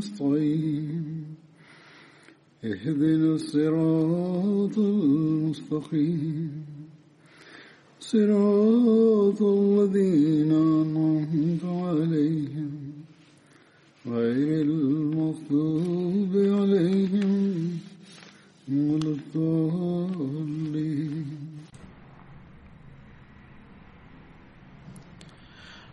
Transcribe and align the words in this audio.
نستعين 0.00 1.24
اهدنا 2.64 3.34
الصراط 3.34 4.78
المستقيم 4.78 6.64
صراط 8.00 9.42
الذين 9.42 10.52
أنعمت 10.52 11.64
عليهم 11.64 12.70
غير 14.06 14.62
المغضوب 14.62 16.32
عليهم 16.34 17.70
ولا 18.68 19.10
الضالين 19.18 20.76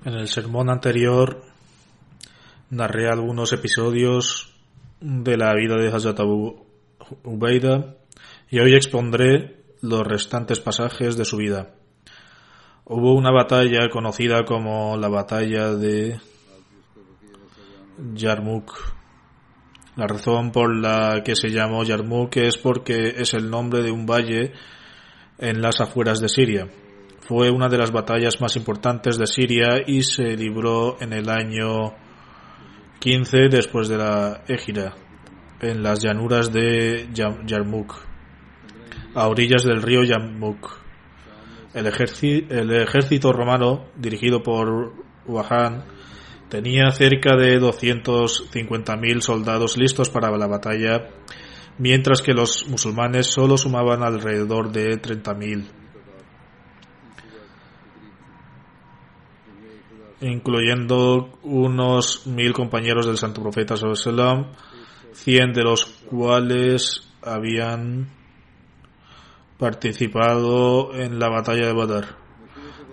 En 0.05 0.15
el 0.15 0.27
sermón 0.27 0.69
anterior 0.69 1.46
narré 2.70 3.08
algunos 3.08 3.52
episodios 3.52 4.52
de 5.00 5.36
la 5.36 5.54
vida 5.54 5.76
de 5.76 5.88
Hazrat 5.88 6.20
Abu 6.20 6.66
Ubaida 7.24 7.96
y 8.50 8.58
hoy 8.58 8.74
expondré 8.74 9.64
los 9.80 10.06
restantes 10.06 10.60
pasajes 10.60 11.16
de 11.16 11.24
su 11.24 11.36
vida. 11.36 11.74
Hubo 12.84 13.14
una 13.14 13.30
batalla 13.30 13.88
conocida 13.90 14.44
como 14.44 14.96
la 14.96 15.08
batalla 15.08 15.74
de 15.74 16.20
Yarmouk. 18.14 18.72
La 19.96 20.06
razón 20.06 20.52
por 20.52 20.74
la 20.74 21.22
que 21.24 21.36
se 21.36 21.48
llamó 21.48 21.84
Yarmouk 21.84 22.36
es 22.36 22.56
porque 22.56 23.14
es 23.16 23.34
el 23.34 23.50
nombre 23.50 23.82
de 23.82 23.90
un 23.90 24.06
valle 24.06 24.52
en 25.38 25.60
las 25.60 25.80
afueras 25.80 26.20
de 26.20 26.28
Siria. 26.28 26.68
Fue 27.20 27.50
una 27.50 27.68
de 27.68 27.78
las 27.78 27.92
batallas 27.92 28.40
más 28.40 28.56
importantes 28.56 29.18
de 29.18 29.26
Siria 29.26 29.82
y 29.86 30.02
se 30.02 30.36
libró 30.36 30.96
en 31.00 31.12
el 31.12 31.28
año 31.28 32.07
15 33.00 33.48
después 33.48 33.88
de 33.88 33.96
la 33.96 34.42
Égira, 34.48 34.94
en 35.60 35.82
las 35.84 36.02
llanuras 36.02 36.52
de 36.52 37.08
Yarmouk, 37.12 37.94
a 39.14 39.28
orillas 39.28 39.62
del 39.62 39.82
río 39.82 40.02
Yarmouk. 40.02 40.68
El, 41.74 41.86
el 41.86 42.70
ejército 42.72 43.32
romano, 43.32 43.86
dirigido 43.96 44.42
por 44.42 44.94
Wahan, 45.26 45.84
tenía 46.48 46.90
cerca 46.90 47.36
de 47.36 47.60
250.000 47.60 49.20
soldados 49.20 49.76
listos 49.76 50.10
para 50.10 50.36
la 50.36 50.48
batalla, 50.48 51.08
mientras 51.78 52.20
que 52.20 52.32
los 52.32 52.66
musulmanes 52.68 53.26
solo 53.26 53.56
sumaban 53.56 54.02
alrededor 54.02 54.72
de 54.72 55.00
30.000. 55.00 55.66
incluyendo 60.20 61.38
unos 61.42 62.26
mil 62.26 62.52
compañeros 62.52 63.06
del 63.06 63.18
Santo 63.18 63.42
Profeta 63.42 63.76
Sallam, 63.76 64.52
cien 65.12 65.52
de 65.52 65.62
los 65.62 65.84
cuales 65.84 67.08
habían 67.22 68.08
participado 69.58 70.94
en 70.94 71.18
la 71.18 71.28
batalla 71.28 71.66
de 71.66 71.72
Badr. 71.72 72.16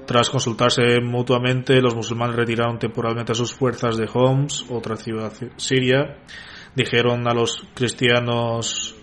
Tras 0.06 0.30
consultarse 0.30 1.02
mutuamente, 1.02 1.82
los 1.82 1.96
musulmanes 1.96 2.36
retiraron 2.36 2.78
temporalmente 2.78 3.34
sus 3.34 3.54
fuerzas 3.54 3.98
de 3.98 4.08
Homs, 4.14 4.66
otra 4.70 4.96
ciudad 4.96 5.34
siria. 5.58 6.20
Dijeron 6.76 7.28
a 7.28 7.34
los 7.34 7.68
cristianos 7.74 8.95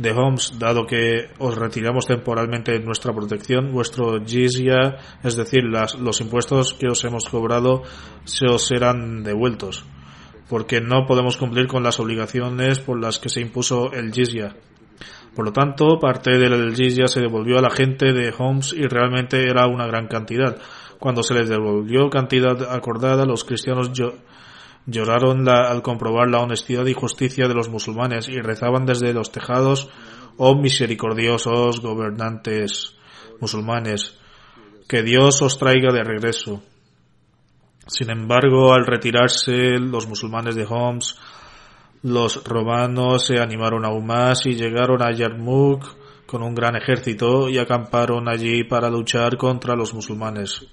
de 0.00 0.12
Homs, 0.12 0.58
dado 0.58 0.86
que 0.86 1.28
os 1.38 1.56
retiramos 1.56 2.06
temporalmente 2.06 2.78
nuestra 2.80 3.12
protección, 3.12 3.72
vuestro 3.72 4.24
jizya, 4.24 4.96
es 5.22 5.36
decir, 5.36 5.64
los 5.64 6.20
impuestos 6.20 6.72
que 6.72 6.88
os 6.88 7.04
hemos 7.04 7.28
cobrado, 7.28 7.82
se 8.24 8.46
os 8.46 8.66
serán 8.66 9.22
devueltos, 9.22 9.84
porque 10.48 10.80
no 10.80 11.04
podemos 11.06 11.36
cumplir 11.36 11.66
con 11.66 11.82
las 11.82 12.00
obligaciones 12.00 12.80
por 12.80 12.98
las 12.98 13.18
que 13.18 13.28
se 13.28 13.42
impuso 13.42 13.92
el 13.92 14.10
jizya. 14.10 14.56
Por 15.36 15.44
lo 15.44 15.52
tanto, 15.52 15.98
parte 16.00 16.38
del 16.38 16.74
jizya 16.74 17.06
se 17.06 17.20
devolvió 17.20 17.58
a 17.58 17.62
la 17.62 17.70
gente 17.70 18.12
de 18.12 18.32
Homs 18.36 18.72
y 18.72 18.86
realmente 18.86 19.48
era 19.48 19.66
una 19.66 19.86
gran 19.86 20.08
cantidad. 20.08 20.56
Cuando 20.98 21.22
se 21.22 21.34
les 21.34 21.48
devolvió 21.48 22.08
cantidad 22.08 22.74
acordada, 22.74 23.26
los 23.26 23.44
cristianos 23.44 23.92
lloraron 24.90 25.44
la, 25.44 25.70
al 25.70 25.82
comprobar 25.82 26.28
la 26.28 26.40
honestidad 26.40 26.86
y 26.86 26.94
justicia 26.94 27.48
de 27.48 27.54
los 27.54 27.68
musulmanes 27.68 28.28
y 28.28 28.40
rezaban 28.40 28.86
desde 28.86 29.12
los 29.12 29.32
tejados, 29.32 29.88
oh 30.36 30.56
misericordiosos 30.56 31.80
gobernantes 31.80 32.96
musulmanes, 33.40 34.18
que 34.88 35.02
Dios 35.02 35.40
os 35.42 35.58
traiga 35.58 35.92
de 35.92 36.02
regreso. 36.02 36.62
Sin 37.86 38.10
embargo, 38.10 38.72
al 38.72 38.86
retirarse 38.86 39.78
los 39.78 40.06
musulmanes 40.06 40.54
de 40.54 40.66
Homs, 40.68 41.18
los 42.02 42.44
romanos 42.44 43.26
se 43.26 43.40
animaron 43.40 43.84
aún 43.84 44.06
más 44.06 44.46
y 44.46 44.54
llegaron 44.54 45.02
a 45.02 45.12
Yarmouk 45.12 45.84
con 46.26 46.42
un 46.42 46.54
gran 46.54 46.76
ejército 46.76 47.48
y 47.48 47.58
acamparon 47.58 48.28
allí 48.28 48.64
para 48.64 48.88
luchar 48.88 49.36
contra 49.36 49.74
los 49.74 49.92
musulmanes. 49.92 50.64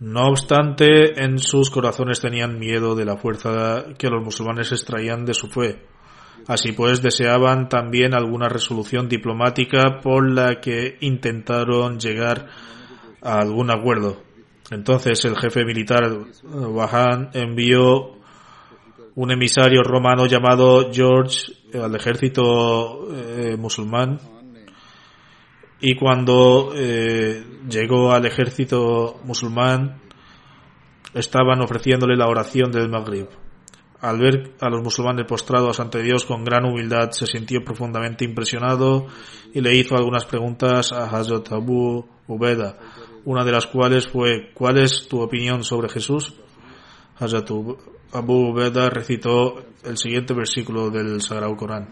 No 0.00 0.28
obstante, 0.28 1.22
en 1.22 1.38
sus 1.38 1.68
corazones 1.68 2.20
tenían 2.20 2.58
miedo 2.58 2.94
de 2.94 3.04
la 3.04 3.18
fuerza 3.18 3.84
que 3.98 4.08
los 4.08 4.24
musulmanes 4.24 4.72
extraían 4.72 5.26
de 5.26 5.34
su 5.34 5.48
fe. 5.48 5.82
Así 6.48 6.72
pues, 6.72 7.02
deseaban 7.02 7.68
también 7.68 8.14
alguna 8.14 8.48
resolución 8.48 9.10
diplomática 9.10 10.00
por 10.02 10.26
la 10.26 10.58
que 10.58 10.96
intentaron 11.00 12.00
llegar 12.00 12.46
a 13.20 13.40
algún 13.40 13.70
acuerdo. 13.70 14.22
Entonces 14.70 15.22
el 15.26 15.36
jefe 15.36 15.66
militar 15.66 16.00
Wahan 16.44 17.30
envió 17.34 18.16
un 19.16 19.30
emisario 19.30 19.82
romano 19.82 20.24
llamado 20.26 20.90
George 20.90 21.52
al 21.74 21.94
ejército 21.94 23.06
eh, 23.14 23.56
musulmán 23.58 24.18
y 25.80 25.94
cuando 25.94 26.72
eh, 26.74 27.42
llegó 27.68 28.12
al 28.12 28.26
ejército 28.26 29.20
musulmán 29.24 30.00
estaban 31.14 31.60
ofreciéndole 31.62 32.16
la 32.16 32.28
oración 32.28 32.70
del 32.70 32.90
Maghrib. 32.90 33.28
Al 34.00 34.18
ver 34.18 34.54
a 34.60 34.70
los 34.70 34.82
musulmanes 34.82 35.26
postrados 35.26 35.80
ante 35.80 36.02
Dios 36.02 36.24
con 36.24 36.44
gran 36.44 36.64
humildad, 36.64 37.10
se 37.10 37.26
sintió 37.26 37.62
profundamente 37.62 38.24
impresionado 38.24 39.06
y 39.52 39.60
le 39.60 39.74
hizo 39.74 39.96
algunas 39.96 40.24
preguntas 40.24 40.92
a 40.92 41.04
Hazrat 41.04 41.52
Abu 41.52 42.06
Ubeda, 42.26 42.78
una 43.24 43.44
de 43.44 43.52
las 43.52 43.66
cuales 43.66 44.08
fue 44.08 44.52
¿Cuál 44.54 44.78
es 44.78 45.06
tu 45.08 45.20
opinión 45.20 45.64
sobre 45.64 45.88
Jesús? 45.88 46.34
Hazrat 47.18 47.50
Abu 48.12 48.50
Ubeda 48.50 48.88
recitó 48.88 49.64
el 49.84 49.98
siguiente 49.98 50.32
versículo 50.34 50.90
del 50.90 51.20
Sagrado 51.20 51.56
Corán. 51.56 51.88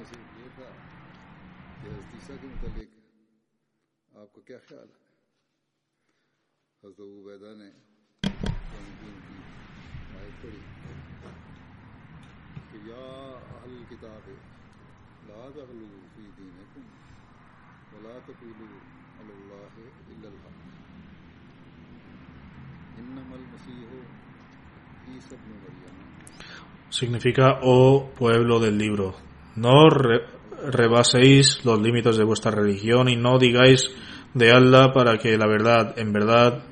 significa 26.91 27.61
oh 27.63 28.11
pueblo 28.19 28.59
del 28.59 28.79
libro 28.79 29.15
no 29.57 29.89
re 29.91 30.27
rebaséis 30.67 31.65
los 31.65 31.81
límites 31.81 32.17
de 32.17 32.25
vuestra 32.25 32.51
religión 32.51 33.09
y 33.09 33.17
no 33.17 33.39
digáis 33.39 33.91
de 34.35 34.51
Allah 34.51 34.93
para 34.93 35.17
que 35.19 35.39
la 35.39 35.47
verdad 35.47 35.99
en 35.99 36.13
verdad 36.13 36.65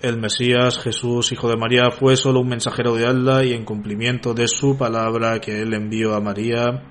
el 0.00 0.18
Mesías 0.18 0.80
Jesús, 0.80 1.30
hijo 1.30 1.48
de 1.48 1.56
María, 1.56 1.92
fue 1.92 2.16
solo 2.16 2.40
un 2.40 2.48
mensajero 2.48 2.96
de 2.96 3.06
Allah 3.06 3.44
y 3.44 3.52
en 3.52 3.64
cumplimiento 3.64 4.34
de 4.34 4.48
su 4.48 4.76
palabra 4.76 5.38
que 5.40 5.62
él 5.62 5.74
envió 5.74 6.14
a 6.14 6.20
María 6.20 6.82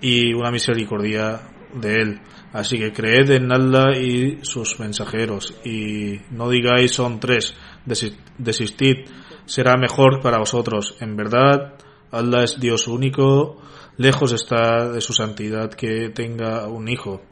y 0.00 0.32
una 0.32 0.52
misericordia 0.52 1.51
de 1.74 2.00
él. 2.02 2.20
Así 2.52 2.78
que 2.78 2.92
creed 2.92 3.30
en 3.30 3.50
Allah 3.52 3.98
y 3.98 4.38
sus 4.42 4.78
mensajeros 4.78 5.54
y 5.64 6.20
no 6.30 6.50
digáis 6.50 6.92
son 6.92 7.18
tres, 7.20 7.54
desi- 7.86 8.16
desistid, 8.38 9.06
será 9.46 9.76
mejor 9.76 10.20
para 10.20 10.38
vosotros. 10.38 10.96
En 11.00 11.16
verdad, 11.16 11.74
Allah 12.10 12.44
es 12.44 12.60
Dios 12.60 12.88
único, 12.88 13.62
lejos 13.96 14.32
está 14.32 14.88
de 14.90 15.00
su 15.00 15.12
santidad 15.12 15.70
que 15.72 16.10
tenga 16.10 16.66
un 16.68 16.88
hijo. 16.88 17.22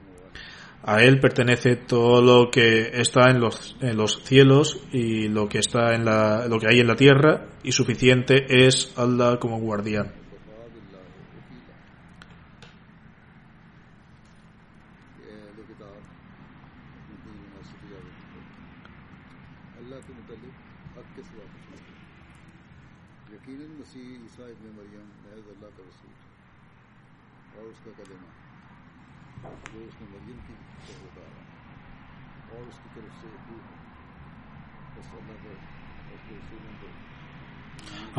A 0.82 1.02
él 1.02 1.20
pertenece 1.20 1.76
todo 1.76 2.22
lo 2.22 2.50
que 2.50 2.90
está 2.94 3.28
en 3.30 3.38
los, 3.38 3.76
en 3.82 3.98
los 3.98 4.22
cielos 4.24 4.80
y 4.90 5.28
lo 5.28 5.46
que 5.46 5.58
está 5.58 5.94
en 5.94 6.06
la, 6.06 6.46
lo 6.48 6.58
que 6.58 6.68
hay 6.70 6.80
en 6.80 6.86
la 6.86 6.96
tierra 6.96 7.48
y 7.62 7.72
suficiente 7.72 8.46
es 8.48 8.94
Allah 8.96 9.36
como 9.38 9.60
guardián. 9.60 10.14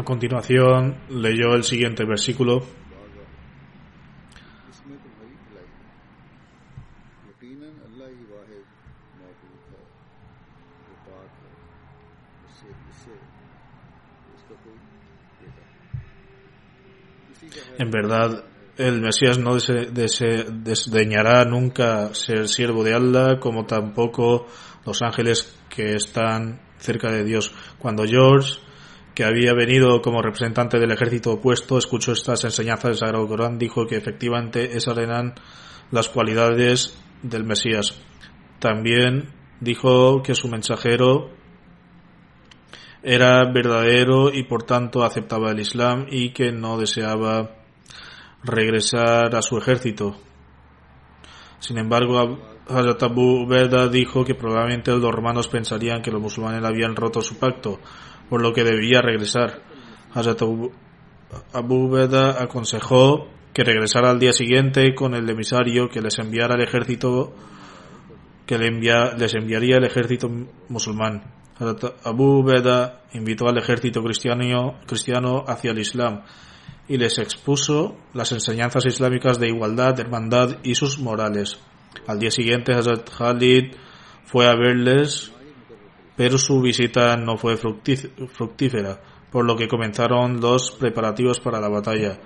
A 0.02 0.04
continuación 0.04 0.98
leyó 1.10 1.54
el 1.54 1.64
siguiente 1.64 2.04
versículo. 2.06 2.64
En 17.78 17.92
verdad, 17.92 18.44
el 18.78 19.02
Mesías 19.02 19.38
no 19.38 19.54
dese, 19.54 20.46
desdeñará 20.52 21.46
nunca 21.46 22.16
ser 22.16 22.48
siervo 22.48 22.84
de 22.84 22.96
Allah, 22.96 23.40
como 23.40 23.68
tampoco 23.68 24.48
los 24.84 25.00
ángeles 25.04 25.56
que 25.70 25.94
están 25.94 26.60
cerca 26.80 27.12
de 27.12 27.24
Dios. 27.24 27.54
Cuando 27.78 28.04
George 28.04 28.71
que 29.14 29.24
había 29.26 29.54
venido 29.54 30.02
como 30.02 30.22
representante 30.22 30.80
del 30.80 30.92
ejército 30.92 31.34
opuesto, 31.34 31.78
escuchó 31.78 32.14
estas 32.14 32.44
enseñanzas 32.44 32.92
del 32.92 32.98
Sagrado 32.98 33.28
Corán, 33.28 33.58
dijo 33.58 33.86
que 33.86 33.98
efectivamente 33.98 34.78
esas 34.78 34.98
eran 34.98 35.36
las 35.92 36.10
cualidades 36.10 36.98
del 37.22 37.44
Mesías. 37.44 38.02
También 38.60 39.30
dijo 39.60 40.24
que 40.24 40.36
su 40.36 40.48
mensajero 40.48 41.30
era 43.04 43.44
verdadero 43.52 44.32
y 44.32 44.44
por 44.44 44.64
tanto 44.64 45.04
aceptaba 45.04 45.52
el 45.52 45.60
Islam 45.60 46.06
y 46.10 46.32
que 46.32 46.52
no 46.52 46.78
deseaba 46.78 47.56
regresar 48.44 49.36
a 49.36 49.42
su 49.42 49.58
ejército. 49.58 50.16
Sin 51.60 51.78
embargo, 51.78 52.40
Hazrat 52.68 53.04
Abu 53.04 53.48
dijo 53.92 54.24
que 54.24 54.36
probablemente 54.36 54.92
los 54.92 55.14
romanos 55.14 55.48
pensarían 55.48 56.02
que 56.02 56.12
los 56.12 56.22
musulmanes 56.22 56.64
habían 56.64 56.96
roto 56.96 57.22
su 57.22 57.38
pacto, 57.38 57.80
por 58.32 58.42
lo 58.42 58.54
que 58.54 58.64
debía 58.64 59.02
regresar. 59.02 59.62
Hazrat 60.14 60.42
Abu, 60.42 60.72
Ubeda 61.54 62.42
aconsejó 62.42 63.28
que 63.54 63.66
regresara 63.66 64.10
al 64.10 64.20
día 64.20 64.32
siguiente 64.32 64.96
con 64.96 65.16
el 65.16 65.30
emisario 65.30 65.90
que 65.90 66.00
les 66.02 66.18
enviara 66.18 66.56
al 66.56 66.62
ejército 66.62 67.36
que 68.46 68.58
le 68.58 68.68
envia- 68.68 69.14
les 69.18 69.36
enviaría 69.36 69.76
el 69.76 69.84
ejército 69.84 70.30
musulmán. 70.70 71.24
Hazrat 71.60 72.06
Abu 72.06 72.40
Ubeda 72.40 73.02
invitó 73.12 73.50
al 73.50 73.58
ejército 73.58 74.02
cristiano, 74.02 74.80
cristiano 74.88 75.44
hacia 75.46 75.72
el 75.72 75.80
Islam 75.80 76.22
y 76.88 76.98
les 76.98 77.20
expuso 77.20 77.98
las 78.14 78.32
enseñanzas 78.32 78.86
islámicas 78.86 79.40
de 79.40 79.50
igualdad, 79.50 80.00
hermandad 80.00 80.60
y 80.64 80.76
sus 80.76 81.00
morales. 81.00 81.60
Al 82.08 82.20
día 82.20 82.32
siguiente 82.32 82.74
Hazrat 82.74 83.10
Khalid 83.10 83.74
fue 84.24 84.48
a 84.48 84.56
verles, 84.56 85.34
pero 86.22 86.38
su 86.38 86.62
visita 86.62 87.18
no 87.18 87.36
fue 87.36 87.58
fructíf- 87.58 88.12
fructífera, 88.28 89.02
por 89.32 89.44
lo 89.44 89.56
que 89.56 89.68
comenzaron 89.68 90.40
los 90.40 90.70
preparativos 90.70 91.40
para 91.40 91.60
la 91.60 91.68
batalla. 91.68 92.20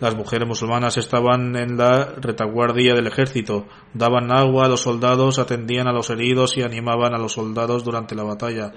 Las 0.00 0.14
mujeres 0.14 0.46
musulmanas 0.46 0.98
estaban 0.98 1.56
en 1.56 1.78
la 1.78 2.12
retaguardia 2.20 2.92
del 2.92 3.06
ejército, 3.06 3.66
daban 3.94 4.30
agua 4.30 4.66
a 4.66 4.68
los 4.68 4.82
soldados, 4.82 5.38
atendían 5.38 5.88
a 5.88 5.94
los 5.94 6.10
heridos 6.10 6.58
y 6.58 6.62
animaban 6.62 7.14
a 7.14 7.18
los 7.18 7.32
soldados 7.32 7.84
durante 7.84 8.14
la 8.14 8.24
batalla. 8.24 8.74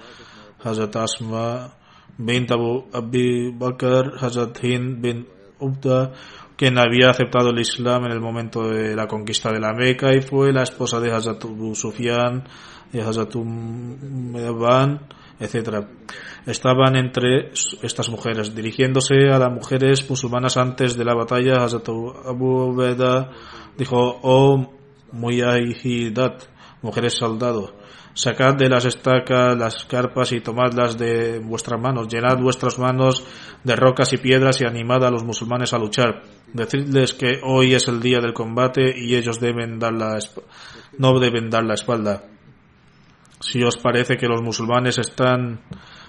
Hazrat 0.64 0.96
Asma 0.96 1.74
bint 2.16 2.50
Abu 2.50 2.86
Bakr, 3.58 4.14
Hazrat 4.18 4.64
Hind 4.64 5.02
bin 5.02 5.28
Ubda, 5.58 6.12
quien 6.56 6.78
había 6.78 7.10
aceptado 7.10 7.50
el 7.50 7.60
Islam 7.60 8.06
en 8.06 8.12
el 8.12 8.20
momento 8.20 8.70
de 8.70 8.96
la 8.96 9.06
conquista 9.06 9.52
de 9.52 9.60
la 9.60 9.74
Meca 9.74 10.14
y 10.14 10.22
fue 10.22 10.50
la 10.50 10.62
esposa 10.62 10.98
de 10.98 11.12
Hazrat 11.12 11.44
Abu 11.44 11.74
y 12.92 13.00
Hazrat 13.00 13.34
Umban, 13.34 15.00
etc. 15.40 15.86
Estaban 16.46 16.96
entre 16.96 17.50
estas 17.82 18.08
mujeres. 18.10 18.54
Dirigiéndose 18.54 19.30
a 19.32 19.38
las 19.38 19.52
mujeres 19.52 20.08
musulmanas 20.08 20.56
antes 20.56 20.96
de 20.96 21.04
la 21.04 21.14
batalla, 21.14 21.64
Hazrat 21.64 21.88
Abu 21.88 22.72
Ubeda 22.72 23.30
dijo, 23.76 24.20
oh 24.22 24.70
Muyahidat, 25.12 26.44
mujeres 26.82 27.14
soldados, 27.14 27.74
sacad 28.14 28.54
de 28.54 28.68
las 28.68 28.84
estacas 28.84 29.56
las 29.56 29.84
carpas 29.84 30.32
y 30.32 30.40
tomadlas 30.40 30.98
de 30.98 31.38
vuestras 31.38 31.80
manos, 31.80 32.08
llenad 32.08 32.38
vuestras 32.38 32.78
manos 32.78 33.24
de 33.62 33.76
rocas 33.76 34.12
y 34.12 34.18
piedras 34.18 34.60
y 34.60 34.66
animad 34.66 35.04
a 35.04 35.10
los 35.10 35.24
musulmanes 35.24 35.72
a 35.72 35.78
luchar. 35.78 36.22
Decidles 36.52 37.14
que 37.14 37.40
hoy 37.42 37.74
es 37.74 37.88
el 37.88 38.00
día 38.00 38.20
del 38.20 38.34
combate 38.34 38.94
y 38.96 39.16
ellos 39.16 39.40
deben 39.40 39.78
dar 39.78 39.92
la 39.92 40.18
no 40.98 41.18
deben 41.18 41.50
dar 41.50 41.64
la 41.64 41.74
espalda. 41.74 42.24
Si 43.52 43.62
os 43.62 43.76
parece 43.76 44.16
que 44.16 44.28
los 44.28 44.40
musulmanes 44.40 44.96
están 44.96 45.60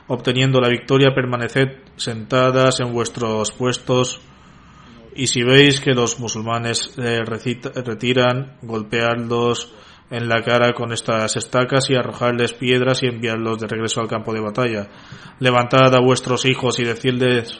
obteniendo 0.07 0.61
la 0.61 0.69
victoria, 0.69 1.13
permaneced 1.13 1.75
sentadas 1.97 2.79
en 2.79 2.93
vuestros 2.93 3.51
puestos 3.51 4.21
y 5.13 5.27
si 5.27 5.43
veis 5.43 5.81
que 5.81 5.91
los 5.91 6.21
musulmanes 6.21 6.97
eh, 6.97 7.19
retiran, 7.25 8.59
golpeadlos 8.61 9.73
en 10.09 10.29
la 10.29 10.41
cara 10.41 10.71
con 10.71 10.93
estas 10.93 11.35
estacas 11.35 11.89
y 11.89 11.95
arrojarles 11.95 12.53
piedras 12.53 13.03
y 13.03 13.07
enviarlos 13.07 13.59
de 13.59 13.67
regreso 13.67 13.99
al 13.99 14.07
campo 14.07 14.33
de 14.33 14.39
batalla. 14.39 14.87
Levantad 15.39 15.93
a 15.93 15.99
vuestros 15.99 16.45
hijos 16.45 16.79
y 16.79 16.85
decidles 16.85 17.59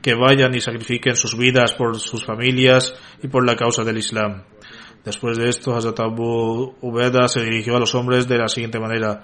que 0.00 0.14
vayan 0.14 0.54
y 0.54 0.62
sacrifiquen 0.62 1.16
sus 1.16 1.36
vidas 1.36 1.74
por 1.74 1.98
sus 1.98 2.24
familias 2.24 2.94
y 3.22 3.28
por 3.28 3.44
la 3.44 3.56
causa 3.56 3.84
del 3.84 3.98
Islam. 3.98 4.44
Después 5.08 5.38
de 5.38 5.48
esto, 5.48 5.74
Hazatabu 5.74 6.74
Ubeda 6.82 7.28
se 7.28 7.42
dirigió 7.42 7.76
a 7.76 7.80
los 7.80 7.94
hombres 7.94 8.28
de 8.28 8.36
la 8.36 8.46
siguiente 8.46 8.78
manera. 8.78 9.22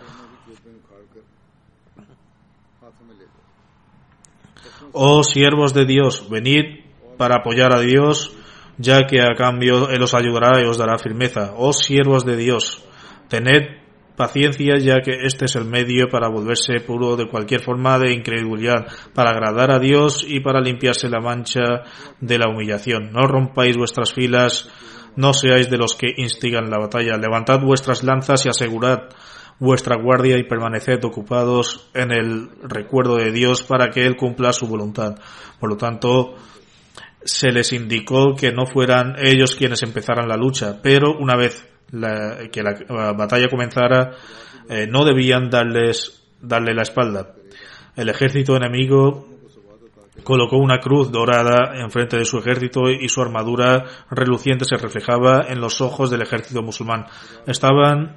Oh 4.93 5.23
siervos 5.23 5.75
de 5.75 5.85
Dios, 5.85 6.27
venid 6.31 6.87
para 7.19 7.41
apoyar 7.41 7.77
a 7.77 7.81
Dios, 7.81 8.33
ya 8.79 9.07
que 9.07 9.21
a 9.21 9.35
cambio 9.37 9.91
Él 9.91 10.03
os 10.03 10.15
ayudará 10.15 10.63
y 10.63 10.65
os 10.65 10.79
dará 10.79 10.97
firmeza. 10.97 11.53
Oh 11.55 11.75
siervos 11.75 12.25
de 12.25 12.39
Dios, 12.39 12.83
tened 13.29 13.83
paciencia, 14.17 14.79
ya 14.79 15.03
que 15.03 15.27
este 15.27 15.45
es 15.45 15.55
el 15.55 15.67
medio 15.67 16.09
para 16.09 16.31
volverse 16.31 16.81
puro 16.81 17.17
de 17.17 17.29
cualquier 17.29 17.61
forma 17.61 17.99
de 17.99 18.15
incredulidad, 18.15 18.87
para 19.13 19.33
agradar 19.33 19.71
a 19.71 19.79
Dios 19.79 20.25
y 20.27 20.41
para 20.41 20.63
limpiarse 20.63 21.11
la 21.11 21.21
mancha 21.21 21.83
de 22.23 22.39
la 22.39 22.49
humillación. 22.49 23.13
No 23.13 23.27
rompáis 23.27 23.77
vuestras 23.77 24.15
filas 24.15 24.71
no 25.17 25.33
seáis 25.33 25.71
de 25.71 25.79
los 25.79 25.95
que 25.95 26.13
instigan 26.17 26.71
la 26.71 26.79
batalla. 26.79 27.17
Levantad 27.17 27.61
vuestras 27.61 28.03
lanzas 28.03 28.45
y 28.47 28.49
asegurad 28.49 29.05
vuestra 29.59 29.97
guardia 29.97 30.37
y 30.37 30.45
permaneced 30.45 31.05
ocupados 31.05 31.89
en 31.95 32.11
el 32.11 32.51
recuerdo 32.63 33.17
de 33.17 33.31
Dios 33.31 33.63
para 33.63 33.91
que 33.91 34.05
Él 34.05 34.17
cumpla 34.17 34.53
su 34.53 34.67
voluntad. 34.67 35.17
Por 35.61 35.71
lo 35.71 35.77
tanto, 35.77 36.35
se 37.25 37.53
les 37.53 37.73
indicó 37.73 38.35
que 38.35 38.53
no 38.53 38.67
fueran 38.67 39.15
ellos 39.19 39.55
quienes 39.55 39.83
empezaran 39.83 40.29
la 40.29 40.37
lucha, 40.37 40.81
pero 40.83 41.17
una 41.19 41.37
vez 41.37 41.67
la- 41.91 42.49
que 42.53 42.63
la, 42.63 42.75
la 42.89 43.13
batalla 43.13 43.49
comenzara, 43.49 44.13
eh, 44.69 44.87
no 44.91 45.05
debían 45.05 45.51
darles, 45.51 46.27
darle 46.41 46.75
la 46.75 46.83
espalda. 46.83 47.35
El 47.97 48.09
ejército 48.09 48.57
enemigo 48.57 49.29
colocó 50.23 50.57
una 50.57 50.79
cruz 50.79 51.11
dorada 51.11 51.73
enfrente 51.75 52.17
de 52.17 52.25
su 52.25 52.39
ejército 52.39 52.89
y 52.91 53.09
su 53.09 53.21
armadura 53.21 53.85
reluciente 54.11 54.65
se 54.65 54.77
reflejaba 54.77 55.47
en 55.49 55.61
los 55.61 55.81
ojos 55.81 56.11
del 56.11 56.23
ejército 56.23 56.63
musulmán. 56.63 57.07
Estaban 57.47 58.17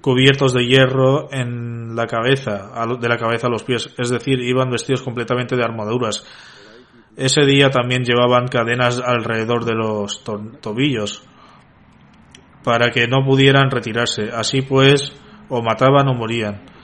cubiertos 0.00 0.52
de 0.52 0.66
hierro 0.66 1.28
en 1.32 1.96
la 1.96 2.06
cabeza, 2.06 2.70
de 3.00 3.08
la 3.08 3.16
cabeza 3.16 3.48
a 3.48 3.50
los 3.50 3.64
pies, 3.64 3.92
es 3.98 4.10
decir, 4.10 4.40
iban 4.40 4.70
vestidos 4.70 5.02
completamente 5.02 5.56
de 5.56 5.64
armaduras. 5.64 6.24
Ese 7.16 7.44
día 7.44 7.70
también 7.70 8.04
llevaban 8.04 8.46
cadenas 8.46 9.00
alrededor 9.04 9.64
de 9.64 9.74
los 9.74 10.22
tobillos 10.60 11.24
para 12.62 12.90
que 12.90 13.08
no 13.08 13.24
pudieran 13.24 13.70
retirarse. 13.70 14.30
Así 14.32 14.60
pues, 14.62 15.12
o 15.48 15.62
mataban 15.62 16.08
o 16.08 16.14
morían. 16.14 16.75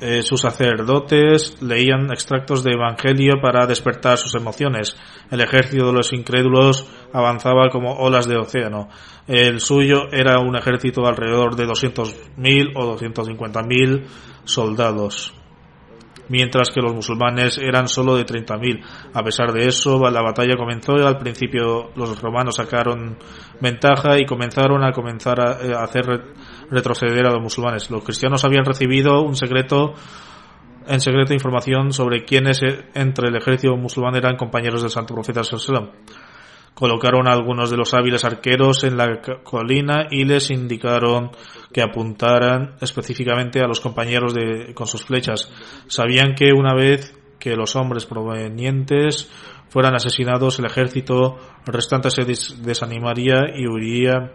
Eh, 0.00 0.22
sus 0.22 0.40
sacerdotes 0.40 1.60
leían 1.60 2.10
extractos 2.10 2.64
de 2.64 2.72
Evangelio 2.72 3.34
para 3.42 3.66
despertar 3.66 4.16
sus 4.16 4.34
emociones. 4.34 4.96
El 5.30 5.42
ejército 5.42 5.86
de 5.86 5.92
los 5.92 6.12
incrédulos 6.14 6.88
avanzaba 7.12 7.68
como 7.70 7.92
olas 7.94 8.26
de 8.26 8.38
océano. 8.38 8.88
El 9.26 9.60
suyo 9.60 10.10
era 10.10 10.38
un 10.38 10.56
ejército 10.56 11.02
de 11.02 11.08
alrededor 11.08 11.54
de 11.54 11.66
200.000 11.66 12.72
o 12.76 12.96
250.000 12.96 14.04
soldados 14.44 15.34
mientras 16.30 16.70
que 16.70 16.80
los 16.80 16.94
musulmanes 16.94 17.58
eran 17.58 17.88
solo 17.88 18.16
de 18.16 18.24
30.000. 18.24 18.82
A 19.12 19.22
pesar 19.22 19.52
de 19.52 19.66
eso, 19.66 19.98
la 20.10 20.22
batalla 20.22 20.56
comenzó 20.56 20.94
y 20.96 21.02
al 21.02 21.18
principio 21.18 21.90
los 21.96 22.22
romanos 22.22 22.56
sacaron 22.56 23.18
ventaja 23.60 24.18
y 24.18 24.24
comenzaron 24.24 24.82
a 24.84 24.92
comenzar 24.92 25.40
a, 25.40 25.60
eh, 25.60 25.74
hacer 25.76 26.06
retroceder 26.70 27.26
a 27.26 27.32
los 27.32 27.42
musulmanes. 27.42 27.90
Los 27.90 28.04
cristianos 28.04 28.44
habían 28.44 28.64
recibido 28.64 29.22
un 29.22 29.36
secreto 29.36 29.94
en 30.86 31.00
secreto 31.00 31.34
información 31.34 31.92
sobre 31.92 32.24
quiénes 32.24 32.62
eh, 32.62 32.86
entre 32.94 33.28
el 33.28 33.36
ejército 33.36 33.76
musulmán 33.76 34.16
eran 34.16 34.36
compañeros 34.36 34.82
del 34.82 34.90
santo 34.90 35.14
profeta 35.14 35.44
sallallahu 35.44 35.92
Colocaron 36.74 37.28
algunos 37.28 37.70
de 37.70 37.76
los 37.76 37.92
hábiles 37.94 38.24
arqueros 38.24 38.84
en 38.84 38.96
la 38.96 39.20
colina 39.42 40.06
y 40.10 40.24
les 40.24 40.50
indicaron 40.50 41.30
que 41.72 41.82
apuntaran 41.82 42.76
específicamente 42.80 43.60
a 43.60 43.66
los 43.66 43.80
compañeros 43.80 44.32
de, 44.32 44.72
con 44.72 44.86
sus 44.86 45.04
flechas. 45.04 45.52
Sabían 45.88 46.34
que 46.34 46.52
una 46.52 46.74
vez 46.74 47.14
que 47.38 47.56
los 47.56 47.76
hombres 47.76 48.06
provenientes 48.06 49.30
fueran 49.68 49.94
asesinados, 49.94 50.58
el 50.58 50.66
ejército 50.66 51.36
restante 51.66 52.10
se 52.10 52.24
desanimaría 52.24 53.40
y 53.54 53.66
huiría 53.66 54.32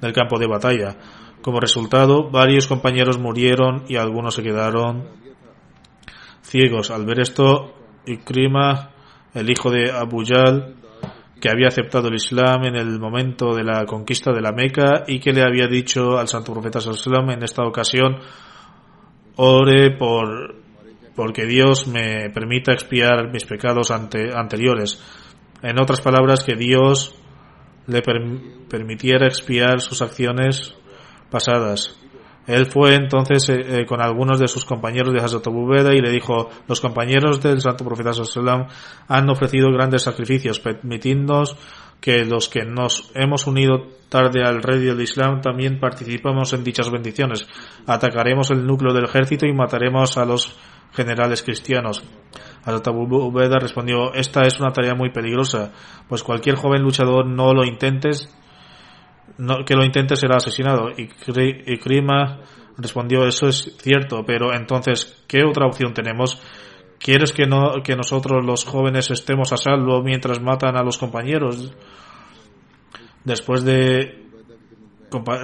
del 0.00 0.12
campo 0.12 0.38
de 0.38 0.46
batalla. 0.46 0.96
Como 1.42 1.58
resultado, 1.58 2.30
varios 2.30 2.68
compañeros 2.68 3.18
murieron 3.18 3.84
y 3.88 3.96
algunos 3.96 4.34
se 4.36 4.42
quedaron 4.42 5.08
ciegos. 6.42 6.90
Al 6.90 7.04
ver 7.04 7.20
esto, 7.20 7.74
Ikrima, 8.06 8.90
el 9.34 9.50
hijo 9.50 9.70
de 9.70 9.90
Abu 9.90 10.22
Yal, 10.22 10.76
que 11.40 11.50
había 11.50 11.66
aceptado 11.66 12.08
el 12.08 12.14
Islam 12.14 12.64
en 12.64 12.76
el 12.76 13.00
momento 13.00 13.54
de 13.54 13.64
la 13.64 13.84
conquista 13.86 14.32
de 14.32 14.40
la 14.40 14.52
Meca 14.52 15.02
y 15.08 15.18
que 15.18 15.32
le 15.32 15.42
había 15.42 15.66
dicho 15.66 16.16
al 16.16 16.28
santo 16.28 16.52
profeta 16.52 16.80
Sallam 16.80 17.30
en 17.30 17.42
esta 17.42 17.64
ocasión, 17.64 18.20
ore 19.36 19.90
por 19.96 20.62
porque 21.16 21.44
Dios 21.44 21.88
me 21.88 22.30
permita 22.30 22.72
expiar 22.72 23.30
mis 23.32 23.44
pecados 23.44 23.90
ante, 23.90 24.30
anteriores. 24.34 25.02
En 25.62 25.80
otras 25.80 26.00
palabras, 26.00 26.44
que 26.44 26.54
Dios 26.54 27.14
le 27.86 28.00
permitiera 28.68 29.26
expiar 29.26 29.80
sus 29.80 30.00
acciones 30.00 30.74
pasadas. 31.32 31.96
Él 32.46 32.66
fue 32.66 32.94
entonces 32.94 33.48
eh, 33.48 33.54
eh, 33.54 33.86
con 33.86 34.02
algunos 34.02 34.38
de 34.38 34.48
sus 34.48 34.64
compañeros 34.64 35.12
de 35.12 35.20
Hazrat 35.20 35.46
Abu 35.46 35.66
Beda 35.66 35.94
y 35.94 36.00
le 36.00 36.10
dijo, 36.10 36.50
los 36.66 36.80
compañeros 36.80 37.40
del 37.40 37.60
Santo 37.60 37.84
Profeta 37.84 38.12
Sallam 38.12 38.66
han 39.08 39.30
ofrecido 39.30 39.72
grandes 39.72 40.02
sacrificios, 40.02 40.58
permitiéndonos 40.58 41.56
que 42.00 42.24
los 42.24 42.48
que 42.48 42.64
nos 42.64 43.12
hemos 43.14 43.46
unido 43.46 43.86
tarde 44.08 44.42
al 44.44 44.60
rey 44.60 44.80
del 44.80 45.00
Islam 45.00 45.40
también 45.40 45.78
participamos 45.78 46.52
en 46.52 46.64
dichas 46.64 46.90
bendiciones. 46.90 47.46
Atacaremos 47.86 48.50
el 48.50 48.66
núcleo 48.66 48.92
del 48.92 49.04
ejército 49.04 49.46
y 49.46 49.52
mataremos 49.52 50.18
a 50.18 50.24
los 50.24 50.58
generales 50.92 51.44
cristianos. 51.44 52.02
Hazrat 52.64 52.88
Abu 52.88 53.32
Beda 53.32 53.60
respondió, 53.60 54.12
esta 54.14 54.42
es 54.42 54.58
una 54.58 54.72
tarea 54.72 54.94
muy 54.96 55.10
peligrosa, 55.10 55.72
pues 56.08 56.24
cualquier 56.24 56.56
joven 56.56 56.82
luchador 56.82 57.24
no 57.26 57.54
lo 57.54 57.64
intentes 57.64 58.28
no, 59.38 59.64
que 59.64 59.74
lo 59.74 59.84
intente 59.84 60.16
será 60.16 60.36
asesinado. 60.36 60.90
Y 60.96 61.08
Krima 61.78 62.40
respondió, 62.76 63.26
eso 63.26 63.48
es 63.48 63.76
cierto, 63.80 64.24
pero 64.26 64.54
entonces, 64.54 65.24
¿qué 65.26 65.44
otra 65.44 65.66
opción 65.66 65.94
tenemos? 65.94 66.40
¿Quieres 66.98 67.32
que, 67.32 67.46
no, 67.46 67.82
que 67.82 67.96
nosotros 67.96 68.44
los 68.44 68.64
jóvenes 68.64 69.10
estemos 69.10 69.52
a 69.52 69.56
salvo 69.56 70.02
mientras 70.02 70.40
matan 70.40 70.76
a 70.76 70.82
los 70.82 70.98
compañeros? 70.98 71.74
Después 73.24 73.64
de 73.64 74.22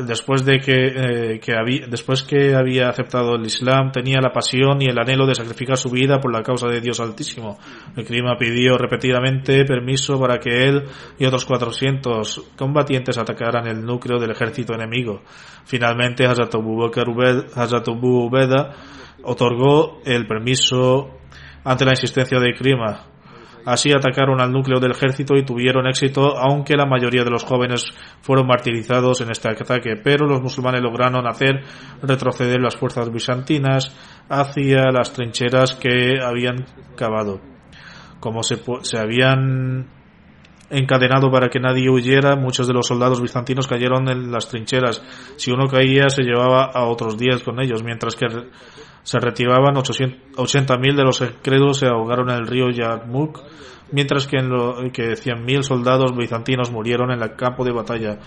después 0.07 0.45
de 0.45 0.61
que, 0.61 0.87
eh, 0.87 1.41
que 1.41 1.55
había, 1.55 1.87
después 1.87 2.23
que 2.23 2.55
había 2.55 2.89
aceptado 2.89 3.37
el 3.37 3.47
Islam 3.47 3.93
tenía 3.93 4.21
la 4.21 4.33
pasión 4.33 4.81
y 4.81 4.87
el 4.87 4.99
anhelo 4.99 5.27
de 5.27 5.35
sacrificar 5.35 5.77
su 5.77 5.91
vida 5.91 6.21
por 6.21 6.33
la 6.33 6.43
causa 6.43 6.69
de 6.69 6.81
Dios 6.81 7.01
Altísimo. 7.01 7.59
El 7.97 8.05
clima 8.05 8.37
pidió 8.39 8.77
repetidamente 8.79 9.65
permiso 9.65 10.19
para 10.19 10.39
que 10.39 10.65
él 10.69 10.85
y 11.19 11.27
otros 11.27 11.45
400 11.45 12.53
combatientes 12.57 13.19
atacaran 13.19 13.67
el 13.67 13.85
núcleo 13.85 14.19
del 14.19 14.31
ejército 14.31 14.75
enemigo. 14.75 15.23
Finalmente 15.65 16.27
Hazrat 16.27 16.55
Abu 16.55 16.85
Ubeda 18.27 18.75
otorgó 19.23 20.01
el 20.05 20.27
permiso 20.27 21.19
ante 21.65 21.85
la 21.85 21.93
insistencia 21.93 22.39
de 22.39 22.55
Krima 22.55 23.18
Así 23.65 23.91
atacaron 23.93 24.41
al 24.41 24.53
núcleo 24.53 24.81
del 24.81 24.93
ejército 24.93 25.37
y 25.37 25.45
tuvieron 25.45 25.87
éxito, 25.87 26.39
aunque 26.39 26.77
la 26.77 26.87
mayoría 26.87 27.25
de 27.25 27.31
los 27.31 27.45
jóvenes 27.45 27.85
fueron 28.23 28.47
martirizados 28.47 29.21
en 29.21 29.31
este 29.31 29.49
ataque, 29.49 29.97
pero 30.03 30.27
los 30.27 30.41
musulmanes 30.41 30.83
lograron 30.83 31.27
hacer 31.27 31.63
retroceder 32.03 32.61
las 32.61 32.77
fuerzas 32.77 33.11
bizantinas 33.13 33.95
hacia 34.29 34.91
las 34.93 35.13
trincheras 35.13 35.75
que 35.75 36.21
habían 36.23 36.67
cavado. 36.97 37.41
Como 38.21 38.43
se, 38.43 38.59
se 38.83 38.99
habían 38.99 39.98
encadenado 40.71 41.31
para 41.31 41.49
que 41.49 41.61
nadie 41.61 41.91
huyera, 41.91 42.37
muchos 42.37 42.67
de 42.67 42.75
los 42.75 42.87
soldados 42.87 43.21
bizantinos 43.21 43.67
cayeron 43.67 44.09
en 44.09 44.31
las 44.31 44.49
trincheras. 44.49 45.03
Si 45.37 45.51
uno 45.51 45.67
caía, 45.67 46.09
se 46.11 46.23
llevaba 46.23 46.65
a 46.65 46.87
otros 46.87 47.17
diez 47.17 47.43
con 47.43 47.61
ellos, 47.61 47.83
mientras 47.83 48.17
que 48.17 48.27
se 49.03 49.19
retiraban 49.19 49.75
80.000 49.75 50.97
de 50.97 51.03
los 51.03 51.21
incrédulos 51.21 51.79
se 51.79 51.87
ahogaron 51.87 52.31
en 52.31 52.37
el 52.37 52.47
río 52.47 52.71
Yarmouk, 52.71 53.41
mientras 53.93 54.27
que, 54.27 54.37
en 54.37 54.51
lo, 54.51 54.77
que 54.93 55.13
100.000 55.13 55.63
soldados 55.63 56.15
bizantinos 56.17 56.71
murieron 56.71 57.11
en 57.11 57.23
el 57.23 57.35
campo 57.35 57.65
de 57.65 57.73
batalla. 57.73 58.19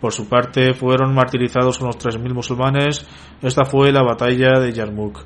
Por 0.00 0.12
su 0.12 0.28
parte, 0.28 0.74
fueron 0.74 1.14
martirizados 1.14 1.80
unos 1.80 1.98
3.000 1.98 2.32
musulmanes. 2.32 3.06
Esta 3.40 3.64
fue 3.64 3.92
la 3.92 4.02
batalla 4.02 4.58
de 4.58 4.72
Yarmouk. 4.72 5.20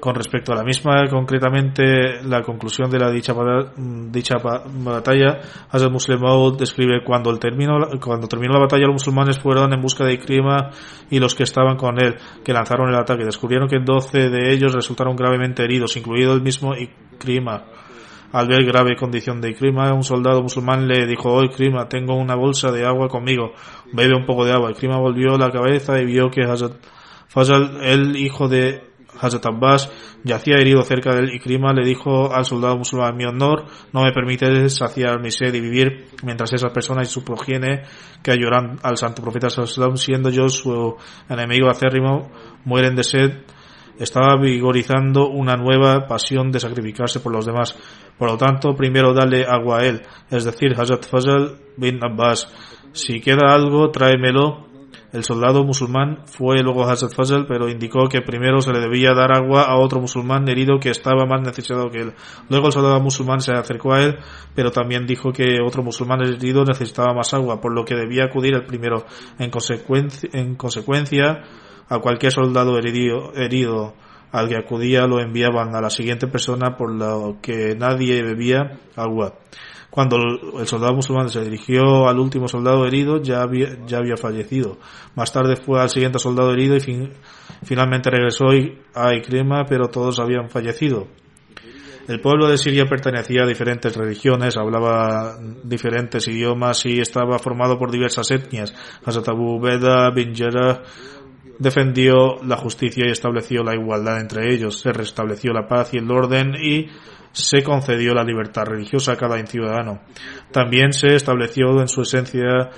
Con 0.00 0.14
respecto 0.14 0.52
a 0.52 0.56
la 0.56 0.62
misma, 0.62 1.08
concretamente 1.08 2.22
la 2.22 2.42
conclusión 2.42 2.90
de 2.90 2.98
la 2.98 3.10
dicha, 3.10 3.34
dicha 4.10 4.36
batalla, 4.38 5.40
Hazrat 5.70 5.90
Muslim 5.90 6.20
describe 6.56 7.02
cuando, 7.04 7.30
el 7.30 7.38
terminó, 7.38 7.78
cuando 8.00 8.28
terminó 8.28 8.54
la 8.54 8.60
batalla 8.60 8.86
los 8.86 8.94
musulmanes 8.94 9.38
fueron 9.38 9.72
en 9.72 9.80
busca 9.80 10.04
de 10.04 10.14
Ikrima 10.14 10.70
y 11.10 11.18
los 11.18 11.34
que 11.34 11.42
estaban 11.42 11.76
con 11.76 12.00
él, 12.02 12.16
que 12.44 12.52
lanzaron 12.52 12.88
el 12.90 12.96
ataque. 12.96 13.24
Descubrieron 13.24 13.68
que 13.68 13.78
12 13.80 14.30
de 14.30 14.52
ellos 14.52 14.72
resultaron 14.72 15.16
gravemente 15.16 15.64
heridos, 15.64 15.96
incluido 15.96 16.32
el 16.32 16.42
mismo 16.42 16.74
Ikrima. 16.74 17.64
Al 18.30 18.46
ver 18.46 18.64
grave 18.64 18.94
condición 18.94 19.40
de 19.40 19.50
Ikrima, 19.50 19.92
un 19.94 20.04
soldado 20.04 20.42
musulmán 20.42 20.86
le 20.86 21.06
dijo, 21.06 21.30
oh 21.30 21.42
Ikrima, 21.42 21.88
tengo 21.88 22.14
una 22.14 22.36
bolsa 22.36 22.70
de 22.70 22.84
agua 22.84 23.08
conmigo, 23.08 23.52
bebe 23.92 24.14
un 24.14 24.26
poco 24.26 24.44
de 24.44 24.52
agua. 24.52 24.70
Ikrima 24.70 24.98
volvió 24.98 25.36
la 25.38 25.50
cabeza 25.50 26.00
y 26.00 26.04
vio 26.04 26.30
que 26.30 26.42
Hazrat 26.42 26.74
Fazal, 27.28 27.80
el 27.82 28.16
hijo 28.16 28.48
de 28.48 28.87
Hazrat 29.20 29.46
Abbas 29.46 29.90
yacía 30.24 30.56
herido 30.56 30.82
cerca 30.82 31.14
del 31.14 31.34
Ikrima, 31.34 31.72
le 31.72 31.86
dijo 31.86 32.32
al 32.32 32.44
soldado 32.44 32.76
musulmán, 32.76 33.16
mi 33.16 33.24
honor 33.24 33.66
no 33.92 34.02
me 34.02 34.12
permite 34.12 34.68
saciar 34.68 35.20
mi 35.20 35.30
sed 35.30 35.54
y 35.54 35.60
vivir 35.60 36.06
mientras 36.22 36.52
esas 36.52 36.72
personas 36.72 37.08
y 37.08 37.10
su 37.10 37.24
progenie 37.24 37.82
que 38.22 38.36
lloran 38.36 38.78
al 38.82 38.96
santo 38.96 39.22
profeta 39.22 39.50
sallam, 39.50 39.96
siendo 39.96 40.30
yo 40.30 40.48
su 40.48 40.96
enemigo 41.28 41.68
acérrimo, 41.68 42.30
mueren 42.64 42.96
de 42.96 43.04
sed, 43.04 43.32
estaba 43.98 44.40
vigorizando 44.40 45.28
una 45.28 45.56
nueva 45.56 46.06
pasión 46.06 46.52
de 46.52 46.60
sacrificarse 46.60 47.20
por 47.20 47.32
los 47.32 47.46
demás. 47.46 47.76
Por 48.16 48.30
lo 48.30 48.36
tanto, 48.36 48.74
primero 48.74 49.12
dale 49.12 49.44
agua 49.44 49.80
a 49.80 49.86
él, 49.86 50.02
es 50.30 50.44
decir, 50.44 50.74
Hazrat 50.78 51.06
Fazal 51.06 51.58
bin 51.76 51.98
Abbas. 52.02 52.52
Si 52.92 53.20
queda 53.20 53.54
algo, 53.54 53.90
tráemelo 53.90 54.67
el 55.12 55.24
soldado 55.24 55.64
musulmán 55.64 56.22
fue 56.26 56.62
luego 56.62 56.84
Hazrat 56.84 57.14
Fazl, 57.14 57.46
pero 57.46 57.68
indicó 57.68 58.08
que 58.08 58.20
primero 58.20 58.60
se 58.60 58.72
le 58.72 58.80
debía 58.80 59.14
dar 59.14 59.34
agua 59.34 59.62
a 59.62 59.78
otro 59.78 60.00
musulmán 60.00 60.48
herido 60.48 60.78
que 60.78 60.90
estaba 60.90 61.24
más 61.24 61.40
necesitado 61.40 61.90
que 61.90 62.00
él. 62.00 62.12
Luego 62.50 62.66
el 62.66 62.72
soldado 62.72 63.00
musulmán 63.00 63.40
se 63.40 63.52
acercó 63.52 63.94
a 63.94 64.02
él, 64.02 64.18
pero 64.54 64.70
también 64.70 65.06
dijo 65.06 65.32
que 65.32 65.58
otro 65.64 65.82
musulmán 65.82 66.20
herido 66.20 66.64
necesitaba 66.64 67.14
más 67.14 67.32
agua, 67.32 67.60
por 67.60 67.74
lo 67.74 67.84
que 67.84 67.94
debía 67.94 68.24
acudir 68.24 68.54
el 68.54 68.66
primero. 68.66 69.06
En 69.38 69.50
consecuencia, 69.50 70.28
en 70.32 70.56
consecuencia 70.56 71.42
a 71.88 71.98
cualquier 72.00 72.32
soldado 72.32 72.76
herido, 72.76 73.32
herido 73.34 73.94
al 74.30 74.48
que 74.48 74.56
acudía 74.56 75.06
lo 75.06 75.20
enviaban 75.20 75.74
a 75.74 75.80
la 75.80 75.90
siguiente 75.90 76.26
persona 76.26 76.76
por 76.76 76.92
lo 76.92 77.38
que 77.40 77.74
nadie 77.76 78.22
bebía 78.22 78.78
agua. 78.94 79.34
Cuando 79.90 80.18
el 80.58 80.66
soldado 80.66 80.94
musulmán 80.94 81.30
se 81.30 81.42
dirigió 81.42 82.08
al 82.08 82.18
último 82.18 82.46
soldado 82.46 82.86
herido, 82.86 83.22
ya 83.22 83.42
había, 83.42 83.78
ya 83.86 83.98
había 83.98 84.16
fallecido. 84.16 84.78
Más 85.14 85.32
tarde 85.32 85.56
fue 85.56 85.80
al 85.80 85.88
siguiente 85.88 86.18
soldado 86.18 86.52
herido 86.52 86.76
y 86.76 86.80
fin, 86.80 87.10
finalmente 87.64 88.10
regresó 88.10 88.46
a 88.94 89.14
Ikrima, 89.14 89.64
pero 89.66 89.88
todos 89.88 90.20
habían 90.20 90.50
fallecido. 90.50 91.08
El 92.08 92.20
pueblo 92.20 92.48
de 92.48 92.56
Siria 92.56 92.86
pertenecía 92.86 93.42
a 93.42 93.46
diferentes 93.46 93.94
religiones, 93.94 94.56
hablaba 94.56 95.38
diferentes 95.62 96.26
idiomas 96.26 96.86
y 96.86 97.00
estaba 97.00 97.38
formado 97.38 97.78
por 97.78 97.90
diversas 97.90 98.30
etnias. 98.30 98.74
Hazrat 99.04 99.28
Abu 99.28 99.60
Beda 99.60 100.10
bin 100.10 100.34
Jarrah 100.34 100.82
defendió 101.58 102.42
la 102.42 102.56
justicia 102.56 103.04
y 103.06 103.10
estableció 103.10 103.62
la 103.62 103.74
igualdad 103.74 104.20
entre 104.20 104.54
ellos. 104.54 104.80
Se 104.80 104.90
restableció 104.90 105.52
la 105.52 105.68
paz 105.68 105.92
y 105.92 105.98
el 105.98 106.10
orden 106.10 106.54
y 106.54 106.88
se 107.32 107.62
concedió 107.62 108.14
la 108.14 108.24
libertad 108.24 108.64
religiosa 108.64 109.12
a 109.12 109.16
cada 109.16 109.38
ciudadano. 109.46 110.00
También 110.52 110.92
se 110.92 111.14
estableció 111.14 111.80
en 111.80 111.88
su 111.88 112.02
esencia 112.02 112.70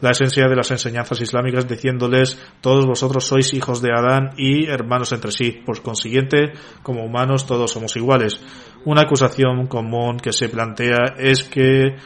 la 0.00 0.10
esencia 0.10 0.48
de 0.48 0.56
las 0.56 0.70
enseñanzas 0.70 1.20
islámicas 1.22 1.66
diciéndoles 1.66 2.38
todos 2.60 2.84
vosotros 2.84 3.24
sois 3.24 3.54
hijos 3.54 3.80
de 3.80 3.90
Adán 3.90 4.32
y 4.36 4.66
hermanos 4.66 5.12
entre 5.12 5.32
sí. 5.32 5.62
Por 5.64 5.80
consiguiente, 5.80 6.52
como 6.82 7.04
humanos 7.04 7.46
todos 7.46 7.70
somos 7.70 7.96
iguales. 7.96 8.38
Una 8.84 9.02
acusación 9.02 9.66
común 9.66 10.18
que 10.18 10.32
se 10.32 10.50
plantea 10.50 11.14
es 11.16 11.44
que 11.44 11.96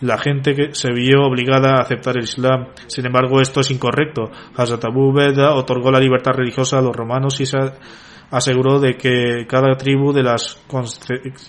la 0.00 0.18
gente 0.18 0.54
que 0.54 0.74
se 0.74 0.92
vio 0.92 1.22
obligada 1.22 1.76
a 1.76 1.82
aceptar 1.82 2.18
el 2.18 2.24
Islam. 2.24 2.68
Sin 2.88 3.06
embargo, 3.06 3.40
esto 3.40 3.60
es 3.60 3.70
incorrecto. 3.70 4.30
Hazrat 4.54 4.84
Abu 4.84 5.14
Beda 5.14 5.54
otorgó 5.54 5.90
la 5.90 6.00
libertad 6.00 6.32
religiosa 6.32 6.78
a 6.78 6.82
los 6.82 6.94
romanos 6.94 7.40
y 7.40 7.46
se 7.46 7.56
aseguró 8.30 8.80
de 8.80 8.96
que 8.96 9.46
cada 9.48 9.76
tribu 9.76 10.12
de 10.12 10.22
las 10.22 10.58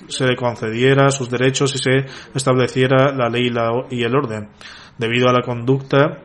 se 0.08 0.28
le 0.28 0.36
concediera 0.36 1.10
sus 1.10 1.30
derechos 1.30 1.74
y 1.76 1.80
se 1.80 2.06
estableciera 2.36 3.14
la 3.14 3.30
ley 3.30 3.52
y 3.90 4.04
el 4.04 4.16
orden. 4.16 4.50
Debido 4.98 5.30
a 5.30 5.34
la 5.34 5.42
conducta 5.42 6.20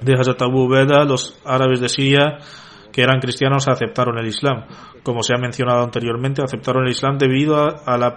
de 0.00 0.14
Hazrat 0.14 0.42
Abu 0.42 0.68
Beda, 0.68 1.04
los 1.04 1.40
árabes 1.44 1.80
de 1.80 1.88
Siria 1.88 2.38
que 2.92 3.02
eran 3.02 3.20
cristianos 3.20 3.66
aceptaron 3.68 4.18
el 4.18 4.26
Islam. 4.26 4.66
Como 5.02 5.22
se 5.22 5.34
ha 5.34 5.38
mencionado 5.38 5.82
anteriormente, 5.82 6.42
aceptaron 6.42 6.84
el 6.84 6.90
Islam 6.90 7.18
debido 7.18 7.56
a, 7.56 7.96
la 7.96 8.14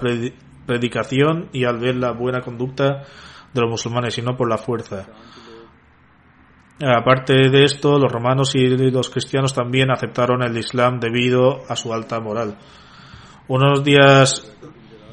predicación 0.65 1.49
y 1.53 1.63
al 1.63 1.79
ver 1.79 1.95
la 1.95 2.11
buena 2.11 2.41
conducta 2.41 3.03
de 3.53 3.61
los 3.61 3.69
musulmanes 3.69 4.17
y 4.17 4.21
no 4.21 4.35
por 4.35 4.49
la 4.49 4.57
fuerza. 4.57 5.07
Aparte 6.83 7.49
de 7.49 7.63
esto, 7.63 7.97
los 7.97 8.11
romanos 8.11 8.53
y 8.55 8.67
los 8.67 9.09
cristianos 9.09 9.53
también 9.53 9.91
aceptaron 9.91 10.43
el 10.43 10.57
Islam 10.57 10.99
debido 10.99 11.61
a 11.69 11.75
su 11.77 11.93
alta 11.93 12.19
moral. 12.19 12.57
Unos 13.47 13.83
días 13.83 14.51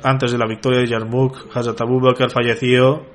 antes 0.02 0.32
de 0.32 0.38
la 0.38 0.46
victoria 0.46 0.80
de 0.80 0.88
Yarmouk, 0.88 1.54
Hazrat 1.54 1.80
Abu 1.80 2.00
Bakr 2.00 2.30
falleció 2.30 3.06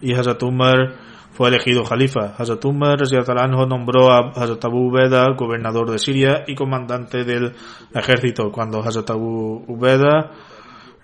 y 0.00 0.14
Hazrat 0.14 0.42
Umar 0.42 0.94
fue 1.32 1.48
elegido 1.48 1.84
califa. 1.84 2.34
Hazrat 2.38 2.64
Umar 2.64 2.98
nombró 3.68 4.10
a 4.10 4.30
Hazrat 4.30 4.64
Abu 4.64 4.88
Ubeda 4.88 5.34
gobernador 5.36 5.90
de 5.90 5.98
Siria 5.98 6.44
y 6.46 6.54
comandante 6.54 7.24
del 7.24 7.52
ejército. 7.94 8.50
Cuando 8.50 8.80
Hazrat 8.80 9.10
Abu 9.10 9.64
Ubeda 9.66 10.30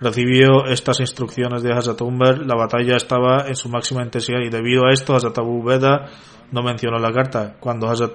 recibió 0.01 0.65
estas 0.65 0.99
instrucciones 0.99 1.63
de 1.63 1.73
Hazrat 1.73 2.01
Umar, 2.01 2.39
la 2.39 2.55
batalla 2.55 2.95
estaba 2.95 3.47
en 3.47 3.55
su 3.55 3.69
máxima 3.69 4.03
intensidad 4.03 4.39
y 4.39 4.49
debido 4.49 4.85
a 4.85 4.93
esto 4.93 5.15
Hazrat 5.15 5.37
Abu 5.37 5.61
Ubeda 5.61 6.07
no 6.51 6.63
mencionó 6.63 6.97
la 6.97 7.11
carta. 7.11 7.57
Cuando 7.59 7.89
Hazrat 7.89 8.13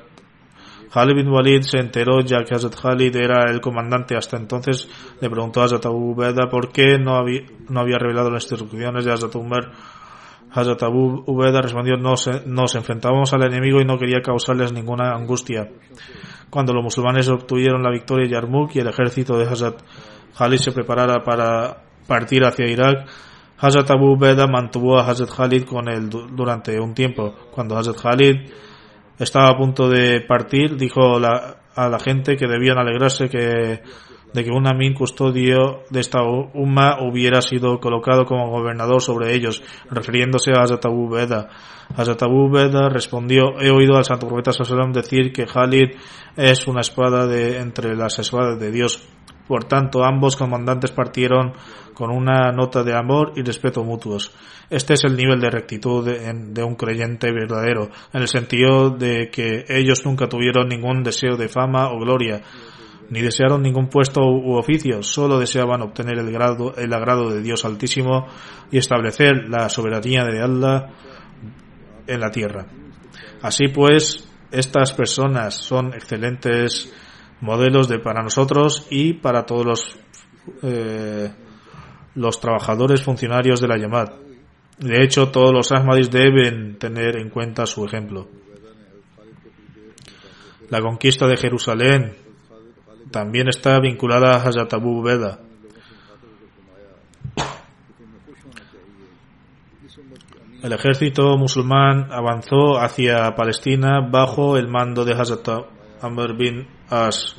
Khalid 0.93 1.17
bin 1.17 1.29
Walid 1.29 1.63
se 1.63 1.79
enteró, 1.79 2.21
ya 2.21 2.45
que 2.45 2.55
Hazrat 2.55 2.75
Khalid 2.81 3.17
era 3.17 3.51
el 3.51 3.61
comandante 3.61 4.17
hasta 4.17 4.37
entonces, 4.37 4.89
le 5.21 5.29
preguntó 5.29 5.61
a 5.61 5.65
Hazrat 5.65 5.87
Abu 5.87 6.13
Ubeda 6.13 6.49
por 6.49 6.73
qué 6.73 6.99
no 6.99 7.17
había, 7.17 7.43
no 7.69 7.81
había 7.81 7.99
revelado 7.99 8.31
las 8.31 8.45
instrucciones 8.45 9.05
de 9.05 9.13
Hazrat 9.13 9.35
Umar. 9.35 9.73
Hazrat 10.53 10.83
Abu 10.85 11.25
Ubeda 11.27 11.61
respondió, 11.61 11.97
nos, 11.97 12.31
nos 12.47 12.75
enfrentábamos 12.77 13.33
al 13.35 13.43
enemigo 13.43 13.81
y 13.81 13.85
no 13.85 13.99
quería 13.99 14.21
causarles 14.23 14.73
ninguna 14.73 15.15
angustia. 15.15 15.69
Cuando 16.49 16.73
los 16.73 16.85
musulmanes 16.85 17.29
obtuvieron 17.29 17.83
la 17.83 17.91
victoria 17.91 18.27
en 18.27 18.31
Yarmouk 18.31 18.77
y 18.77 18.79
el 18.79 18.87
ejército 18.87 19.37
de 19.37 19.45
Hazrat 19.47 19.83
Khalid 20.37 20.59
se 20.59 20.73
preparara 20.73 21.23
para 21.23 21.83
partir 22.07 22.45
hacia 22.45 22.67
Irak, 22.67 23.07
Hazrat 23.59 23.91
Abu 23.91 24.19
Beda 24.19 24.47
mantuvo 24.47 24.99
a 24.99 25.09
Hazrat 25.09 25.31
Khalid 25.31 25.65
con 25.65 25.89
él 25.89 26.11
durante 26.11 26.79
un 26.79 26.93
tiempo. 26.93 27.35
Cuando 27.53 27.77
Hazrat 27.77 27.97
Khalid 28.01 28.51
estaba 29.19 29.49
a 29.49 29.57
punto 29.57 29.89
de 29.89 30.21
partir, 30.21 30.77
dijo 30.77 31.17
a 31.17 31.89
la 31.89 31.99
gente 31.99 32.37
que 32.37 32.47
debían 32.47 32.79
alegrarse 32.79 33.29
que, 33.29 33.81
de 34.35 34.45
que 34.45 34.51
un 34.51 34.67
amin 34.67 34.93
custodio 34.93 35.85
de 35.89 36.01
esta 36.01 36.23
umma 36.23 36.99
hubiera 37.01 37.41
sido 37.41 37.79
colocado 37.79 38.25
como 38.27 38.51
gobernador 38.51 39.01
sobre 39.01 39.33
ellos, 39.33 39.63
refiriéndose 39.89 40.51
a 40.51 40.63
Hazrat 40.63 40.85
Abu 40.87 41.09
Beda. 41.09 41.49
Hazrat 41.97 42.25
Abu 42.25 42.51
Beda 42.51 42.89
respondió, 42.89 43.61
he 43.61 43.71
oído 43.71 43.97
al 43.97 44.05
santo 44.05 44.27
profeta 44.27 44.53
Sallam 44.53 44.93
decir 44.93 45.33
que 45.33 45.47
Khalid 45.47 45.97
es 46.37 46.67
una 46.67 46.81
espada 46.81 47.27
de 47.29 47.61
entre 47.61 47.95
las 47.95 48.19
espadas 48.19 48.59
de 48.59 48.73
Dios. 48.73 49.07
Por 49.47 49.65
tanto, 49.65 50.05
ambos 50.05 50.37
comandantes 50.37 50.91
partieron 50.91 51.53
con 51.93 52.11
una 52.11 52.51
nota 52.51 52.83
de 52.83 52.95
amor 52.95 53.33
y 53.37 53.43
respeto 53.43 53.85
mutuos. 53.85 54.33
Este 54.71 54.95
es 54.95 55.05
el 55.05 55.17
nivel 55.17 55.41
de 55.41 55.51
rectitud 55.51 56.05
de, 56.05 56.63
un 56.63 56.75
creyente 56.75 57.31
verdadero, 57.31 57.91
en 58.13 58.23
el 58.23 58.29
sentido 58.29 58.91
de 58.91 59.31
que 59.31 59.65
ellos 59.69 60.05
nunca 60.07 60.29
tuvieron 60.29 60.69
ningún 60.69 61.03
deseo 61.03 61.37
de 61.37 61.49
fama 61.49 61.91
o 61.91 61.99
gloria, 61.99 62.43
ni 63.11 63.21
desearon 63.21 63.63
ningún 63.63 63.89
puesto 63.89 64.23
u 64.23 64.57
oficio, 64.57 65.03
solo 65.03 65.39
deseaban 65.39 65.83
obtener 65.83 66.19
el, 66.19 66.33
grado, 66.33 66.75
el 66.77 66.93
agrado 66.93 67.31
de 67.31 67.43
Dios 67.43 67.65
Altísimo 67.65 68.27
y 68.71 68.79
establecer 68.79 69.49
la 69.49 69.69
soberanía 69.69 70.25
de 70.25 70.41
Allah 70.41 70.91
en 72.07 72.21
la 72.21 72.31
tierra. 72.31 72.67
Así 73.43 73.69
pues, 73.69 74.27
estas 74.51 74.95
personas 74.95 75.55
son 75.55 75.93
excelentes 75.93 76.93
modelos 77.45 77.89
de 77.89 77.99
para 77.99 78.23
nosotros 78.23 78.87
y 78.91 79.13
para 79.13 79.45
todos 79.45 79.67
los 79.67 79.99
eh, 80.63 81.31
los 82.15 82.41
trabajadores 82.41 83.03
funcionarios 83.03 83.61
de 83.61 83.69
la 83.69 83.77
llamada. 83.77 84.17
De 84.79 85.03
hecho, 85.03 85.31
todos 85.31 85.53
los 85.53 85.71
Ahmadis 85.73 86.11
deben 86.11 86.79
tener 86.79 87.17
en 87.17 87.29
cuenta 87.29 87.67
su 87.67 87.85
ejemplo. 87.85 88.29
La 90.71 90.81
conquista 90.81 91.27
de 91.27 91.37
Jerusalén 91.37 92.17
también 93.11 93.49
está 93.49 93.79
vinculada 93.79 94.33
a 94.33 94.43
Hazrat 94.43 94.73
Abu 94.73 95.03
Beda. 95.03 95.41
El 100.63 100.73
ejército 100.73 101.37
musulmán 101.37 102.09
avanzó 102.11 102.79
hacia 102.79 103.35
Palestina 103.37 104.01
bajo 104.01 104.57
el 104.57 104.67
mando 104.69 105.05
de 105.05 105.13
Hazrat 105.13 105.47
Amr 106.05 106.37
bin 106.37 106.69
As. 106.91 107.35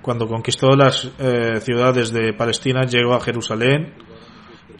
Cuando 0.00 0.26
conquistó 0.26 0.70
las 0.76 1.10
eh, 1.18 1.60
ciudades 1.60 2.12
de 2.12 2.32
Palestina, 2.32 2.82
llegó 2.82 3.14
a 3.14 3.20
Jerusalén 3.20 3.92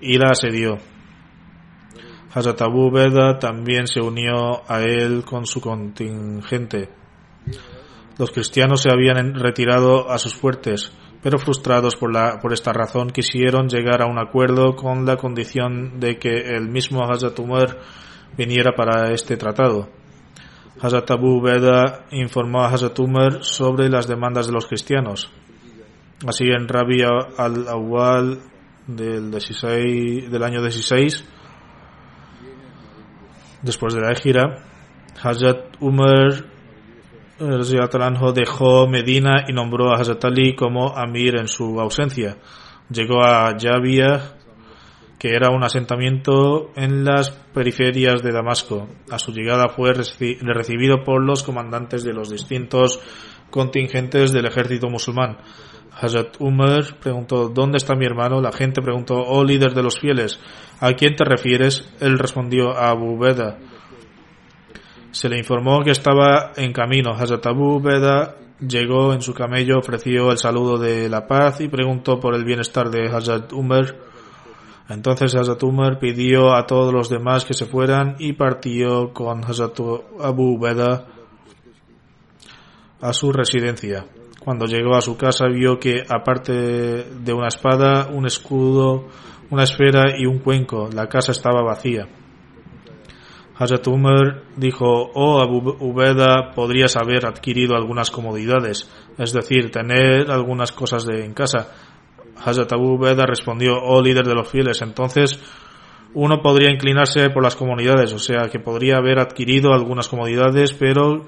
y 0.01 0.17
la 0.19 0.31
asedió. 0.31 0.79
Hazrat 2.33 2.63
Abu 2.63 2.91
Beda 2.91 3.39
también 3.39 3.87
se 3.87 4.01
unió 4.01 4.63
a 4.69 4.83
él 4.83 5.25
con 5.25 5.47
su 5.47 5.61
contingente. 5.61 6.89
Los 8.19 8.31
cristianos 8.31 8.83
se 8.83 8.91
habían 8.91 9.35
retirado 9.35 10.11
a 10.11 10.19
sus 10.19 10.35
fuertes, 10.35 10.93
pero 11.23 11.39
frustrados 11.39 11.97
por, 11.97 12.13
la, 12.13 12.39
por 12.41 12.53
esta 12.53 12.73
razón 12.73 13.11
quisieron 13.11 13.69
llegar 13.69 14.01
a 14.01 14.07
un 14.07 14.19
acuerdo 14.19 14.75
con 14.75 15.05
la 15.05 15.17
condición 15.17 16.01
de 16.01 16.19
que 16.19 16.55
el 16.55 16.69
mismo 16.69 17.03
Hazrat 17.03 17.39
Umar 17.39 17.79
viniera 18.39 18.73
para 18.75 19.13
este 19.13 19.37
tratado. 19.37 19.89
Hazrat 20.81 21.11
Abu 21.11 21.41
Beda 21.41 22.07
informó 22.11 22.63
a 22.63 22.69
Hazrat 22.69 22.99
Umar 22.99 23.43
sobre 23.43 23.89
las 23.89 24.07
demandas 24.07 24.47
de 24.47 24.53
los 24.53 24.67
cristianos. 24.67 25.31
Así 26.27 26.45
en 26.45 26.69
Rabi 26.69 27.03
al-Awwal 27.03 28.41
del, 28.87 29.31
del 29.31 30.43
año 30.43 30.63
16, 30.63 31.25
después 33.63 33.95
de 33.95 34.01
la 34.01 34.15
gira, 34.15 34.65
Hazrat 35.23 35.77
Umar 35.81 36.45
dejó 38.33 38.87
Medina 38.87 39.45
y 39.49 39.53
nombró 39.53 39.93
a 39.93 40.01
Hazrat 40.01 40.25
Ali 40.25 40.55
como 40.55 40.97
Amir 40.97 41.37
en 41.39 41.49
su 41.49 41.81
ausencia. 41.81 42.37
Llegó 42.91 43.23
a 43.23 43.57
Yavia 43.57 44.37
era 45.35 45.51
un 45.51 45.65
asentamiento 45.65 46.71
en 46.77 47.05
las 47.05 47.31
periferias 47.31 48.23
de 48.23 48.33
Damasco. 48.33 48.89
A 49.11 49.19
su 49.19 49.33
llegada 49.33 49.69
fue 49.69 49.93
recibido 49.93 51.05
por 51.05 51.25
los 51.25 51.43
comandantes 51.43 52.05
de 52.05 52.13
los 52.13 52.31
distintos 52.31 53.01
contingentes 53.51 54.33
del 54.33 54.47
ejército 54.47 54.89
musulmán. 54.89 55.39
Hazrat 55.99 56.37
Umar 56.41 56.99
preguntó, 57.01 57.49
¿dónde 57.49 57.79
está 57.79 57.95
mi 57.95 58.05
hermano? 58.05 58.41
La 58.43 58.53
gente 58.53 58.83
preguntó, 58.83 59.15
oh 59.15 59.45
líder 59.45 59.73
de 59.73 59.83
los 59.83 59.99
fieles, 59.99 60.39
¿a 60.81 60.93
quién 60.93 61.17
te 61.17 61.25
refieres? 61.25 61.91
Él 62.01 62.19
respondió, 62.19 62.77
a 62.77 62.91
Abu 62.91 63.19
Beda. 63.19 63.59
Se 65.11 65.31
le 65.31 65.39
informó 65.39 65.83
que 65.83 65.93
estaba 65.93 66.53
en 66.57 66.75
camino. 66.75 67.13
Hazrat 67.13 67.47
Abu 67.47 67.81
Beda 67.81 68.37
llegó 68.61 69.15
en 69.15 69.23
su 69.23 69.33
camello, 69.33 69.79
ofreció 69.79 70.31
el 70.31 70.39
saludo 70.39 70.77
de 70.77 71.09
la 71.09 71.27
paz 71.27 71.63
y 71.63 71.69
preguntó 71.69 72.21
por 72.21 72.35
el 72.35 72.45
bienestar 72.45 72.91
de 72.91 73.09
Hazrat 73.09 73.53
Umar. 73.55 73.97
Entonces 74.89 75.35
Hazrat 75.35 75.63
pidió 75.99 76.55
a 76.55 76.67
todos 76.67 76.93
los 76.93 77.09
demás 77.09 77.45
que 77.45 77.55
se 77.55 77.67
fueran 77.67 78.17
y 78.19 78.35
partió 78.35 79.13
con 79.13 79.45
Hazrat 79.45 79.79
Abu 80.21 80.57
Ubeda 80.57 81.07
a 83.01 83.13
su 83.13 83.33
residencia. 83.33 84.07
Cuando 84.41 84.67
llegó 84.67 84.95
a 84.95 85.01
su 85.01 85.17
casa 85.17 85.47
vio 85.49 85.79
que 85.81 86.05
aparte 86.09 86.53
de 86.53 87.33
una 87.33 87.49
espada, 87.49 88.09
un 88.13 88.27
escudo, 88.27 89.09
una 89.51 89.65
esfera 89.65 90.17
y 90.17 90.27
un 90.27 90.39
cuenco, 90.39 90.89
la 90.93 91.09
casa 91.09 91.33
estaba 91.33 91.63
vacía. 91.63 92.07
Hazrat 93.59 93.87
Umar 93.89 94.43
dijo, 94.57 94.85
oh 95.15 95.41
Abu 95.41 95.77
Ubeda, 95.81 96.53
podrías 96.55 96.95
haber 96.97 97.27
adquirido 97.27 97.75
algunas 97.75 98.11
comodidades, 98.11 98.89
es 99.17 99.33
decir, 99.33 99.71
tener 99.71 100.31
algunas 100.31 100.73
cosas 100.73 101.07
de, 101.07 101.25
en 101.25 101.33
casa. 101.33 101.73
Hazrat 102.45 102.73
Abu 102.73 102.95
Ubeda 102.95 103.27
respondió, 103.27 103.75
oh 103.83 104.03
líder 104.03 104.27
de 104.27 104.35
los 104.35 104.49
fieles, 104.49 104.83
entonces 104.83 105.41
uno 106.15 106.41
podría 106.41 106.71
inclinarse 106.71 107.31
por 107.31 107.43
las 107.43 107.57
comodidades, 107.57 108.13
o 108.13 108.19
sea, 108.19 108.49
que 108.51 108.59
podría 108.59 108.97
haber 108.97 109.19
adquirido 109.19 109.73
algunas 109.73 110.09
comodidades, 110.09 110.73
pero 110.73 111.27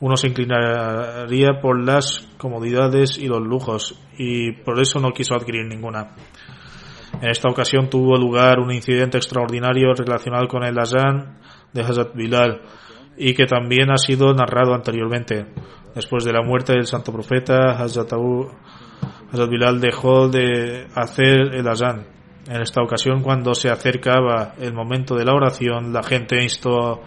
uno 0.00 0.16
se 0.16 0.28
inclinaría 0.28 1.60
por 1.60 1.84
las 1.84 2.28
comodidades 2.38 3.18
y 3.18 3.26
los 3.26 3.40
lujos 3.40 3.98
y 4.16 4.52
por 4.52 4.80
eso 4.80 5.00
no 5.00 5.10
quiso 5.10 5.34
adquirir 5.34 5.66
ninguna. 5.66 6.14
En 7.20 7.30
esta 7.30 7.48
ocasión 7.48 7.90
tuvo 7.90 8.16
lugar 8.16 8.60
un 8.60 8.70
incidente 8.70 9.18
extraordinario 9.18 9.92
relacionado 9.94 10.46
con 10.46 10.62
el 10.62 10.78
Azan 10.78 11.38
de 11.72 11.82
Hazrat 11.82 12.14
Bilal 12.14 12.62
y 13.16 13.34
que 13.34 13.46
también 13.46 13.90
ha 13.90 13.96
sido 13.96 14.32
narrado 14.34 14.74
anteriormente. 14.74 15.46
Después 15.94 16.24
de 16.24 16.32
la 16.32 16.42
muerte 16.42 16.74
del 16.74 16.86
santo 16.86 17.12
profeta, 17.12 17.72
Hazrat, 17.72 18.12
Hazrat 19.32 19.50
Bilal 19.50 19.80
dejó 19.80 20.28
de 20.28 20.86
hacer 20.94 21.54
el 21.54 21.68
Azan. 21.68 22.06
En 22.48 22.62
esta 22.62 22.82
ocasión, 22.82 23.22
cuando 23.22 23.54
se 23.54 23.68
acercaba 23.68 24.54
el 24.58 24.72
momento 24.72 25.14
de 25.14 25.24
la 25.24 25.34
oración, 25.34 25.92
la 25.92 26.02
gente 26.02 26.42
instó 26.42 27.02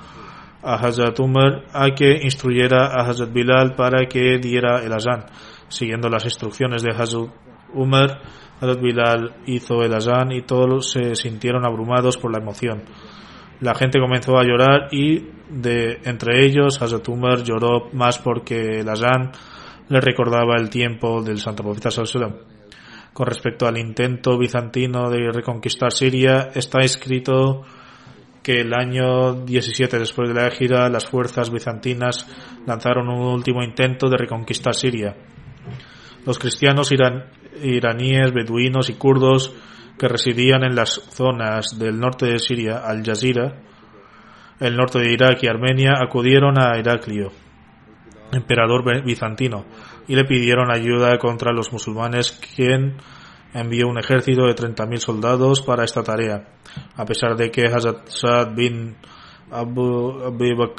a 0.62 0.76
Hazrat 0.76 1.20
Umar 1.20 1.64
a 1.74 1.90
que 1.96 2.20
instruyera 2.22 2.88
a 2.88 3.10
Hazrat 3.10 3.34
Bilal 3.34 3.74
para 3.76 4.06
que 4.06 4.38
diera 4.38 4.84
el 4.84 4.94
azán. 4.94 5.26
Siguiendo 5.68 6.10
las 6.10 6.26
instrucciones 6.26 6.84
de 6.84 6.92
Hazrat 6.92 7.30
Umar, 7.74 8.22
Hazrat 8.60 8.82
Bilal 8.82 9.36
hizo 9.48 9.82
el 9.82 9.94
azán 9.94 10.32
y 10.32 10.44
todos 10.44 10.92
se 10.92 11.16
sintieron 11.16 11.66
abrumados 11.66 12.18
por 12.18 12.32
la 12.32 12.40
emoción. 12.40 12.84
La 13.60 13.74
gente 13.74 14.00
comenzó 14.00 14.38
a 14.38 14.44
llorar 14.44 14.90
y 14.92 15.28
de 15.50 16.00
entre 16.04 16.46
ellos 16.46 16.82
Hazrat 16.82 17.08
Umar 17.10 17.44
lloró 17.44 17.90
más 17.94 18.20
porque 18.20 18.80
el 18.80 18.90
azán 18.90 19.32
le 19.92 20.00
recordaba 20.00 20.56
el 20.56 20.70
tiempo 20.70 21.22
del 21.22 21.38
santo 21.38 21.64
profeta 21.64 21.92
Sallallahu 21.92 22.46
Con 23.12 23.26
respecto 23.28 23.68
al 23.68 23.78
intento 23.78 24.38
bizantino 24.38 25.10
de 25.10 25.32
reconquistar 25.34 25.92
Siria, 25.92 26.50
está 26.56 26.80
escrito 26.80 27.64
que 28.42 28.62
el 28.62 28.74
año 28.74 29.34
17 29.44 30.00
después 30.00 30.30
de 30.30 30.36
la 30.36 30.50
gira 30.50 30.90
las 30.90 31.06
fuerzas 31.06 31.52
bizantinas 31.52 32.26
lanzaron 32.66 33.10
un 33.10 33.34
último 33.34 33.62
intento 33.64 34.10
de 34.10 34.16
reconquistar 34.16 34.74
Siria. 34.74 35.14
Los 36.26 36.40
cristianos 36.40 36.94
iraníes, 36.94 38.32
beduinos 38.34 38.90
y 38.90 38.94
kurdos 38.94 39.54
que 40.00 40.08
residían 40.08 40.64
en 40.64 40.74
las 40.74 41.02
zonas 41.12 41.78
del 41.78 42.00
norte 42.00 42.28
de 42.28 42.40
Siria, 42.40 42.78
Al 42.78 43.04
Jazeera, 43.04 43.62
el 44.62 44.78
norte 44.78 45.00
de 45.00 45.12
Irak 45.12 45.44
y 45.44 45.48
Armenia, 45.48 45.96
acudieron 46.02 46.58
a 46.58 46.78
Heraclio, 46.78 47.34
emperador 48.32 49.04
bizantino, 49.04 49.66
y 50.08 50.16
le 50.16 50.26
pidieron 50.26 50.72
ayuda 50.72 51.18
contra 51.18 51.52
los 51.52 51.72
musulmanes, 51.72 52.32
quien 52.56 52.98
envió 53.54 53.88
un 53.88 54.00
ejército 54.00 54.46
de 54.46 54.56
30.000 54.56 54.98
soldados 54.98 55.62
para 55.62 55.84
esta 55.84 56.04
tarea. 56.04 56.48
A 56.96 57.06
pesar 57.06 57.36
de 57.36 57.52
que 57.52 57.66
Hazrat 57.66 58.56
bin 58.56 58.96
Abu, 59.52 60.24
Abu 60.24 60.74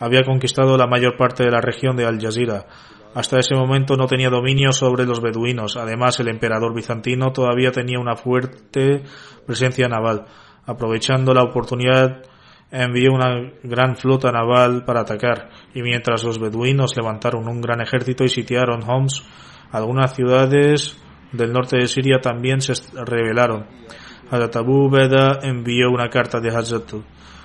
había 0.00 0.22
conquistado 0.24 0.76
la 0.76 0.86
mayor 0.86 1.16
parte 1.16 1.44
de 1.44 1.50
la 1.50 1.60
región 1.60 1.96
de 1.96 2.06
Al 2.06 2.20
Jazeera, 2.20 2.66
hasta 3.14 3.38
ese 3.38 3.54
momento 3.54 3.96
no 3.96 4.06
tenía 4.06 4.28
dominio 4.30 4.70
sobre 4.72 5.04
los 5.04 5.20
beduinos. 5.20 5.76
Además, 5.76 6.20
el 6.20 6.28
emperador 6.28 6.74
bizantino 6.74 7.32
todavía 7.32 7.72
tenía 7.72 7.98
una 7.98 8.16
fuerte 8.16 9.02
presencia 9.46 9.88
naval. 9.88 10.26
Aprovechando 10.66 11.32
la 11.32 11.42
oportunidad, 11.42 12.22
envió 12.70 13.12
una 13.12 13.50
gran 13.62 13.96
flota 13.96 14.30
naval 14.30 14.84
para 14.84 15.00
atacar, 15.00 15.50
y 15.74 15.82
mientras 15.82 16.24
los 16.24 16.38
beduinos 16.38 16.96
levantaron 16.96 17.48
un 17.48 17.60
gran 17.60 17.80
ejército 17.80 18.24
y 18.24 18.28
sitiaron 18.28 18.82
Homs, 18.88 19.24
algunas 19.70 20.14
ciudades 20.14 20.98
del 21.32 21.52
norte 21.52 21.78
de 21.78 21.86
Siria 21.86 22.20
también 22.20 22.60
se 22.60 22.74
rebelaron. 22.94 23.66
Hazrat 24.30 24.56
Abu 24.56 24.90
Beda 24.90 25.38
envió 25.42 25.90
una 25.90 26.08
carta 26.10 26.40
de 26.40 26.50
Hazrat 26.50 26.92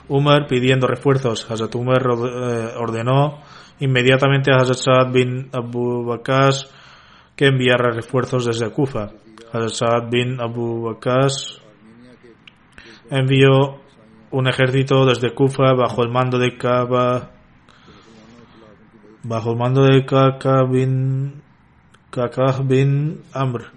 Umar 0.10 0.48
pidiendo 0.48 0.88
refuerzos. 0.88 1.50
Hazrat 1.50 1.74
Umar 1.76 2.02
eh, 2.02 2.74
ordenó 2.78 3.42
inmediatamente 3.80 4.52
a 4.52 4.58
Hazrat 4.58 4.78
Saad 4.78 5.12
bin 5.12 5.50
Abu 5.54 6.06
Bakas 6.06 6.70
que 7.36 7.48
enviara 7.48 7.92
refuerzos 7.92 8.46
desde 8.46 8.70
Kufa. 8.70 9.12
Hazrat 9.52 9.74
Saad 9.74 10.10
bin 10.10 10.42
Abu 10.42 10.84
Bakas 10.84 11.62
envió 13.10 13.83
un 14.34 14.48
ejército 14.48 15.06
desde 15.06 15.34
Kufa 15.34 15.74
bajo 15.74 16.04
el 16.04 16.10
mando 16.10 16.38
de 16.38 16.58
Kaba 16.58 17.32
bajo 19.24 19.52
el 19.52 19.58
mando 19.58 19.84
de 19.84 20.06
Kaka 20.06 20.64
bin 20.64 21.42
Kakah 22.10 22.62
bin 22.64 23.22
Amr. 23.34 23.72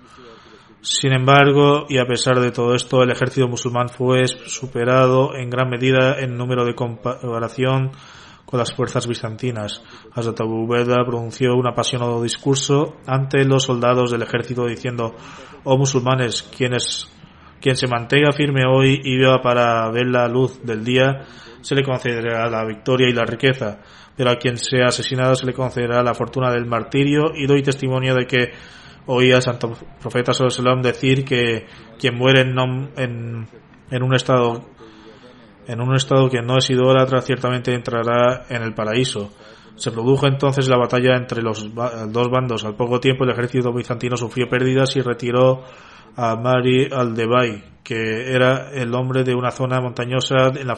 Sin 0.81 1.13
embargo, 1.13 1.87
y 1.89 1.99
a 1.99 2.07
pesar 2.07 2.39
de 2.39 2.53
todo 2.53 2.75
esto, 2.75 3.03
el 3.03 3.11
ejército 3.11 3.49
musulmán 3.49 3.89
fue 3.89 4.27
superado 4.29 5.35
en 5.35 5.51
gran 5.51 5.69
medida 5.69 6.21
en 6.21 6.37
número 6.37 6.65
de 6.65 6.75
comparación 6.75 7.91
con 8.45 8.59
las 8.61 8.73
fuerzas 8.73 9.07
bizantinas. 9.09 9.83
Hazrat 10.15 10.41
Abu 10.41 10.69
pronunció 10.69 11.55
un 11.55 11.67
apasionado 11.67 12.23
discurso 12.23 12.97
ante 13.07 13.45
los 13.45 13.65
soldados 13.65 14.13
del 14.13 14.23
ejército 14.23 14.67
diciendo, 14.67 15.17
oh 15.65 15.77
musulmanes, 15.77 16.43
quienes, 16.57 17.11
quien 17.61 17.77
se 17.77 17.87
mantenga 17.87 18.33
firme 18.33 18.63
hoy 18.67 19.01
y 19.03 19.19
viva 19.19 19.41
para 19.43 19.91
ver 19.91 20.07
la 20.07 20.29
luz 20.29 20.63
del 20.63 20.85
día, 20.85 21.23
se 21.61 21.75
le 21.75 21.83
concederá 21.83 22.49
la 22.49 22.65
victoria 22.65 23.09
y 23.09 23.13
la 23.13 23.25
riqueza 23.25 23.79
pero 24.17 24.31
a 24.31 24.37
quien 24.37 24.57
sea 24.57 24.87
asesinado 24.87 25.35
se 25.35 25.47
le 25.47 25.53
concederá 25.53 26.03
la 26.03 26.15
fortuna 26.15 26.51
del 26.51 26.67
martirio 26.67 27.33
y 27.35 27.47
doy 27.47 27.63
testimonio 27.63 28.15
de 28.15 28.27
que 28.27 28.53
oí 29.07 29.31
al 29.31 29.43
santo 29.43 29.77
profeta 30.01 30.33
sallam 30.33 30.81
decir 30.81 31.25
que 31.25 31.67
quien 31.99 32.17
muere 32.17 32.41
en, 32.41 32.59
en, 32.97 33.47
en, 33.91 34.03
un 34.03 34.15
estado 34.15 34.65
en 35.67 35.81
un 35.81 35.95
estado 35.95 36.31
que 36.31 36.41
no 36.41 36.57
es 36.57 36.71
idólatra 36.71 37.21
ciertamente 37.21 37.75
entrará 37.75 38.47
en 38.49 38.63
el 38.63 38.73
paraíso. 38.73 39.33
Se 39.75 39.91
produjo 39.91 40.27
entonces 40.27 40.69
la 40.69 40.79
batalla 40.79 41.17
entre 41.17 41.43
los 41.43 41.75
dos 41.75 42.31
bandos. 42.31 42.65
Al 42.65 42.77
poco 42.77 42.99
tiempo 42.99 43.25
el 43.25 43.31
ejército 43.31 43.75
bizantino 43.75 44.17
sufrió 44.17 44.49
pérdidas 44.49 44.97
y 44.97 45.03
retiró 45.03 45.65
a 46.17 46.35
Mari 46.37 46.89
al-Debay, 46.91 47.63
que 47.85 48.33
era 48.33 48.71
el 48.73 48.95
hombre 48.95 49.23
de 49.23 49.35
una 49.35 49.51
zona 49.51 49.81
montañosa 49.81 50.49
en 50.59 50.67
la 50.67 50.77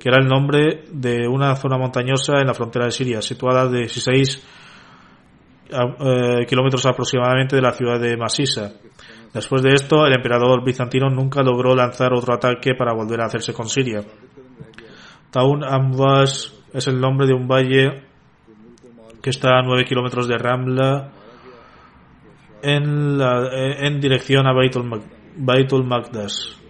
que 0.00 0.08
era 0.08 0.18
el 0.20 0.26
nombre 0.26 0.84
de 0.90 1.28
una 1.28 1.54
zona 1.56 1.78
montañosa 1.78 2.40
en 2.40 2.46
la 2.46 2.54
frontera 2.54 2.86
de 2.86 2.90
Siria, 2.90 3.22
situada 3.22 3.62
a 3.62 3.68
16 3.68 4.46
eh, 5.70 6.46
kilómetros 6.46 6.84
aproximadamente 6.86 7.56
de 7.56 7.62
la 7.62 7.72
ciudad 7.72 8.00
de 8.00 8.16
Masisa. 8.16 8.72
Después 9.32 9.62
de 9.62 9.72
esto, 9.74 10.06
el 10.06 10.14
emperador 10.14 10.64
bizantino 10.64 11.08
nunca 11.10 11.42
logró 11.42 11.74
lanzar 11.74 12.12
otro 12.12 12.34
ataque 12.34 12.74
para 12.74 12.92
volver 12.92 13.20
a 13.20 13.26
hacerse 13.26 13.52
con 13.52 13.68
Siria. 13.68 14.02
Taun 15.30 15.64
Amwas 15.64 16.54
es 16.72 16.86
el 16.86 17.00
nombre 17.00 17.26
de 17.26 17.34
un 17.34 17.48
valle 17.48 18.04
que 19.20 19.30
está 19.30 19.58
a 19.58 19.62
9 19.62 19.84
kilómetros 19.84 20.28
de 20.28 20.38
Ramla 20.38 21.12
en, 22.64 23.18
la, 23.18 23.48
eh, 23.52 23.86
en 23.86 24.00
dirección 24.00 24.46
a 24.46 24.52
Baitul 24.52 25.84
Magdas. 25.84 26.60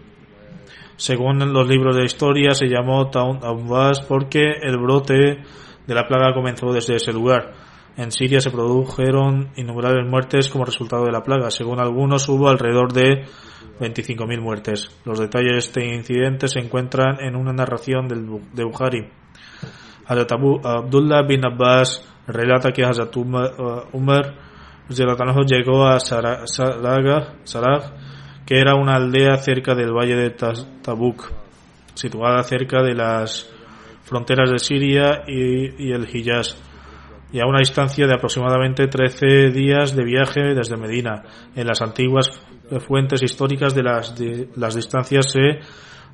Según 0.96 1.38
los 1.52 1.68
libros 1.68 1.96
de 1.96 2.04
historia, 2.04 2.54
se 2.54 2.66
llamó 2.66 3.10
Taun 3.10 3.40
Abbas 3.42 4.02
porque 4.02 4.44
el 4.62 4.78
brote 4.78 5.42
de 5.86 5.94
la 5.94 6.06
plaga 6.06 6.32
comenzó 6.34 6.72
desde 6.72 6.96
ese 6.96 7.12
lugar. 7.12 7.52
En 7.96 8.10
Siria 8.10 8.40
se 8.40 8.50
produjeron 8.50 9.50
innumerables 9.56 10.08
muertes 10.08 10.48
como 10.48 10.64
resultado 10.64 11.04
de 11.04 11.12
la 11.12 11.22
plaga. 11.22 11.50
Según 11.50 11.80
algunos, 11.80 12.28
hubo 12.28 12.48
alrededor 12.48 12.92
de 12.92 13.24
25.000 13.80 14.40
muertes. 14.40 14.90
Los 15.04 15.18
detalles 15.18 15.52
de 15.52 15.58
este 15.58 15.94
incidente 15.94 16.48
se 16.48 16.60
encuentran 16.60 17.20
en 17.20 17.36
una 17.36 17.52
narración 17.52 18.08
de 18.08 18.64
Bukhari. 18.64 19.08
Abdullah 20.06 21.22
bin 21.22 21.44
Abbas 21.46 22.06
relata 22.26 22.72
que 22.72 22.84
Hazrat 22.84 23.16
Umar, 23.16 24.34
uh, 24.88 25.44
llegó 25.46 25.86
a 25.86 25.98
Sarag 26.00 26.44
que 28.46 28.58
era 28.58 28.74
una 28.74 28.96
aldea 28.96 29.36
cerca 29.38 29.74
del 29.74 29.92
valle 29.92 30.16
de 30.16 30.30
Tabuk, 30.30 31.30
situada 31.94 32.42
cerca 32.42 32.82
de 32.82 32.94
las 32.94 33.50
fronteras 34.02 34.50
de 34.50 34.58
Siria 34.58 35.22
y, 35.26 35.90
el 35.92 36.06
Hijaz. 36.14 36.56
y 37.32 37.40
a 37.40 37.46
una 37.46 37.60
distancia 37.60 38.06
de 38.06 38.14
aproximadamente 38.14 38.86
13 38.86 39.50
días 39.50 39.96
de 39.96 40.04
viaje 40.04 40.54
desde 40.54 40.76
Medina. 40.76 41.22
En 41.56 41.66
las 41.66 41.80
antiguas 41.80 42.28
fuentes 42.86 43.22
históricas 43.22 43.74
de 43.74 43.82
las, 43.82 44.14
las 44.56 44.74
distancias 44.74 45.30
se 45.30 45.60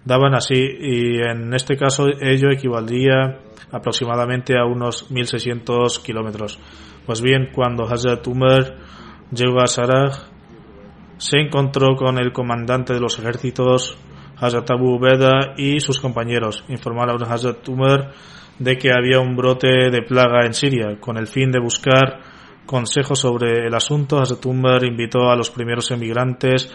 daban 0.04 0.34
así 0.34 0.54
y 0.54 1.20
en 1.20 1.52
este 1.52 1.76
caso 1.76 2.06
ello 2.20 2.50
equivaldría 2.50 3.40
aproximadamente 3.72 4.56
a 4.56 4.64
unos 4.64 5.10
1600 5.10 5.98
kilómetros. 6.00 6.58
Pues 7.06 7.20
bien, 7.20 7.50
cuando 7.52 7.84
Hazrat 7.84 8.26
Umar 8.26 8.76
llegó 9.32 9.60
a 9.60 9.66
Saraj, 9.66 10.30
se 11.18 11.38
encontró 11.38 11.96
con 11.96 12.18
el 12.18 12.32
comandante 12.32 12.94
de 12.94 13.00
los 13.00 13.18
ejércitos, 13.18 13.96
Hazrat 14.36 14.70
Abu 14.70 14.96
Ubeda 14.96 15.54
y 15.56 15.80
sus 15.80 16.00
compañeros. 16.00 16.64
Informaron 16.68 17.22
a 17.22 17.32
Hazrat 17.32 17.68
Umar 17.68 18.12
de 18.58 18.78
que 18.78 18.90
había 18.90 19.20
un 19.20 19.36
brote 19.36 19.90
de 19.90 20.02
plaga 20.02 20.46
en 20.46 20.54
Siria. 20.54 20.98
Con 20.98 21.18
el 21.18 21.26
fin 21.26 21.50
de 21.50 21.60
buscar 21.60 22.20
consejos 22.64 23.18
sobre 23.18 23.66
el 23.66 23.74
asunto, 23.74 24.18
Hazrat 24.18 24.44
Umar 24.46 24.84
invitó 24.84 25.30
a 25.30 25.36
los 25.36 25.50
primeros 25.50 25.90
emigrantes 25.90 26.72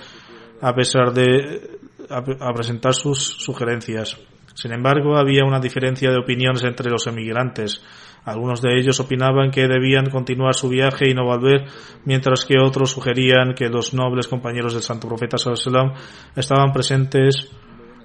a 0.62 0.74
pesar 0.74 1.14
de 1.14 1.80
a, 2.10 2.54
presentar 2.54 2.94
sus 2.94 3.24
sugerencias. 3.24 4.18
Sin 4.54 4.72
embargo, 4.72 5.18
había 5.18 5.44
una 5.44 5.60
diferencia 5.60 6.12
de 6.12 6.18
opiniones 6.18 6.64
entre 6.64 6.90
los 6.90 7.08
emigrantes. 7.08 7.82
Algunos 8.26 8.62
de 8.62 8.78
ellos 8.80 9.00
opinaban 9.00 9.52
que 9.52 9.68
debían 9.68 10.10
continuar 10.10 10.56
su 10.56 10.68
viaje 10.68 11.10
y 11.10 11.14
no 11.14 11.26
volver, 11.26 11.66
mientras 12.06 12.44
que 12.44 12.56
otros 12.60 12.92
sugerían 12.92 13.54
que 13.54 13.70
los 13.70 13.94
nobles 13.94 14.28
compañeros 14.28 14.74
del 14.74 14.82
Santo 14.82 15.08
Profeta 15.08 15.38
Sallallahu 15.38 15.94
estaban 16.36 16.74
presentes 16.74 17.52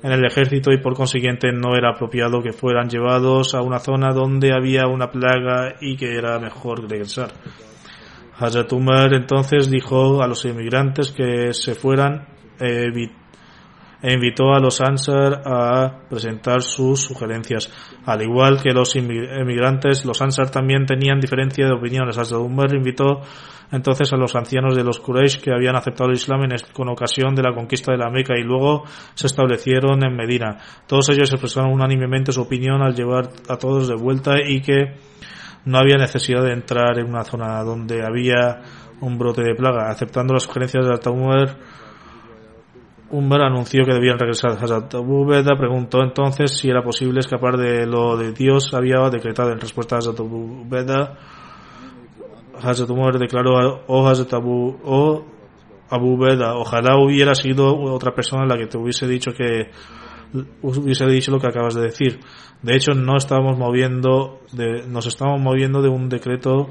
en 0.03 0.13
el 0.13 0.25
ejército 0.25 0.73
y 0.73 0.79
por 0.79 0.95
consiguiente 0.95 1.53
no 1.53 1.75
era 1.75 1.91
apropiado 1.91 2.43
que 2.43 2.53
fueran 2.53 2.89
llevados 2.89 3.55
a 3.55 3.63
una 3.63 3.79
zona 3.79 4.13
donde 4.13 4.53
había 4.53 4.87
una 4.87 5.11
plaga 5.11 5.77
y 5.81 5.97
que 5.97 6.15
era 6.15 6.39
mejor 6.39 6.89
regresar. 6.89 7.33
Hazrat 8.39 8.73
Umar 8.73 9.13
entonces 9.15 9.71
dijo 9.71 10.23
a 10.23 10.27
los 10.27 10.45
emigrantes 10.45 11.13
que 11.13 11.53
se 11.53 11.75
fueran 11.75 12.27
e 14.03 14.15
invitó 14.15 14.55
a 14.55 14.61
los 14.61 14.81
Ansar 14.81 15.43
a 15.45 16.09
presentar 16.09 16.63
sus 16.63 17.01
sugerencias. 17.01 17.71
Al 18.07 18.23
igual 18.23 18.63
que 18.63 18.71
los 18.71 18.97
emigrantes, 18.97 20.05
los 20.05 20.21
Ansar 20.23 20.51
también 20.51 20.87
tenían 20.87 21.21
diferencia 21.21 21.67
de 21.67 21.73
opiniones. 21.73 22.17
Hazrat 22.17 22.41
Umar 22.41 22.75
invitó 22.75 23.21
entonces 23.73 24.13
a 24.13 24.17
los 24.17 24.35
ancianos 24.35 24.75
de 24.75 24.83
los 24.83 24.99
Quraysh 25.01 25.41
que 25.41 25.53
habían 25.53 25.77
aceptado 25.77 26.11
el 26.11 26.17
Islam 26.17 26.45
en, 26.45 26.57
con 26.73 26.89
ocasión 26.89 27.35
de 27.35 27.43
la 27.43 27.55
conquista 27.55 27.93
de 27.93 27.99
la 27.99 28.11
Meca 28.11 28.37
y 28.37 28.43
luego 28.43 28.85
se 29.15 29.27
establecieron 29.27 30.03
en 30.03 30.17
Medina. 30.17 30.59
Todos 30.87 31.09
ellos 31.11 31.31
expresaron 31.31 31.73
unánimemente 31.73 32.33
su 32.33 32.41
opinión 32.41 32.83
al 32.83 32.95
llevar 32.95 33.29
a 33.49 33.57
todos 33.57 33.89
de 33.89 33.95
vuelta 33.95 34.33
y 34.45 34.61
que 34.61 34.97
no 35.65 35.79
había 35.79 35.97
necesidad 35.97 36.43
de 36.43 36.53
entrar 36.53 36.99
en 36.99 37.07
una 37.07 37.23
zona 37.23 37.63
donde 37.63 38.03
había 38.03 38.63
un 39.01 39.19
brote 39.19 39.43
de 39.43 39.55
plaga. 39.55 39.91
Aceptando 39.91 40.35
las 40.35 40.45
sugerencias 40.45 40.85
de 40.85 41.11
Umar, 41.11 41.57
Umar 43.11 43.43
anunció 43.43 43.85
que 43.85 43.93
debían 43.93 44.19
regresar. 44.19 44.53
Hazrat 44.53 44.95
Abu 44.95 45.27
Beda 45.27 45.57
preguntó 45.57 46.03
entonces 46.03 46.57
si 46.57 46.69
era 46.69 46.83
posible 46.83 47.21
escapar 47.21 47.57
de 47.57 47.87
lo 47.87 48.17
de 48.17 48.33
Dios 48.33 48.73
había 48.73 49.09
decretado. 49.11 49.51
En 49.53 49.61
respuesta 49.61 49.97
a 49.97 49.99
Hazrat 49.99 50.21
Abu 50.21 50.65
Beda, 50.69 51.19
Hazrat 52.63 52.91
Umar 52.91 53.19
declaró, 53.19 53.83
oh 53.87 54.07
Hazrat 54.07 54.33
Abu, 54.35 54.79
oh 54.85 55.25
Abu 55.91 56.19
Beda, 56.19 56.55
ojalá 56.57 56.97
hubiera 56.97 57.35
sido 57.35 57.77
otra 57.77 58.15
persona 58.15 58.47
la 58.47 58.57
que 58.57 58.67
te 58.67 58.79
hubiese 58.79 59.07
dicho 59.09 59.33
que 59.33 59.71
hubiese 60.63 61.07
dicho 61.07 61.33
lo 61.33 61.41
que 61.41 61.49
acabas 61.49 61.75
de 61.75 61.83
decir. 61.83 62.21
De 62.63 62.77
hecho, 62.77 62.93
no 62.93 63.17
estábamos 63.17 63.59
moviendo, 63.59 64.41
de, 64.53 64.87
nos 64.87 65.07
estábamos 65.07 65.41
moviendo 65.41 65.83
de 65.83 65.89
un 65.89 66.09
decreto 66.09 66.69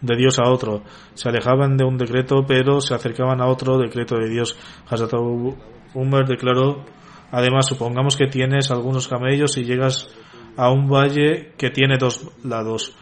de 0.00 0.16
Dios 0.16 0.38
a 0.38 0.50
otro. 0.50 0.82
Se 1.14 1.28
alejaban 1.28 1.76
de 1.76 1.84
un 1.84 1.96
decreto, 1.96 2.44
pero 2.46 2.80
se 2.80 2.94
acercaban 2.94 3.40
a 3.40 3.46
otro 3.46 3.78
decreto 3.78 4.16
de 4.16 4.28
Dios. 4.28 4.58
Hazrat 4.88 5.12
Umar 5.94 6.26
declaró, 6.26 6.84
además, 7.30 7.66
supongamos 7.66 8.16
que 8.16 8.26
tienes 8.26 8.70
algunos 8.70 9.08
camellos 9.08 9.56
y 9.56 9.64
llegas 9.64 10.08
a 10.56 10.70
un 10.70 10.88
valle 10.88 11.52
que 11.56 11.70
tiene 11.70 11.96
dos 11.98 12.30
lados. 12.44 12.96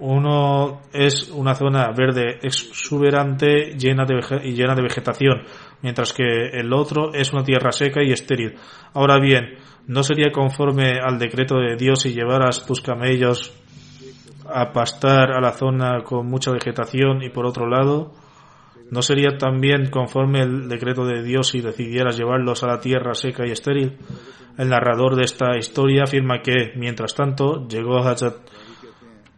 Uno 0.00 0.82
es 0.92 1.30
una 1.30 1.54
zona 1.54 1.92
verde 1.96 2.38
exuberante 2.42 3.76
llena 3.78 4.04
de 4.04 4.20
y 4.42 4.52
llena 4.52 4.74
de 4.74 4.82
vegetación, 4.82 5.42
mientras 5.82 6.12
que 6.12 6.48
el 6.52 6.72
otro 6.72 7.14
es 7.14 7.32
una 7.32 7.44
tierra 7.44 7.70
seca 7.70 8.02
y 8.02 8.10
estéril. 8.10 8.56
Ahora 8.92 9.20
bien, 9.20 9.54
¿no 9.86 10.02
sería 10.02 10.32
conforme 10.32 10.98
al 11.00 11.18
decreto 11.18 11.56
de 11.56 11.76
Dios 11.76 12.00
si 12.02 12.12
llevaras 12.12 12.66
tus 12.66 12.80
camellos 12.80 13.54
a 14.48 14.72
pastar 14.72 15.32
a 15.32 15.40
la 15.40 15.52
zona 15.52 16.02
con 16.02 16.26
mucha 16.26 16.50
vegetación 16.50 17.22
y 17.22 17.30
por 17.30 17.46
otro 17.46 17.68
lado, 17.68 18.12
¿no 18.90 19.02
sería 19.02 19.38
también 19.38 19.90
conforme 19.90 20.42
el 20.42 20.68
decreto 20.68 21.04
de 21.04 21.22
Dios 21.22 21.48
si 21.48 21.60
decidieras 21.60 22.16
llevarlos 22.16 22.62
a 22.62 22.68
la 22.68 22.80
tierra 22.80 23.14
seca 23.14 23.46
y 23.46 23.50
estéril? 23.50 23.98
El 24.56 24.68
narrador 24.68 25.16
de 25.16 25.24
esta 25.24 25.56
historia 25.56 26.04
afirma 26.04 26.40
que, 26.42 26.72
mientras 26.76 27.14
tanto, 27.14 27.66
llegó 27.66 27.98
Hazrat 27.98 28.36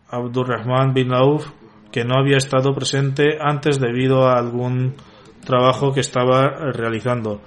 Abdurrahman 0.08 0.92
bin 0.92 1.14
Auf, 1.14 1.48
que 1.90 2.04
no 2.04 2.18
había 2.18 2.36
estado 2.36 2.74
presente 2.74 3.38
antes 3.40 3.80
debido 3.80 4.28
a 4.28 4.38
algún 4.38 4.94
trabajo 5.44 5.92
que 5.92 6.00
estaba 6.00 6.48
realizando. 6.72 7.40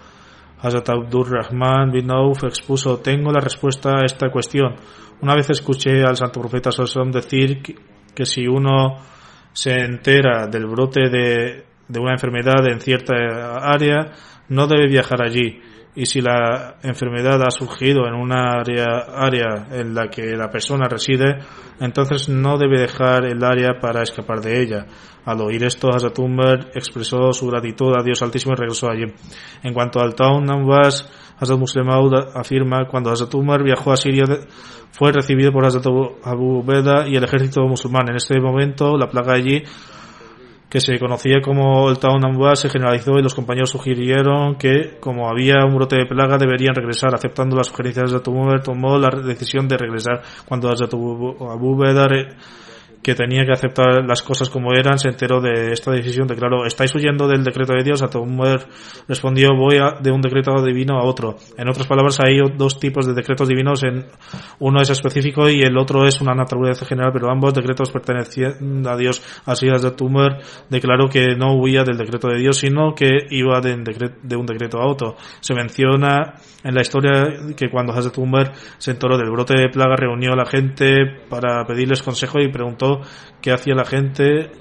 Hazrat 0.62 0.90
Abdurrahman 0.90 1.92
bin 1.92 2.12
Auf 2.12 2.44
expuso, 2.44 3.00
tengo 3.00 3.32
la 3.32 3.40
respuesta 3.40 3.92
a 3.92 4.06
esta 4.06 4.30
cuestión. 4.30 4.76
Una 5.22 5.36
vez 5.36 5.50
escuché 5.50 6.04
al 6.04 6.16
santo 6.16 6.40
profeta 6.42 6.72
Salsom 6.72 7.12
decir 7.12 7.62
que, 8.14 8.26
si 8.26 8.48
uno 8.48 8.98
se 9.54 9.72
entera 9.72 10.48
del 10.48 10.66
brote 10.66 11.10
de 11.10 12.00
una 12.00 12.12
enfermedad 12.14 12.68
en 12.68 12.80
cierta 12.82 13.14
área, 13.62 14.12
no 14.50 14.68
debe 14.68 14.88
viajar 14.88 15.22
allí 15.22 15.62
y 16.00 16.06
si 16.06 16.22
la 16.22 16.78
enfermedad 16.82 17.42
ha 17.46 17.52
surgido 17.52 18.08
en 18.08 18.14
una 18.14 18.54
área, 18.62 18.86
área 19.18 19.68
en 19.70 19.94
la 19.94 20.08
que 20.08 20.34
la 20.38 20.50
persona 20.50 20.88
reside, 20.88 21.40
entonces 21.82 22.30
no 22.30 22.58
debe 22.58 22.80
dejar 22.80 23.26
el 23.26 23.44
área 23.44 23.82
para 23.82 24.02
escapar 24.02 24.40
de 24.40 24.62
ella. 24.62 24.86
Al 25.26 25.42
oír 25.42 25.62
esto, 25.66 25.90
Hazrat 25.94 26.18
Umar 26.20 26.72
expresó 26.74 27.34
su 27.34 27.48
gratitud 27.48 27.92
a 28.00 28.02
Dios 28.02 28.22
Altísimo 28.22 28.54
y 28.54 28.56
regresó 28.56 28.90
allí. 28.90 29.14
En 29.62 29.74
cuanto 29.74 30.00
al 30.00 30.16
Town 30.16 30.46
Nambas, 30.46 31.06
Hazrat 31.38 31.60
Muslim 31.60 31.90
afirma, 32.34 32.88
cuando 32.88 33.12
Hazrat 33.12 33.36
Umar 33.36 33.62
viajó 33.62 33.92
a 33.92 33.98
Siria, 33.98 34.24
fue 34.92 35.12
recibido 35.12 35.52
por 35.52 35.66
Hazrat 35.66 35.86
Abu 36.24 36.64
Beda 36.64 37.10
y 37.10 37.18
el 37.18 37.26
ejército 37.26 37.62
musulmán. 37.64 38.08
En 38.08 38.16
este 38.16 38.40
momento, 38.40 38.98
la 38.98 39.10
plaga 39.10 39.34
allí 39.34 39.64
que 40.70 40.80
se 40.80 41.00
conocía 41.00 41.42
como 41.42 41.90
el 41.90 41.98
Town 41.98 42.24
Amwa 42.24 42.56
se 42.56 42.70
generalizó 42.70 43.18
y 43.18 43.24
los 43.24 43.34
compañeros 43.34 43.72
sugirieron 43.72 44.56
que, 44.56 44.98
como 45.00 45.28
había 45.28 45.66
un 45.66 45.76
brote 45.76 45.96
de 45.96 46.06
plaga, 46.06 46.38
deberían 46.38 46.76
regresar. 46.76 47.14
Aceptando 47.16 47.56
las 47.56 47.68
sugerencias 47.68 48.12
de 48.12 48.20
Abu 48.20 48.62
tomó 48.62 48.98
la 49.00 49.10
decisión 49.10 49.68
de 49.68 49.78
regresar 49.78 50.22
cuando 50.46 50.70
Abu 50.70 51.76
Beda 51.76 52.08
que 53.02 53.16
tenía 53.16 53.46
que 53.46 53.54
aceptar 53.54 54.06
las 54.06 54.22
cosas 54.22 54.50
como 54.50 54.74
eran, 54.74 55.00
se 55.00 55.10
enteró 55.10 55.40
de 55.40 55.72
esta 55.72 55.92
decisión, 55.92 56.28
declaró, 56.28 56.66
¿estáis 56.66 56.94
huyendo 56.94 57.28
del 57.28 57.44
decreto 57.44 57.74
de 57.74 57.84
Dios? 57.84 58.02
Atomar 58.02 58.68
respondió, 59.08 59.50
voy 59.56 59.78
a, 59.78 60.00
de 60.02 60.12
un 60.12 60.22
decreto 60.22 60.52
divino 60.64 61.00
a 61.00 61.06
otro. 61.06 61.38
En 61.58 61.70
otras 61.70 61.88
palabras, 61.88 62.20
hay 62.20 62.40
dos 62.58 62.80
tipos 62.80 63.06
de 63.06 63.14
decretos 63.14 63.48
divinos, 63.48 63.84
en, 63.84 64.06
uno 64.60 64.82
es 64.82 64.90
específico 64.90 65.50
y 65.50 65.62
el 65.62 65.78
otro 65.78 66.06
es 66.06 66.20
una 66.20 66.34
naturaleza 66.34 66.86
general, 66.86 67.12
pero 67.14 67.32
ambos 67.32 67.54
decretos 67.54 67.92
pertenecían 67.92 68.86
a 68.86 68.98
Dios. 68.98 69.22
Así 69.46 69.68
Tumor 69.96 70.38
declaró 70.70 71.08
que 71.08 71.36
no 71.36 71.56
huía 71.56 71.84
del 71.84 71.98
decreto 71.98 72.28
de 72.28 72.40
Dios, 72.40 72.58
sino 72.58 72.94
que 72.94 73.10
iba 73.30 73.62
de, 73.62 73.78
de 74.22 74.36
un 74.36 74.46
decreto 74.46 74.80
a 74.80 74.88
otro. 74.88 75.16
Se 75.40 75.54
menciona 75.54 76.36
en 76.64 76.76
la 76.76 76.82
historia 76.82 77.12
que 77.56 77.70
cuando 77.70 77.94
Hazrat 77.94 78.18
Umar 78.18 78.54
se 78.78 78.92
enteró 78.92 79.18
del 79.18 79.30
brote 79.30 79.58
de 79.58 79.70
plaga, 79.70 79.96
reunió 79.96 80.34
a 80.34 80.36
la 80.36 80.46
gente 80.46 80.98
para 81.30 81.66
pedirles 81.66 82.04
consejo 82.04 82.40
y 82.40 82.52
preguntó 82.52 82.89
que 83.42 83.52
hacía 83.52 83.76
la 83.76 83.86
gente 83.86 84.52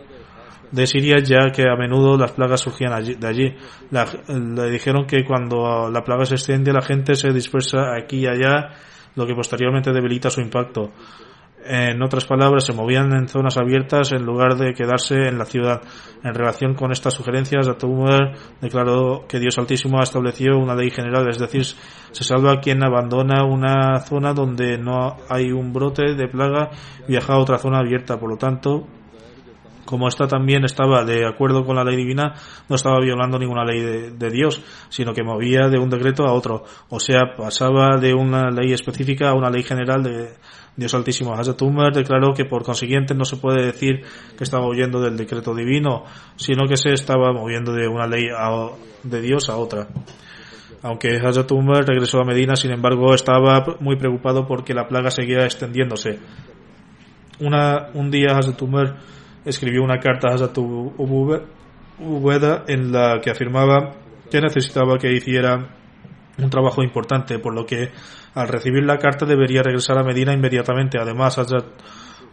de 0.70 0.86
Siria 0.86 1.18
ya 1.18 1.50
que 1.50 1.62
a 1.62 1.76
menudo 1.76 2.16
las 2.16 2.32
plagas 2.32 2.60
surgían 2.60 2.92
de 3.02 3.26
allí. 3.26 3.54
le 3.90 4.70
dijeron 4.70 5.06
que 5.06 5.24
cuando 5.24 5.90
la 5.90 6.02
plaga 6.02 6.24
se 6.26 6.34
extiende 6.34 6.72
la 6.72 6.82
gente 6.82 7.14
se 7.14 7.32
dispersa 7.32 7.94
aquí 7.96 8.20
y 8.20 8.26
allá, 8.26 8.70
lo 9.14 9.26
que 9.26 9.34
posteriormente 9.34 9.92
debilita 9.92 10.30
su 10.30 10.40
impacto. 10.40 10.92
En 11.64 12.02
otras 12.02 12.24
palabras, 12.24 12.64
se 12.64 12.72
movían 12.72 13.12
en 13.12 13.28
zonas 13.28 13.58
abiertas 13.58 14.12
en 14.12 14.24
lugar 14.24 14.56
de 14.56 14.72
quedarse 14.74 15.28
en 15.28 15.38
la 15.38 15.44
ciudad. 15.44 15.82
En 16.22 16.34
relación 16.34 16.74
con 16.74 16.92
estas 16.92 17.14
sugerencias, 17.14 17.68
Atumer 17.68 18.36
declaró 18.60 19.26
que 19.28 19.38
Dios 19.38 19.58
Altísimo 19.58 19.98
ha 20.00 20.04
establecido 20.04 20.56
una 20.56 20.74
ley 20.74 20.90
general, 20.90 21.28
es 21.28 21.38
decir, 21.38 21.64
se 21.64 22.24
salva 22.24 22.60
quien 22.60 22.82
abandona 22.82 23.44
una 23.44 23.98
zona 24.00 24.32
donde 24.32 24.78
no 24.78 25.16
hay 25.28 25.50
un 25.50 25.72
brote 25.72 26.14
de 26.14 26.28
plaga 26.28 26.70
y 27.06 27.12
viaja 27.12 27.34
a 27.34 27.38
otra 27.38 27.58
zona 27.58 27.80
abierta. 27.80 28.18
Por 28.18 28.30
lo 28.30 28.36
tanto, 28.36 28.86
como 29.84 30.06
esta 30.06 30.28
también 30.28 30.64
estaba 30.64 31.04
de 31.04 31.26
acuerdo 31.26 31.64
con 31.64 31.76
la 31.76 31.84
ley 31.84 31.96
divina, 31.96 32.34
no 32.68 32.76
estaba 32.76 33.00
violando 33.00 33.38
ninguna 33.38 33.64
ley 33.64 33.80
de, 33.80 34.10
de, 34.12 34.30
Dios, 34.30 34.62
sino 34.90 35.12
que 35.12 35.22
movía 35.22 35.68
de 35.68 35.78
un 35.78 35.90
decreto 35.90 36.24
a 36.24 36.32
otro. 36.32 36.64
O 36.88 37.00
sea, 37.00 37.34
pasaba 37.36 37.98
de 37.98 38.14
una 38.14 38.50
ley 38.50 38.72
específica 38.72 39.30
a 39.30 39.34
una 39.34 39.50
ley 39.50 39.62
general 39.62 40.02
de, 40.02 40.28
Dios 40.78 40.94
Altísimo. 40.94 41.34
Hazrat 41.34 41.60
Umar 41.62 41.92
declaró 41.92 42.32
que 42.34 42.44
por 42.44 42.62
consiguiente 42.62 43.12
no 43.12 43.24
se 43.24 43.36
puede 43.36 43.66
decir 43.66 44.04
que 44.36 44.44
estaba 44.44 44.68
huyendo 44.68 45.00
del 45.00 45.16
decreto 45.16 45.52
divino, 45.52 46.04
sino 46.36 46.68
que 46.68 46.76
se 46.76 46.92
estaba 46.92 47.32
moviendo 47.32 47.72
de 47.72 47.88
una 47.88 48.06
ley 48.06 48.28
de 49.02 49.20
Dios 49.20 49.50
a 49.50 49.56
otra. 49.56 49.88
Aunque 50.82 51.16
Hazrat 51.16 51.50
Umar 51.50 51.84
regresó 51.84 52.20
a 52.20 52.24
Medina, 52.24 52.54
sin 52.54 52.70
embargo, 52.70 53.12
estaba 53.12 53.76
muy 53.80 53.96
preocupado 53.96 54.46
porque 54.46 54.72
la 54.72 54.86
plaga 54.86 55.10
seguía 55.10 55.44
extendiéndose. 55.44 56.20
Una, 57.40 57.88
un 57.94 58.12
día 58.12 58.36
Hazrat 58.36 58.62
Umar 58.62 58.98
escribió 59.44 59.82
una 59.82 59.98
carta 59.98 60.28
a 60.28 60.34
Hazrat 60.34 60.56
Ubeda 61.98 62.64
en 62.68 62.92
la 62.92 63.20
que 63.20 63.30
afirmaba 63.30 63.96
que 64.30 64.40
necesitaba 64.40 64.96
que 64.98 65.12
hiciera 65.12 65.74
un 66.38 66.50
trabajo 66.50 66.84
importante, 66.84 67.40
por 67.40 67.52
lo 67.52 67.66
que 67.66 67.90
al 68.34 68.48
recibir 68.48 68.84
la 68.84 68.98
carta 68.98 69.26
debería 69.26 69.62
regresar 69.62 69.98
a 69.98 70.04
Medina 70.04 70.32
inmediatamente. 70.32 70.98
Además, 71.00 71.38
Hazrat 71.38 71.66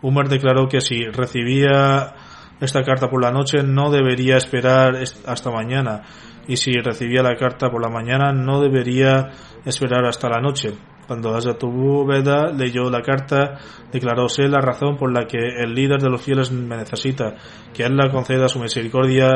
Umar 0.02 0.30
declaró 0.30 0.68
que 0.68 0.82
si 0.82 1.06
recibía 1.06 2.14
esta 2.60 2.84
carta 2.84 3.10
por 3.10 3.22
la 3.22 3.32
noche 3.32 3.64
no 3.64 3.92
debería 3.92 4.38
esperar 4.38 4.96
hasta 5.26 5.52
mañana 5.52 6.04
y 6.48 6.58
si 6.58 6.74
recibía 6.74 7.22
la 7.22 7.36
carta 7.36 7.70
por 7.70 7.82
la 7.82 7.90
mañana 7.90 8.32
no 8.32 8.62
debería 8.62 9.32
esperar 9.66 10.06
hasta 10.06 10.30
la 10.30 10.40
noche. 10.40 10.74
Cuando 11.08 11.36
Hazrat 11.36 11.64
Ubeda 11.64 12.52
leyó 12.52 12.90
la 12.90 13.02
carta, 13.02 13.60
declaróse 13.92 14.48
la 14.48 14.60
razón 14.60 14.98
por 14.98 15.14
la 15.14 15.28
que 15.28 15.38
el 15.38 15.76
líder 15.76 16.02
de 16.02 16.10
los 16.10 16.22
fieles 16.22 16.52
me 16.52 16.78
necesita, 16.78 17.36
que 17.74 17.84
él 17.84 17.96
la 17.96 18.10
conceda 18.10 18.48
su 18.48 18.60
misericordia 18.60 19.30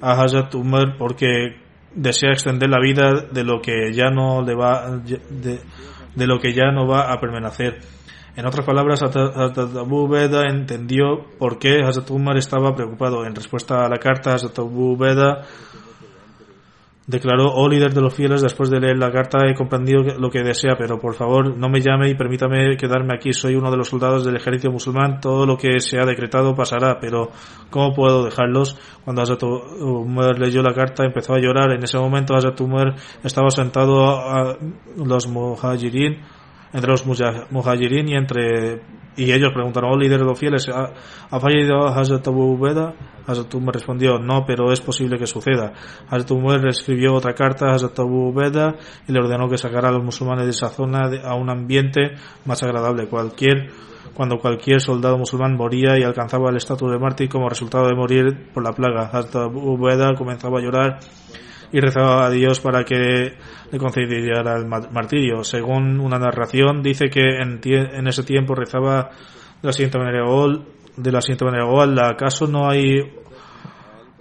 a 0.00 0.12
Hazrat 0.12 0.54
Umar 0.54 0.96
porque 0.96 1.56
desea 1.92 2.30
extender 2.30 2.70
la 2.70 2.80
vida 2.80 3.26
de 3.32 3.42
lo 3.42 3.60
que 3.60 3.92
ya 3.92 4.10
no 4.10 4.42
le 4.42 4.54
va 4.54 4.96
de, 4.98 5.60
de 6.18 6.26
lo 6.26 6.40
que 6.40 6.52
ya 6.52 6.70
no 6.72 6.86
va 6.86 7.12
a 7.12 7.20
permanecer. 7.20 7.80
En 8.36 8.46
otras 8.46 8.66
palabras, 8.66 9.02
Abu 9.02 10.08
Beda 10.08 10.48
entendió 10.48 11.24
por 11.38 11.58
qué 11.58 11.80
Hazrat 11.82 12.10
Umar 12.10 12.36
estaba 12.36 12.74
preocupado. 12.74 13.24
En 13.24 13.34
respuesta 13.34 13.84
a 13.84 13.88
la 13.88 13.98
carta, 13.98 14.34
Hazrat 14.34 14.58
Abu 14.58 14.96
Beda 14.96 15.44
declaró, 17.08 17.46
oh 17.54 17.68
líder 17.68 17.94
de 17.94 18.02
los 18.02 18.14
fieles, 18.14 18.42
después 18.42 18.68
de 18.68 18.80
leer 18.80 18.98
la 18.98 19.10
carta 19.10 19.38
he 19.48 19.54
comprendido 19.54 20.02
lo 20.18 20.30
que 20.30 20.42
desea, 20.42 20.76
pero 20.78 21.00
por 21.00 21.14
favor 21.14 21.56
no 21.56 21.68
me 21.70 21.80
llame 21.80 22.10
y 22.10 22.14
permítame 22.14 22.76
quedarme 22.76 23.14
aquí. 23.14 23.32
Soy 23.32 23.54
uno 23.54 23.70
de 23.70 23.78
los 23.78 23.88
soldados 23.88 24.26
del 24.26 24.36
ejército 24.36 24.70
musulmán. 24.70 25.18
Todo 25.18 25.46
lo 25.46 25.56
que 25.56 25.80
se 25.80 25.98
ha 25.98 26.04
decretado 26.04 26.54
pasará, 26.54 27.00
pero 27.00 27.30
¿cómo 27.70 27.94
puedo 27.94 28.26
dejarlos? 28.26 28.78
Cuando 29.04 29.22
Hazrat 29.22 29.42
Umar 29.42 30.38
leyó 30.38 30.62
la 30.62 30.74
carta 30.74 31.04
empezó 31.04 31.32
a 31.32 31.40
llorar. 31.40 31.72
En 31.72 31.82
ese 31.82 31.98
momento 31.98 32.34
Hazrat 32.34 32.60
Umar 32.60 32.94
estaba 33.24 33.50
sentado 33.50 34.04
a 34.06 34.58
los 34.96 35.26
muhajirin 35.28 36.18
entre 36.72 36.90
los 36.90 37.04
muhajirin 37.50 38.08
y 38.08 38.14
entre 38.14 38.80
y 39.18 39.32
ellos 39.32 39.52
preguntaron, 39.52 39.90
oh 39.92 39.96
líder 39.96 40.20
de 40.20 40.24
los 40.24 40.38
fieles, 40.38 40.68
¿ha, 40.68 41.40
fallado 41.40 41.88
Hazrat 41.88 42.28
Abu 42.28 42.52
Ubeda? 42.52 42.94
Hazrat 43.26 43.52
Umar 43.52 43.74
respondió, 43.74 44.20
no, 44.20 44.44
pero 44.46 44.72
es 44.72 44.80
posible 44.80 45.18
que 45.18 45.26
suceda. 45.26 45.72
Hazrat 46.08 46.30
Umar 46.30 46.64
escribió 46.68 47.14
otra 47.14 47.34
carta 47.34 47.66
a 47.66 47.74
Hazrat 47.74 47.98
Abu 47.98 48.28
Ubeda 48.28 48.76
y 49.08 49.12
le 49.12 49.18
ordenó 49.18 49.48
que 49.48 49.58
sacara 49.58 49.88
a 49.88 49.92
los 49.92 50.04
musulmanes 50.04 50.44
de 50.44 50.50
esa 50.50 50.68
zona 50.68 51.10
a 51.24 51.34
un 51.34 51.50
ambiente 51.50 52.12
más 52.44 52.62
agradable. 52.62 53.08
Cualquier 53.08 53.70
cuando 54.14 54.38
cualquier 54.38 54.80
soldado 54.80 55.18
musulmán 55.18 55.56
moría 55.56 55.98
y 55.98 56.04
alcanzaba 56.04 56.50
el 56.50 56.56
estatus 56.56 56.90
de 56.90 56.98
mártir 56.98 57.28
como 57.28 57.48
resultado 57.48 57.88
de 57.88 57.96
morir 57.96 58.50
por 58.54 58.62
la 58.62 58.72
plaga. 58.72 59.10
Hazrat 59.12 59.34
Abu 59.34 59.72
Ubeda 59.72 60.14
comenzaba 60.14 60.60
a 60.60 60.62
llorar 60.62 61.00
y 61.72 61.80
rezaba 61.80 62.26
a 62.26 62.30
Dios 62.30 62.60
para 62.60 62.84
que 62.84 63.36
le 63.70 63.78
concediera 63.78 64.56
el 64.56 64.66
martirio. 64.66 65.44
Según 65.44 66.00
una 66.00 66.18
narración, 66.18 66.82
dice 66.82 67.08
que 67.10 67.38
en, 67.40 67.60
en 67.64 68.06
ese 68.06 68.22
tiempo 68.22 68.54
rezaba 68.54 69.10
de 69.60 69.66
la 69.68 69.72
siguiente 69.72 69.98
manera, 69.98 70.24
de 70.96 71.12
la 71.12 71.20
siguiente 71.20 71.44
manera, 71.44 72.08
¿acaso 72.08 72.46
no 72.46 72.68
hay 72.68 73.02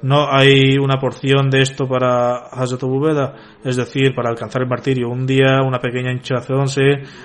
no 0.01 0.31
hay 0.31 0.77
una 0.77 0.99
porción 0.99 1.49
de 1.49 1.61
esto 1.61 1.87
para 1.87 2.49
Hazrat 2.51 2.83
Beda, 2.83 3.33
es 3.63 3.77
decir, 3.77 4.13
para 4.13 4.29
alcanzar 4.29 4.61
el 4.61 4.67
martirio. 4.67 5.09
Un 5.09 5.25
día 5.25 5.61
una 5.65 5.79
pequeña 5.79 6.11
hinchazón 6.11 6.67
se 6.67 6.83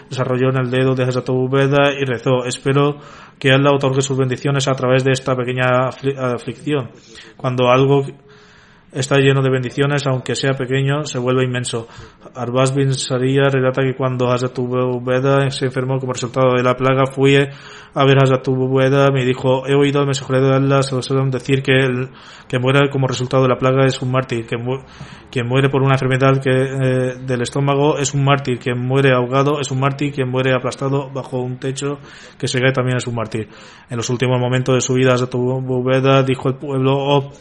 desarrolló 0.09 0.49
en 0.49 0.59
el 0.59 0.71
dedo 0.71 0.95
de 0.95 1.05
Hazrat 1.05 1.29
Beda 1.51 1.93
y 1.93 2.05
rezó, 2.05 2.45
espero 2.47 2.97
que 3.39 3.53
Allah 3.53 3.73
otorgue 3.73 4.01
sus 4.01 4.17
bendiciones 4.17 4.69
a 4.69 4.73
través 4.73 5.05
de 5.05 5.13
esta 5.13 5.37
pequeña 5.37 5.89
aflicción. 6.17 6.91
Cuando 7.37 7.69
algo 7.69 8.07
está 8.93 9.17
lleno 9.17 9.43
de 9.43 9.51
bendiciones, 9.51 10.07
aunque 10.07 10.35
sea 10.35 10.53
pequeño, 10.53 11.05
se 11.05 11.19
vuelve 11.19 11.45
inmenso. 11.45 11.89
Arbaz 12.35 12.75
bin 12.75 12.93
Saria 12.93 13.49
relata 13.51 13.83
que 13.83 13.95
cuando 13.95 14.31
Hazrat 14.31 14.59
Ubeda 14.59 15.51
se 15.51 15.67
enfermó 15.67 15.99
como 15.99 16.13
resultado 16.13 16.55
de 16.57 16.63
la 16.63 16.77
plaga, 16.77 17.07
fui 17.07 17.37
a 17.37 18.05
ver 18.05 18.19
a 18.19 18.23
Hazrat 18.23 18.47
Ubeda, 18.49 19.11
me 19.11 19.25
dijo, 19.25 19.67
he 19.67 19.75
oído 19.75 20.01
al 20.01 20.07
mensajero 20.07 20.47
de 20.47 20.55
Allah 20.55 20.81
decir 21.31 21.63
que 21.63 21.73
el 21.73 22.11
que 22.49 22.59
muera 22.59 22.91
como 22.91 23.07
resultado 23.07 23.45
de 23.45 23.49
la 23.49 23.57
plaga 23.57 23.87
es 23.87 24.03
un 24.03 24.13
mártir, 24.13 24.47
que 24.47 24.57
quien 25.31 25.49
muere 25.49 25.71
por 25.71 25.83
una 25.83 25.95
enfermedad 25.95 26.39
que, 26.43 26.51
eh, 26.51 27.15
del 27.27 27.41
estómago 27.41 27.97
es 27.97 28.13
un 28.13 28.25
mártir, 28.25 28.59
quien 28.59 28.79
muere 28.79 29.13
ahogado 29.13 29.59
es 29.59 29.71
un 29.71 29.81
mártir, 29.81 30.13
quien 30.13 30.29
muere 30.29 30.53
aplastado 30.55 31.11
bajo 31.11 31.41
un 31.41 31.59
techo 31.59 31.99
que 32.39 32.47
se 32.47 32.61
cae 32.61 32.73
también 32.73 32.99
es 32.99 33.07
un 33.07 33.15
mártir. 33.15 33.49
En 33.89 33.97
los 33.97 34.11
últimos 34.11 34.39
momentos 34.39 34.75
de 34.75 34.83
su 34.83 34.93
vida, 34.93 35.15
Hazrat 35.15 35.35
Ubeda 35.35 36.23
dijo 36.23 36.49
al 36.49 36.59
pueblo, 36.59 36.93
oh, 36.95 37.33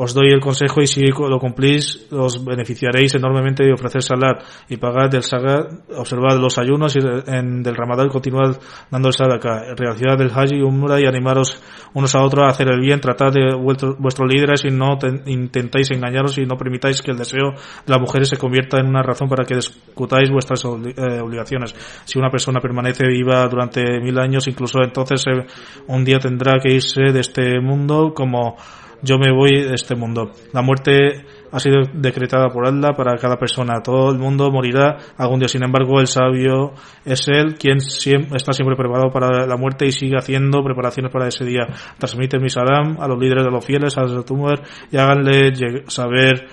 os 0.00 0.14
doy 0.14 0.30
el 0.30 0.38
consejo 0.38 0.80
y 0.80 0.86
si 0.86 1.04
lo 1.06 1.38
cumplís 1.40 2.06
os 2.12 2.44
beneficiaréis 2.44 3.16
enormemente 3.16 3.64
de 3.64 3.72
ofrecer 3.72 4.00
salat 4.00 4.44
y 4.68 4.76
pagad 4.76 5.10
del 5.10 5.24
sagat, 5.24 5.90
observad 5.96 6.38
los 6.38 6.56
ayunos 6.56 6.94
y 6.94 7.00
en, 7.26 7.64
del 7.64 7.74
ramadán 7.74 8.08
continuad 8.08 8.56
dando 8.92 9.08
el 9.08 9.14
sadaka, 9.14 9.74
realidad 9.76 10.16
del 10.16 10.30
hajj 10.30 10.52
y 10.54 10.62
umra 10.62 11.00
y 11.00 11.04
animaros 11.04 11.60
unos 11.94 12.14
a 12.14 12.22
otros 12.22 12.44
a 12.46 12.50
hacer 12.50 12.68
el 12.68 12.78
bien, 12.80 13.00
tratad 13.00 13.32
de 13.32 13.56
vuestros 13.56 14.32
líderes 14.32 14.64
y 14.64 14.68
no 14.68 14.98
intentáis 15.26 15.90
engañaros 15.90 16.38
y 16.38 16.46
no 16.46 16.56
permitáis 16.56 17.02
que 17.02 17.10
el 17.10 17.18
deseo 17.18 17.50
de 17.50 17.92
las 17.92 18.00
mujeres 18.00 18.28
se 18.28 18.36
convierta 18.36 18.78
en 18.78 18.86
una 18.86 19.02
razón 19.02 19.28
para 19.28 19.44
que 19.44 19.56
discutáis 19.56 20.30
vuestras 20.30 20.64
eh, 20.64 21.20
obligaciones. 21.20 21.74
Si 22.04 22.20
una 22.20 22.30
persona 22.30 22.60
permanece 22.60 23.04
viva 23.08 23.48
durante 23.48 23.82
mil 24.00 24.16
años, 24.20 24.46
incluso 24.46 24.78
entonces 24.80 25.24
eh, 25.26 25.44
un 25.88 26.04
día 26.04 26.20
tendrá 26.20 26.60
que 26.60 26.72
irse 26.72 27.10
de 27.12 27.18
este 27.18 27.58
mundo 27.60 28.12
como 28.14 28.56
yo 29.02 29.18
me 29.18 29.32
voy 29.32 29.62
de 29.62 29.74
este 29.74 29.94
mundo. 29.94 30.32
La 30.52 30.62
muerte 30.62 31.24
ha 31.50 31.60
sido 31.60 31.82
decretada 31.94 32.48
por 32.48 32.66
Allah 32.66 32.92
para 32.96 33.16
cada 33.16 33.36
persona. 33.36 33.80
Todo 33.82 34.10
el 34.10 34.18
mundo 34.18 34.50
morirá 34.50 34.96
algún 35.16 35.38
día. 35.38 35.48
Sin 35.48 35.62
embargo, 35.62 36.00
el 36.00 36.06
sabio 36.06 36.72
es 37.04 37.28
él 37.28 37.54
quien 37.54 37.78
está 37.78 38.52
siempre 38.52 38.76
preparado 38.76 39.10
para 39.10 39.46
la 39.46 39.56
muerte 39.56 39.86
y 39.86 39.92
sigue 39.92 40.16
haciendo 40.16 40.62
preparaciones 40.62 41.12
para 41.12 41.28
ese 41.28 41.44
día. 41.44 41.66
Transmite 41.98 42.38
mi 42.38 42.50
salam 42.50 42.96
a 43.00 43.06
los 43.06 43.18
líderes 43.18 43.44
de 43.44 43.50
los 43.50 43.64
fieles, 43.64 43.96
a 43.96 44.02
los 44.02 44.24
tumor, 44.24 44.60
y 44.90 44.96
háganle 44.96 45.84
saber 45.88 46.48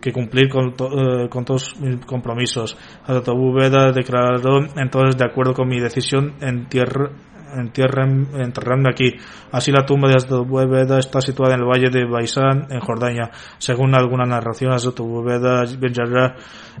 que 0.00 0.12
cumplir 0.12 0.48
con, 0.48 0.68
eh, 0.68 1.28
con 1.28 1.44
todos 1.44 1.80
mis 1.80 2.04
compromisos. 2.04 2.76
Hazrat 3.04 3.28
Abu 3.28 3.54
Beda 3.54 3.92
declaró 3.92 4.60
entonces 4.76 5.16
de 5.16 5.24
acuerdo 5.24 5.54
con 5.54 5.68
mi 5.68 5.80
decisión 5.80 6.34
en 6.40 6.68
tierra 6.68 7.10
enterrarme 7.58 8.90
aquí. 8.90 9.14
Así 9.52 9.72
la 9.72 9.84
tumba 9.84 10.08
de 10.08 10.16
Aztubeda 10.16 10.98
está 10.98 11.20
situada 11.20 11.54
en 11.54 11.60
el 11.60 11.66
valle 11.66 11.90
de 11.90 12.04
Baisán, 12.04 12.66
en 12.70 12.80
Jordania. 12.80 13.30
Según 13.58 13.94
algunas 13.94 14.28
narraciones, 14.28 14.86
Aztubeda 14.86 15.64
Ben 15.78 15.92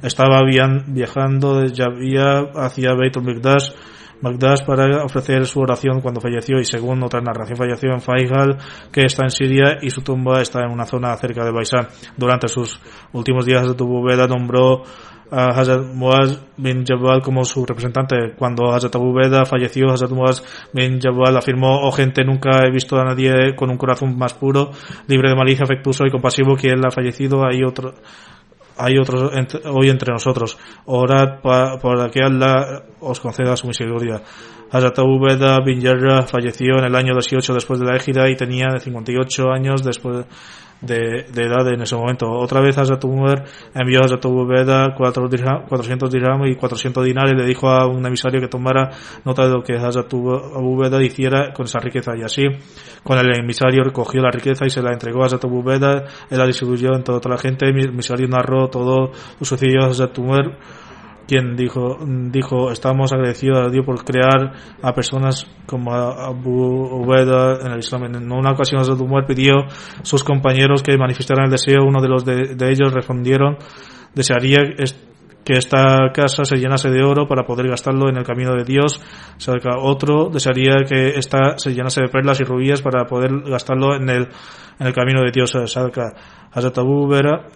estaba 0.02 0.40
viajando 0.86 1.60
de 1.60 1.72
Yavia 1.72 2.50
hacia 2.54 2.94
Beit 2.94 3.16
al 3.16 3.24
Magdash 4.20 4.64
para 4.64 5.04
ofrecer 5.04 5.44
su 5.46 5.60
oración 5.60 6.00
cuando 6.00 6.20
falleció 6.20 6.58
y 6.58 6.64
según 6.64 7.02
otra 7.02 7.20
narración 7.20 7.58
falleció 7.58 7.90
en 7.92 8.00
Faihal 8.00 8.56
que 8.90 9.04
está 9.04 9.24
en 9.24 9.30
Siria 9.30 9.76
y 9.82 9.90
su 9.90 10.02
tumba 10.02 10.40
está 10.40 10.60
en 10.64 10.70
una 10.70 10.86
zona 10.86 11.14
cerca 11.16 11.44
de 11.44 11.52
Baisán. 11.52 11.88
Durante 12.16 12.48
sus 12.48 12.80
últimos 13.12 13.44
días 13.44 13.66
de 13.66 13.74
Beda 13.76 14.26
nombró 14.26 14.84
a 15.30 15.50
Hazrat 15.50 15.92
Muaz 15.94 16.40
bin 16.56 16.84
Jabal 16.84 17.22
como 17.22 17.44
su 17.44 17.64
representante. 17.64 18.34
Cuando 18.38 18.72
Hazrat 18.72 18.94
Abu 18.94 19.12
Beda 19.12 19.44
falleció, 19.44 19.90
Hazrat 19.90 20.10
Muaz 20.10 20.42
bin 20.72 21.00
Jabal 21.00 21.36
afirmó, 21.36 21.80
oh 21.82 21.92
gente, 21.92 22.24
nunca 22.24 22.64
he 22.66 22.70
visto 22.70 22.96
a 22.96 23.04
nadie 23.04 23.54
con 23.56 23.70
un 23.70 23.76
corazón 23.76 24.16
más 24.16 24.34
puro, 24.34 24.70
libre 25.06 25.30
de 25.30 25.36
malicia, 25.36 25.64
afectuoso 25.64 26.06
y 26.06 26.10
compasivo 26.10 26.56
que 26.56 26.68
él 26.68 26.80
ha 26.86 26.90
fallecido. 26.90 27.44
Hay 27.46 27.62
otro, 27.62 27.94
hay 28.76 28.98
otros 28.98 29.32
hoy 29.64 29.88
entre 29.88 30.12
nosotros. 30.12 30.58
Orad 30.84 31.40
para 31.42 32.10
que 32.10 32.22
Allah 32.22 32.84
os 33.00 33.20
conceda 33.20 33.56
su 33.56 33.66
misericordia. 33.66 34.22
Hazrat 34.70 34.98
Abu 34.98 35.20
Beda 35.20 35.60
bin 35.64 35.80
Jarrah 35.80 36.22
falleció 36.22 36.78
en 36.78 36.86
el 36.86 36.94
año 36.94 37.14
18 37.14 37.54
después 37.54 37.78
de 37.78 37.86
la 37.86 37.96
égida 37.96 38.28
y 38.28 38.36
tenía 38.36 38.66
58 38.78 39.50
años 39.52 39.82
después 39.82 40.26
de, 40.80 41.26
de, 41.32 41.42
edad 41.42 41.66
en 41.72 41.80
ese 41.80 41.96
momento. 41.96 42.30
Otra 42.30 42.60
vez 42.60 42.76
Hazrat 42.76 43.02
Umar 43.04 43.44
envió 43.74 44.00
a 44.00 44.04
Hazrat 44.04 44.24
Ubeda 44.26 44.94
400 44.94 46.10
dirham 46.10 46.46
y 46.46 46.56
400 46.56 47.04
dinares 47.04 47.32
y 47.32 47.36
le 47.36 47.46
dijo 47.46 47.68
a 47.68 47.86
un 47.86 48.04
emisario 48.06 48.40
que 48.40 48.48
tomara 48.48 48.90
nota 49.24 49.46
de 49.46 49.54
lo 49.54 49.62
que 49.62 49.74
Hazrat 49.74 50.12
Ubeda 50.12 51.02
hiciera 51.02 51.52
con 51.52 51.66
esa 51.66 51.78
riqueza. 51.78 52.12
Y 52.16 52.22
así, 52.22 52.44
con 53.02 53.18
el 53.18 53.38
emisario 53.38 53.82
recogió 53.84 54.20
la 54.20 54.30
riqueza 54.30 54.66
y 54.66 54.70
se 54.70 54.82
la 54.82 54.92
entregó 54.92 55.22
a 55.22 55.26
Hazrat 55.26 55.44
Ubeda, 55.44 56.04
él 56.30 56.38
la 56.38 56.46
distribuyó 56.46 56.94
en 56.94 57.02
toda 57.02 57.20
la 57.28 57.38
gente. 57.38 57.66
El 57.66 57.88
emisario 57.88 58.28
narró 58.28 58.68
todo 58.68 59.12
lo 59.38 59.46
sucedido 59.46 59.84
a 59.84 59.88
Hazrat 59.88 60.18
Umar 60.18 60.58
quien 61.26 61.56
dijo, 61.56 61.98
dijo, 62.30 62.70
estamos 62.70 63.12
agradecidos 63.12 63.66
a 63.66 63.70
Dios 63.70 63.84
por 63.84 64.04
crear 64.04 64.52
a 64.82 64.92
personas 64.92 65.46
como 65.66 65.92
Abu 65.92 67.02
Ubeda 67.02 67.58
en 67.64 67.72
el 67.72 67.80
Islam. 67.80 68.04
En 68.04 68.32
una 68.32 68.52
ocasión 68.52 68.80
Hazrat 68.80 69.00
Umar 69.00 69.26
pidió 69.26 69.54
a 69.64 70.04
sus 70.04 70.22
compañeros 70.22 70.82
que 70.82 70.96
manifestaran 70.96 71.46
el 71.46 71.50
deseo, 71.50 71.84
uno 71.84 72.00
de 72.00 72.08
los 72.08 72.24
de, 72.24 72.54
de 72.54 72.70
ellos 72.70 72.92
respondieron, 72.92 73.58
desearía 74.14 74.60
que 75.46 75.52
esta 75.52 76.10
casa 76.12 76.44
se 76.44 76.56
llenase 76.56 76.90
de 76.90 77.04
oro 77.04 77.28
para 77.28 77.44
poder 77.44 77.68
gastarlo 77.68 78.08
en 78.08 78.16
el 78.16 78.24
camino 78.24 78.56
de 78.56 78.64
Dios. 78.64 79.00
Otro 79.80 80.28
desearía 80.28 80.78
que 80.88 81.10
esta 81.10 81.56
se 81.56 81.72
llenase 81.72 82.02
de 82.02 82.08
perlas 82.08 82.40
y 82.40 82.44
rubíes 82.44 82.82
para 82.82 83.04
poder 83.04 83.30
gastarlo 83.42 83.94
en 83.94 84.08
el, 84.10 84.28
en 84.80 84.86
el 84.88 84.92
camino 84.92 85.22
de 85.22 85.30
Dios. 85.30 85.54
Hazrat 85.54 86.78
Abu 86.78 87.06
Vera 87.06 87.46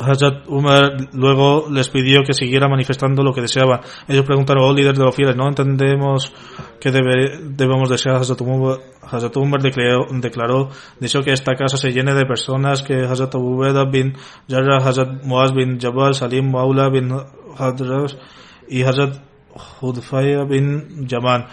Hazrat 0.00 0.48
Umar 0.48 0.96
luego 1.12 1.66
les 1.70 1.88
pidió 1.88 2.24
que 2.24 2.32
siguiera 2.32 2.68
manifestando 2.68 3.22
lo 3.22 3.32
que 3.32 3.40
deseaban. 3.40 3.80
Ellos 4.08 4.24
preguntaron, 4.24 4.64
oh 4.64 4.72
líder 4.72 4.96
de 4.96 5.04
los 5.04 5.14
fieles, 5.14 5.36
no 5.36 5.46
entendemos 5.46 6.32
que 6.80 6.90
debe, 6.90 7.38
debemos 7.42 7.88
desear. 7.88 8.16
Hazrat 8.16 8.40
Umar, 8.40 8.78
Hazrat 9.02 9.36
Umar 9.36 9.62
declaró, 9.62 10.06
declaró, 10.10 10.68
deseó 10.98 11.22
que 11.22 11.32
esta 11.32 11.54
casa 11.54 11.76
se 11.76 11.92
llene 11.92 12.14
de 12.14 12.26
personas 12.26 12.82
que 12.82 13.04
Hazrat 13.04 13.34
Abu 13.36 13.62
bin 13.90 14.14
Jarrah, 14.48 14.78
Hazrat 14.78 15.22
Muaz 15.22 15.52
bin 15.52 15.78
Jabal, 15.78 16.14
Salim 16.14 16.50
Maula 16.50 16.88
bin 16.90 17.12
Hadras 17.56 18.16
y 18.68 18.82
Hazrat 18.82 19.16
Hudfaya 19.80 20.42
bin 20.44 21.06
Yaman. 21.06 21.46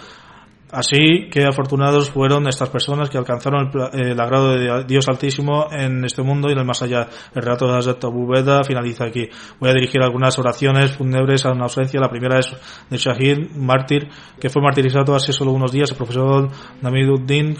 Así 0.75 1.29
que 1.31 1.45
afortunados 1.45 2.11
fueron 2.11 2.49
estas 2.49 2.69
personas 2.69 3.09
que 3.09 3.17
alcanzaron 3.17 3.71
el, 3.93 4.19
agrado 4.19 4.51
de 4.51 4.83
Dios 4.83 5.07
Altísimo 5.07 5.67
en 5.71 6.03
este 6.03 6.21
mundo 6.21 6.49
y 6.49 6.51
en 6.51 6.59
el 6.59 6.65
más 6.65 6.81
allá. 6.81 7.07
El 7.33 7.41
relato 7.41 7.65
de 7.65 7.95
Abu 8.03 8.27
Beda 8.27 8.61
finaliza 8.65 9.05
aquí. 9.05 9.29
Voy 9.57 9.69
a 9.69 9.73
dirigir 9.73 10.01
algunas 10.01 10.37
oraciones 10.37 10.91
fúnebres 10.91 11.45
a 11.45 11.51
una 11.53 11.63
ausencia. 11.63 11.97
La 12.01 12.09
primera 12.09 12.39
es 12.39 12.53
de 12.89 12.97
Shahid, 12.97 13.55
mártir, 13.55 14.09
que 14.37 14.49
fue 14.49 14.61
martirizado 14.61 15.15
hace 15.15 15.31
solo 15.31 15.53
unos 15.53 15.71
días. 15.71 15.91
El 15.91 15.97
profesor 15.97 16.49
Namiduddin 16.81 17.55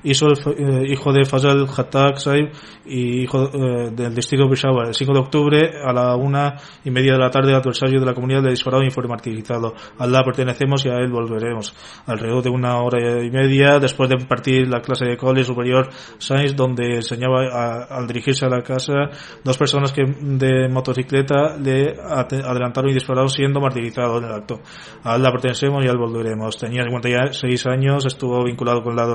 Khatak 0.00 0.04
hijo, 0.04 0.26
eh, 0.50 0.84
hijo 0.88 1.12
de 1.12 1.24
Fazal 1.24 1.66
Khattak 1.66 2.18
Saib 2.18 2.50
y 2.86 3.22
hijo 3.22 3.50
eh, 3.52 3.90
del 3.90 4.14
distrito 4.14 4.44
de 4.44 4.50
Peshawar. 4.50 4.88
El 4.88 4.94
5 4.94 5.12
de 5.12 5.18
octubre, 5.18 5.70
a 5.84 5.92
la 5.92 6.16
una 6.16 6.56
y 6.84 6.90
media 6.90 7.12
de 7.12 7.18
la 7.18 7.30
tarde, 7.30 7.50
el 7.50 7.56
adversario 7.56 8.00
de 8.00 8.06
la 8.06 8.14
comunidad 8.14 8.42
le 8.42 8.50
disparó 8.50 8.82
y 8.82 8.90
fue 8.90 9.06
martirizado. 9.06 9.74
A 9.98 10.04
Allah 10.04 10.22
pertenecemos 10.24 10.84
y 10.86 10.88
a 10.88 10.96
él 10.96 11.10
volveremos. 11.10 11.74
Alrededor 12.06 12.42
de 12.42 12.50
una 12.50 12.80
hora 12.80 13.22
y 13.22 13.30
media, 13.30 13.78
después 13.78 14.08
de 14.08 14.16
impartir 14.16 14.68
la 14.68 14.80
clase 14.80 15.04
de 15.04 15.16
college 15.16 15.44
superior 15.44 15.88
Science, 16.18 16.54
donde 16.54 16.96
enseñaba 16.96 17.86
al 17.88 18.06
dirigirse 18.06 18.46
a 18.46 18.48
la 18.48 18.62
casa, 18.62 19.10
dos 19.44 19.58
personas 19.58 19.92
que 19.92 20.02
de 20.02 20.68
motocicleta 20.68 21.56
le 21.56 21.96
adelantaron 22.00 22.90
y 22.90 22.94
dispararon 22.94 23.28
siendo 23.28 23.60
martirizado 23.60 24.18
en 24.18 24.24
el 24.24 24.32
acto. 24.32 24.60
A 25.04 25.14
Allah 25.14 25.30
pertenecemos 25.30 25.84
y 25.84 25.88
a 25.88 25.92
él 25.92 25.98
volveremos. 25.98 26.56
Tenía 26.56 26.82
56 26.84 27.66
años, 27.66 28.06
estuvo 28.06 28.44
vinculado 28.44 28.82
con 28.82 28.96
la 28.96 29.06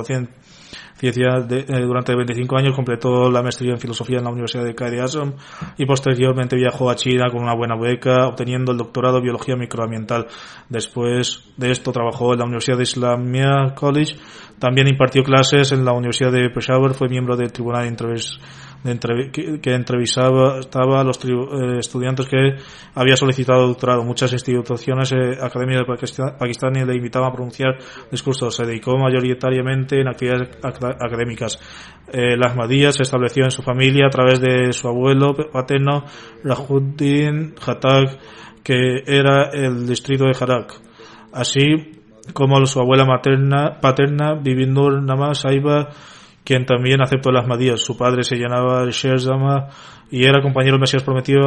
docente 1.00 1.44
de, 1.48 1.60
eh, 1.60 1.82
durante 1.82 2.16
25 2.16 2.58
años 2.58 2.76
completó 2.76 3.30
la 3.30 3.42
maestría 3.42 3.72
en 3.74 3.80
filosofía 3.80 4.20
en 4.20 4.24
la 4.24 4.30
Universidad 4.30 4.64
de 4.64 4.74
Kairi 4.74 5.00
y 5.78 5.86
posteriormente 5.86 6.56
viajó 6.56 6.90
a 6.90 6.96
China 6.96 7.26
con 7.32 7.44
una 7.44 7.54
buena 7.54 7.76
beca, 7.76 8.28
obteniendo 8.28 8.72
el 8.72 8.78
doctorado 8.78 9.18
en 9.18 9.24
biología 9.24 9.56
microambiental. 9.56 10.28
Después 10.70 11.44
de 11.58 11.72
esto 11.72 11.92
trabajó 11.92 12.34
en 12.34 12.40
la 12.40 12.46
Universidad 12.46 12.78
de 12.78 12.84
Islamia 12.84 13.74
College. 13.76 14.16
También 14.60 14.88
impartió 14.88 15.22
clases 15.24 15.72
en 15.74 15.84
la 15.84 15.92
Universidad 15.92 16.32
de 16.32 16.50
Peshawar, 16.50 16.94
fue 16.94 17.10
miembro 17.10 17.36
del 17.36 17.52
Tribunal 17.52 17.84
de 17.84 17.90
que, 19.62 19.74
entrevistaba 19.74 20.60
a 20.60 21.04
los 21.04 21.20
eh, 21.26 21.80
estudiantes 21.80 22.28
que 22.28 22.56
había 22.94 23.18
solicitado 23.18 23.68
doctorado. 23.68 24.04
Muchas 24.04 24.32
instituciones 24.34 25.12
eh, 25.12 25.38
académicas 25.42 25.86
de 25.86 26.34
Pakistán, 26.38 26.74
le 26.74 26.96
invitaban 26.96 27.30
a 27.30 27.34
pronunciar 27.34 27.78
discursos. 28.12 28.56
Se 28.56 28.66
dedicó 28.66 28.96
mayoritariamente 28.98 30.00
en 30.00 30.08
actividades 30.08 30.50
académicas. 30.64 31.60
Eh, 32.12 32.38
la 32.38 32.52
Ahmadiyya 32.52 32.92
se 32.92 33.04
estableció 33.04 33.44
en 33.44 33.52
su 33.52 33.64
familia 33.64 34.06
a 34.06 34.10
través 34.10 34.40
de 34.40 34.72
su 34.72 34.88
abuelo 34.88 35.34
paterno, 35.52 36.06
Rajuddin 36.44 37.56
Khattak, 37.56 38.20
que 38.64 39.04
era 39.06 39.50
el 39.52 39.88
distrito 39.88 40.26
de 40.26 40.38
Harak. 40.40 40.74
Así 41.34 42.02
como 42.34 42.64
su 42.66 42.80
abuela 42.80 43.06
materna, 43.06 43.80
paterna, 43.82 44.36
Bivindur 44.36 45.02
Nama 45.02 45.34
Saiba, 45.34 45.90
quien 46.46 46.66
también 46.66 47.02
aceptó 47.02 47.32
las 47.32 47.44
Ahmadiyya. 47.44 47.76
Su 47.76 47.98
padre 47.98 48.24
se 48.24 48.38
llamaba 48.38 48.86
Sherzama 48.90 49.68
y 50.12 50.24
era 50.24 50.42
compañero 50.42 50.74
del 50.74 50.82
Mesías 50.82 51.04
Prometido 51.04 51.40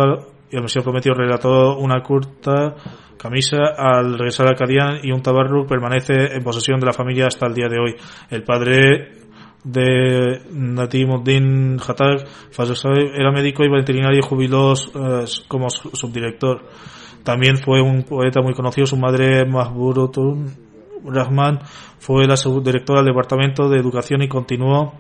y 0.51 0.57
el 0.57 0.63
Mesías 0.63 0.85
Prometido 0.85 1.15
relató 1.15 1.79
una 1.79 2.03
corta 2.03 2.75
camisa 3.17 3.59
al 3.77 4.19
regresar 4.19 4.49
a 4.49 4.55
Kadian 4.55 5.01
y 5.03 5.13
un 5.13 5.23
tabarru 5.23 5.67
permanece 5.67 6.35
en 6.35 6.43
posesión 6.43 6.81
de 6.81 6.87
la 6.87 6.93
familia 6.93 7.29
hasta 7.29 7.47
el 7.47 7.55
día 7.55 7.69
de 7.69 7.79
hoy. 7.79 7.95
El 8.29 8.43
padre 8.43 9.13
de 9.63 10.41
Natimuddin 10.53 11.79
Khattak 11.79 12.27
era 13.15 13.33
médico 13.33 13.65
y 13.65 13.71
veterinario 13.71 14.19
y 14.19 14.27
jubiló 14.27 14.73
eh, 14.73 15.25
como 15.47 15.71
subdirector. 15.71 16.65
También 17.23 17.59
fue 17.59 17.81
un 17.81 18.05
poeta 18.05 18.41
muy 18.41 18.55
conocido, 18.55 18.87
su 18.87 18.97
madre 18.97 19.45
Mahburutun 19.45 20.68
Rahman 21.05 21.61
fue 21.99 22.27
la 22.27 22.37
subdirectora 22.37 23.01
del 23.01 23.13
Departamento 23.13 23.69
de 23.69 23.79
Educación 23.79 24.23
y 24.23 24.29
continuó 24.29 24.95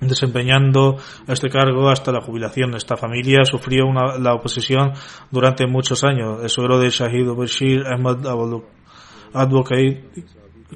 desempeñando 0.00 0.96
este 1.26 1.48
cargo 1.48 1.88
hasta 1.88 2.12
la 2.12 2.20
jubilación. 2.20 2.74
Esta 2.74 2.96
familia 2.96 3.44
sufrió 3.44 3.86
la 4.18 4.34
oposición 4.34 4.92
durante 5.30 5.66
muchos 5.66 6.04
años. 6.04 6.42
El 6.42 6.48
suegro 6.48 6.78
de 6.78 6.90
Shahid 6.90 7.28
Bashir 7.28 7.86
Ahmad 7.86 8.26
Advocate, 9.32 10.04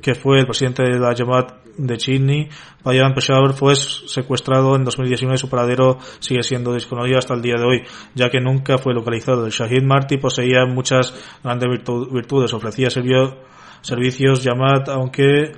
que 0.00 0.14
fue 0.14 0.40
el 0.40 0.46
presidente 0.46 0.82
de 0.82 0.98
la 0.98 1.14
Jamaat 1.14 1.60
de 1.76 1.96
Chini, 1.96 2.48
Payan 2.82 3.14
Peshawar, 3.14 3.54
fue 3.54 3.74
secuestrado 3.74 4.76
en 4.76 4.84
2019 4.84 5.34
y 5.34 5.38
su 5.38 5.48
paradero 5.48 5.98
sigue 6.18 6.42
siendo 6.42 6.72
desconocido 6.72 7.18
hasta 7.18 7.34
el 7.34 7.42
día 7.42 7.54
de 7.56 7.64
hoy, 7.64 7.82
ya 8.14 8.28
que 8.28 8.40
nunca 8.40 8.76
fue 8.78 8.92
localizado. 8.92 9.46
El 9.46 9.52
Shahid 9.52 9.82
Marti 9.82 10.18
poseía 10.18 10.66
muchas 10.66 11.14
grandes 11.42 11.68
virtudes, 12.12 12.52
ofrecía 12.52 12.90
servicio 12.90 13.38
servicios, 13.80 14.42
Yamat, 14.42 14.88
aunque 14.88 15.52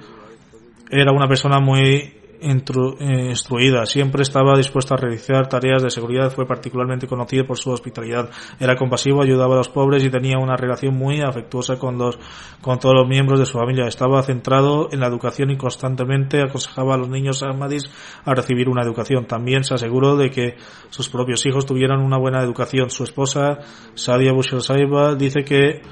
era 0.91 1.13
una 1.13 1.27
persona 1.27 1.59
muy 1.59 2.23
eh, 2.45 3.29
instruida, 3.31 3.87
siempre 3.87 4.23
estaba 4.23 4.57
dispuesto 4.57 4.95
a 4.95 4.97
realizar 4.97 5.49
tareas 5.49 5.81
de 5.81 5.91
seguridad, 5.91 6.33
fue 6.33 6.45
particularmente 6.45 7.07
conocido 7.07 7.47
por 7.47 7.57
su 7.57 7.71
hospitalidad, 7.71 8.31
era 8.59 8.75
compasivo, 8.75 9.23
ayudaba 9.23 9.55
a 9.55 9.59
los 9.59 9.69
pobres 9.69 10.03
y 10.03 10.11
tenía 10.11 10.39
una 10.39 10.57
relación 10.57 10.97
muy 10.97 11.21
afectuosa 11.21 11.79
con 11.79 11.99
los, 11.99 12.19
con 12.61 12.81
todos 12.81 12.97
los 12.97 13.07
miembros 13.07 13.39
de 13.39 13.47
su 13.47 13.59
familia, 13.59 13.87
estaba 13.87 14.21
centrado 14.25 14.89
en 14.91 14.99
la 14.99 15.07
educación 15.07 15.51
y 15.53 15.57
constantemente 15.57 16.43
aconsejaba 16.43 16.95
a 16.95 16.99
los 16.99 17.09
niños 17.09 17.45
ahmadis 17.45 17.89
a 18.25 18.35
recibir 18.35 18.69
una 18.69 18.83
educación. 18.83 19.27
También 19.27 19.63
se 19.63 19.75
aseguró 19.75 20.17
de 20.17 20.31
que 20.31 20.57
sus 20.91 21.09
propios 21.09 21.47
hijos 21.47 21.65
tuvieran 21.65 22.01
una 22.01 22.19
buena 22.19 22.43
educación. 22.43 22.91
Su 22.91 23.05
esposa, 23.05 23.61
Sadia 23.95 24.33
Bushel 24.33 24.63
Saiba, 24.63 25.15
dice 25.15 25.45
que 25.45 25.83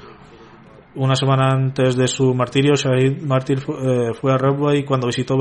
una 0.95 1.15
semana 1.15 1.51
antes 1.51 1.95
de 1.95 2.07
su 2.07 2.33
martirio, 2.33 2.73
Shahid 2.75 3.21
Mártir 3.21 3.59
eh, 3.59 4.13
fue 4.13 4.33
a 4.33 4.37
Rabwa 4.37 4.75
y 4.75 4.83
cuando 4.83 5.07
visitó 5.07 5.37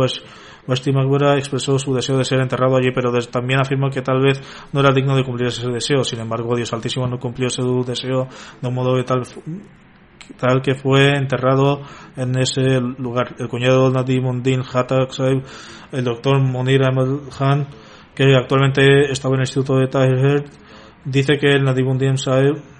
Basti 0.66 0.92
Magbura 0.92 1.36
expresó 1.36 1.78
su 1.78 1.92
deseo 1.92 2.18
de 2.18 2.24
ser 2.24 2.40
enterrado 2.40 2.76
allí, 2.76 2.90
pero 2.94 3.12
también 3.28 3.60
afirmó 3.60 3.90
que 3.90 4.02
tal 4.02 4.20
vez 4.20 4.40
no 4.72 4.80
era 4.80 4.92
digno 4.92 5.16
de 5.16 5.24
cumplir 5.24 5.48
ese 5.48 5.68
deseo. 5.68 6.04
Sin 6.04 6.20
embargo, 6.20 6.54
Dios 6.54 6.72
Altísimo 6.72 7.06
no 7.08 7.18
cumplió 7.18 7.48
ese 7.48 7.62
deseo 7.84 8.28
de 8.60 8.68
un 8.68 8.74
modo 8.74 9.02
tal, 9.04 9.22
tal 10.38 10.62
que 10.62 10.74
fue 10.74 11.08
enterrado 11.16 11.82
en 12.16 12.38
ese 12.38 12.80
lugar. 12.98 13.34
El 13.38 13.48
cuñado 13.48 13.90
Nadimuddin 13.90 14.62
Hatak 14.62 15.10
Saib, 15.10 15.42
el 15.90 16.04
doctor 16.04 16.40
Munir 16.40 16.82
Ahmed 16.84 17.28
Khan, 17.36 17.66
que 18.14 18.36
actualmente 18.36 19.10
estaba 19.10 19.34
en 19.34 19.40
el 19.40 19.48
Instituto 19.48 19.78
de 19.78 19.88
Tahir, 19.88 20.44
dice 21.04 21.38
que 21.38 21.54
el 21.54 21.64
Nadimuddin 21.64 22.16
Saib 22.16 22.79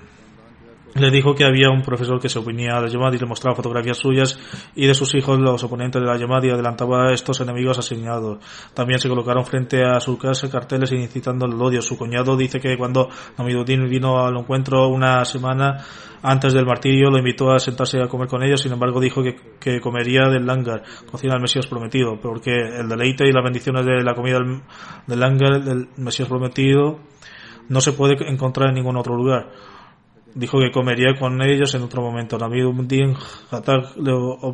le 0.95 1.11
dijo 1.11 1.35
que 1.35 1.45
había 1.45 1.71
un 1.71 1.83
profesor 1.83 2.21
que 2.21 2.29
se 2.29 2.39
oponía 2.39 2.77
a 2.77 2.81
la 2.81 2.89
llamada 2.89 3.15
y 3.15 3.19
le 3.19 3.27
mostraba 3.27 3.55
fotografías 3.55 3.97
suyas 3.97 4.39
y 4.75 4.87
de 4.87 4.95
sus 4.95 5.15
hijos 5.15 5.39
los 5.39 5.63
oponentes 5.63 6.01
de 6.01 6.07
la 6.07 6.17
llamada 6.17 6.47
y 6.47 6.51
adelantaba 6.51 7.09
a 7.09 7.13
estos 7.13 7.41
enemigos 7.41 7.79
asignados. 7.79 8.39
También 8.75 8.99
se 8.99 9.09
colocaron 9.09 9.45
frente 9.45 9.85
a 9.85 10.01
su 10.01 10.19
casa 10.19 10.51
carteles 10.51 10.91
incitando 10.93 11.47
el 11.47 11.61
odio. 11.61 11.81
Su 11.83 11.97
cuñado 11.97 12.37
dice 12.37 12.59
que 12.59 12.77
cuando 12.77 13.09
Namiduddin 13.39 13.89
vino 13.89 14.25
al 14.25 14.37
encuentro 14.37 14.89
una 14.89 15.25
semana 15.25 15.85
antes 16.23 16.53
del 16.53 16.67
martirio 16.67 17.11
lo 17.11 17.19
invitó 17.19 17.53
a 17.53 17.59
sentarse 17.59 18.03
a 18.03 18.09
comer 18.09 18.29
con 18.29 18.43
ellos, 18.43 18.61
sin 18.61 18.73
embargo 18.73 19.01
dijo 19.01 19.23
que, 19.23 19.37
que 19.59 19.81
comería 19.81 20.29
del 20.29 20.45
langar, 20.45 20.83
cocina 21.11 21.35
del 21.35 21.43
Mesías 21.43 21.67
prometido, 21.67 22.21
porque 22.21 22.53
el 22.53 22.89
deleite 22.89 23.27
y 23.27 23.33
las 23.33 23.43
bendiciones 23.43 23.87
de 23.87 24.03
la 24.03 24.15
comida 24.15 24.39
del 25.07 25.21
langar, 25.21 25.63
del 25.63 25.89
Mesías 25.97 26.29
prometido, 26.29 26.99
no 27.69 27.81
se 27.81 27.93
puede 27.93 28.17
encontrar 28.29 28.69
en 28.69 28.75
ningún 28.75 28.97
otro 28.97 29.17
lugar 29.17 29.49
dijo 30.35 30.59
que 30.59 30.71
comería 30.71 31.15
con 31.19 31.41
ellos 31.43 31.75
en 31.75 31.83
otro 31.83 32.03
momento. 32.03 32.39
Navid 32.39 32.67
Din 32.87 33.15
Hatak 33.51 33.95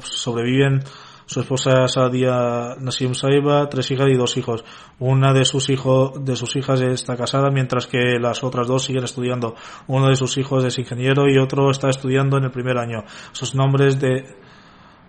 sobreviven 0.03 0.83
su 1.27 1.41
esposa 1.41 1.89
Sadia 1.89 2.77
Nasim 2.79 3.15
Saiba, 3.15 3.69
tres 3.69 3.91
hijas 3.91 4.09
y 4.09 4.15
dos 4.15 4.37
hijos. 4.37 4.65
Una 5.01 5.33
de 5.33 5.45
sus 5.45 5.69
hijos, 5.71 6.25
de 6.25 6.37
sus 6.37 6.55
hijas 6.55 6.81
está 6.81 7.17
casada, 7.17 7.51
mientras 7.51 7.89
que 7.89 8.19
las 8.21 8.45
otras 8.45 8.69
dos 8.69 8.85
siguen 8.85 9.05
estudiando. 9.05 9.57
Uno 9.89 10.09
de 10.09 10.17
sus 10.17 10.39
hijos 10.39 10.65
es 10.65 10.79
ingeniero 10.79 11.25
y 11.29 11.39
otro 11.39 11.71
está 11.71 11.91
estudiando 11.91 12.39
en 12.39 12.45
el 12.45 12.53
primer 12.53 12.79
año. 12.79 13.05
Sus 13.33 13.57
nombres 13.57 13.99
de, 13.99 14.37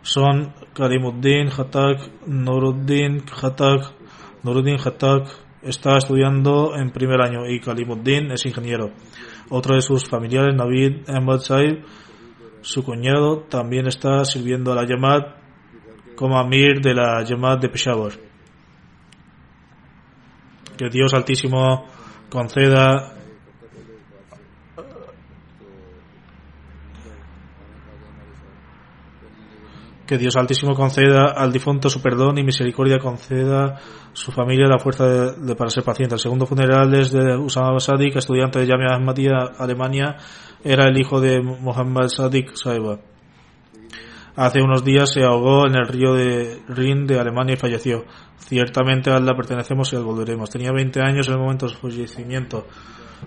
son 0.02 0.54
Karimuddin 0.74 1.50
Khatak, 1.50 2.26
Nuruddin 2.26 3.20
Khatak, 3.20 3.94
Nuruddin 4.44 4.78
Khatak 4.78 5.28
está 5.62 5.98
estudiando 5.98 6.76
en 6.76 6.92
primer 6.92 7.22
año 7.22 7.46
y 7.48 7.60
Kalimuddin 7.60 8.32
es 8.32 8.46
ingeniero. 8.46 8.92
Otro 9.50 9.76
de 9.76 9.82
sus 9.82 10.08
familiares, 10.08 10.56
Navid 10.56 11.10
Ahmad 11.10 11.40
Saib, 11.40 11.84
su 12.62 12.84
cuñado, 12.84 13.46
también 13.50 13.88
está 13.88 14.26
sirviendo 14.26 14.72
a 14.72 14.76
la 14.76 14.86
Yamat 14.88 15.38
como 16.16 16.38
Amir 16.38 16.82
de 16.82 16.94
la 16.94 17.24
Yamat 17.24 17.62
de 17.62 17.70
Peshawar. 17.70 18.14
Que 20.78 20.90
Dios 20.90 21.14
Altísimo 21.14 21.86
conceda 22.30 23.17
que 30.08 30.18
Dios 30.18 30.36
Altísimo 30.38 30.74
conceda 30.74 31.34
al 31.36 31.52
difunto 31.52 31.90
su 31.90 32.02
perdón 32.02 32.38
y 32.38 32.44
misericordia 32.44 32.98
conceda 32.98 33.76
su 34.14 34.32
familia 34.32 34.68
la 34.68 34.80
fuerza 34.80 35.06
de, 35.06 35.56
para 35.56 35.70
ser 35.70 35.84
paciente. 35.84 36.16
El 36.16 36.22
segundo 36.22 36.46
funeral 36.46 36.94
es 36.96 37.12
de 37.12 37.38
Usama 37.38 37.80
Sadik, 37.80 38.16
estudiante 38.16 38.60
de 38.60 38.68
Jamia 38.68 38.96
Ahmadiyya, 38.96 39.52
Alemania, 39.60 40.16
era 40.64 40.86
el 40.86 40.98
hijo 40.98 41.20
de 41.20 41.42
Muhammad 41.42 42.08
Sadik 42.08 42.56
Saiba. 42.56 43.00
Hace 44.36 44.62
unos 44.62 44.84
días 44.84 45.12
se 45.12 45.24
ahogó 45.24 45.68
en 45.68 45.76
el 45.76 45.88
río 45.88 46.14
de 46.14 46.62
Rin 46.70 47.06
de 47.06 47.20
Alemania 47.20 47.56
y 47.56 47.58
falleció. 47.58 48.06
Ciertamente 48.38 49.10
a 49.10 49.20
la 49.20 49.36
pertenecemos 49.36 49.92
y 49.92 49.96
al 49.96 50.04
volveremos. 50.04 50.50
Tenía 50.50 50.72
20 50.72 51.02
años 51.02 51.28
en 51.28 51.34
el 51.34 51.40
momento 51.40 51.66
de 51.66 51.74
su 51.74 51.80
fallecimiento. 51.80 52.68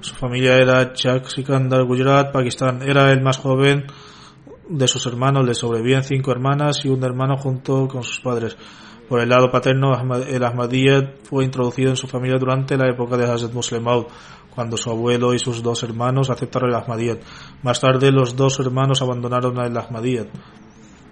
Su 0.00 0.14
familia 0.14 0.56
era 0.56 0.92
Chak 0.92 1.26
Sikandar, 1.26 1.84
Gujarat, 1.84 2.32
Pakistán. 2.32 2.82
Era 2.82 3.10
el 3.10 3.20
más 3.22 3.38
joven 3.38 3.86
de 4.70 4.88
sus 4.88 5.04
hermanos. 5.06 5.44
Le 5.44 5.54
sobrevivían 5.54 6.04
cinco 6.04 6.30
hermanas 6.30 6.84
y 6.84 6.88
un 6.88 7.04
hermano 7.04 7.36
junto 7.36 7.88
con 7.88 8.02
sus 8.02 8.20
padres. 8.20 8.56
Por 9.08 9.20
el 9.20 9.28
lado 9.28 9.50
paterno, 9.50 9.92
el 10.28 10.44
Ahmadiyya 10.44 11.14
fue 11.24 11.44
introducido 11.44 11.90
en 11.90 11.96
su 11.96 12.06
familia 12.06 12.38
durante 12.38 12.76
la 12.76 12.88
época 12.88 13.16
de 13.16 13.24
Hazrat 13.24 13.52
Muslim 13.52 13.82
Maud, 13.82 14.06
cuando 14.54 14.76
su 14.76 14.88
abuelo 14.88 15.34
y 15.34 15.40
sus 15.40 15.64
dos 15.64 15.82
hermanos 15.82 16.30
aceptaron 16.30 16.70
el 16.70 16.76
Ahmadiyyat. 16.76 17.18
Más 17.64 17.80
tarde, 17.80 18.12
los 18.12 18.36
dos 18.36 18.60
hermanos 18.60 19.02
abandonaron 19.02 19.58
el 19.58 19.76
Ahmadiyyat. 19.76 20.28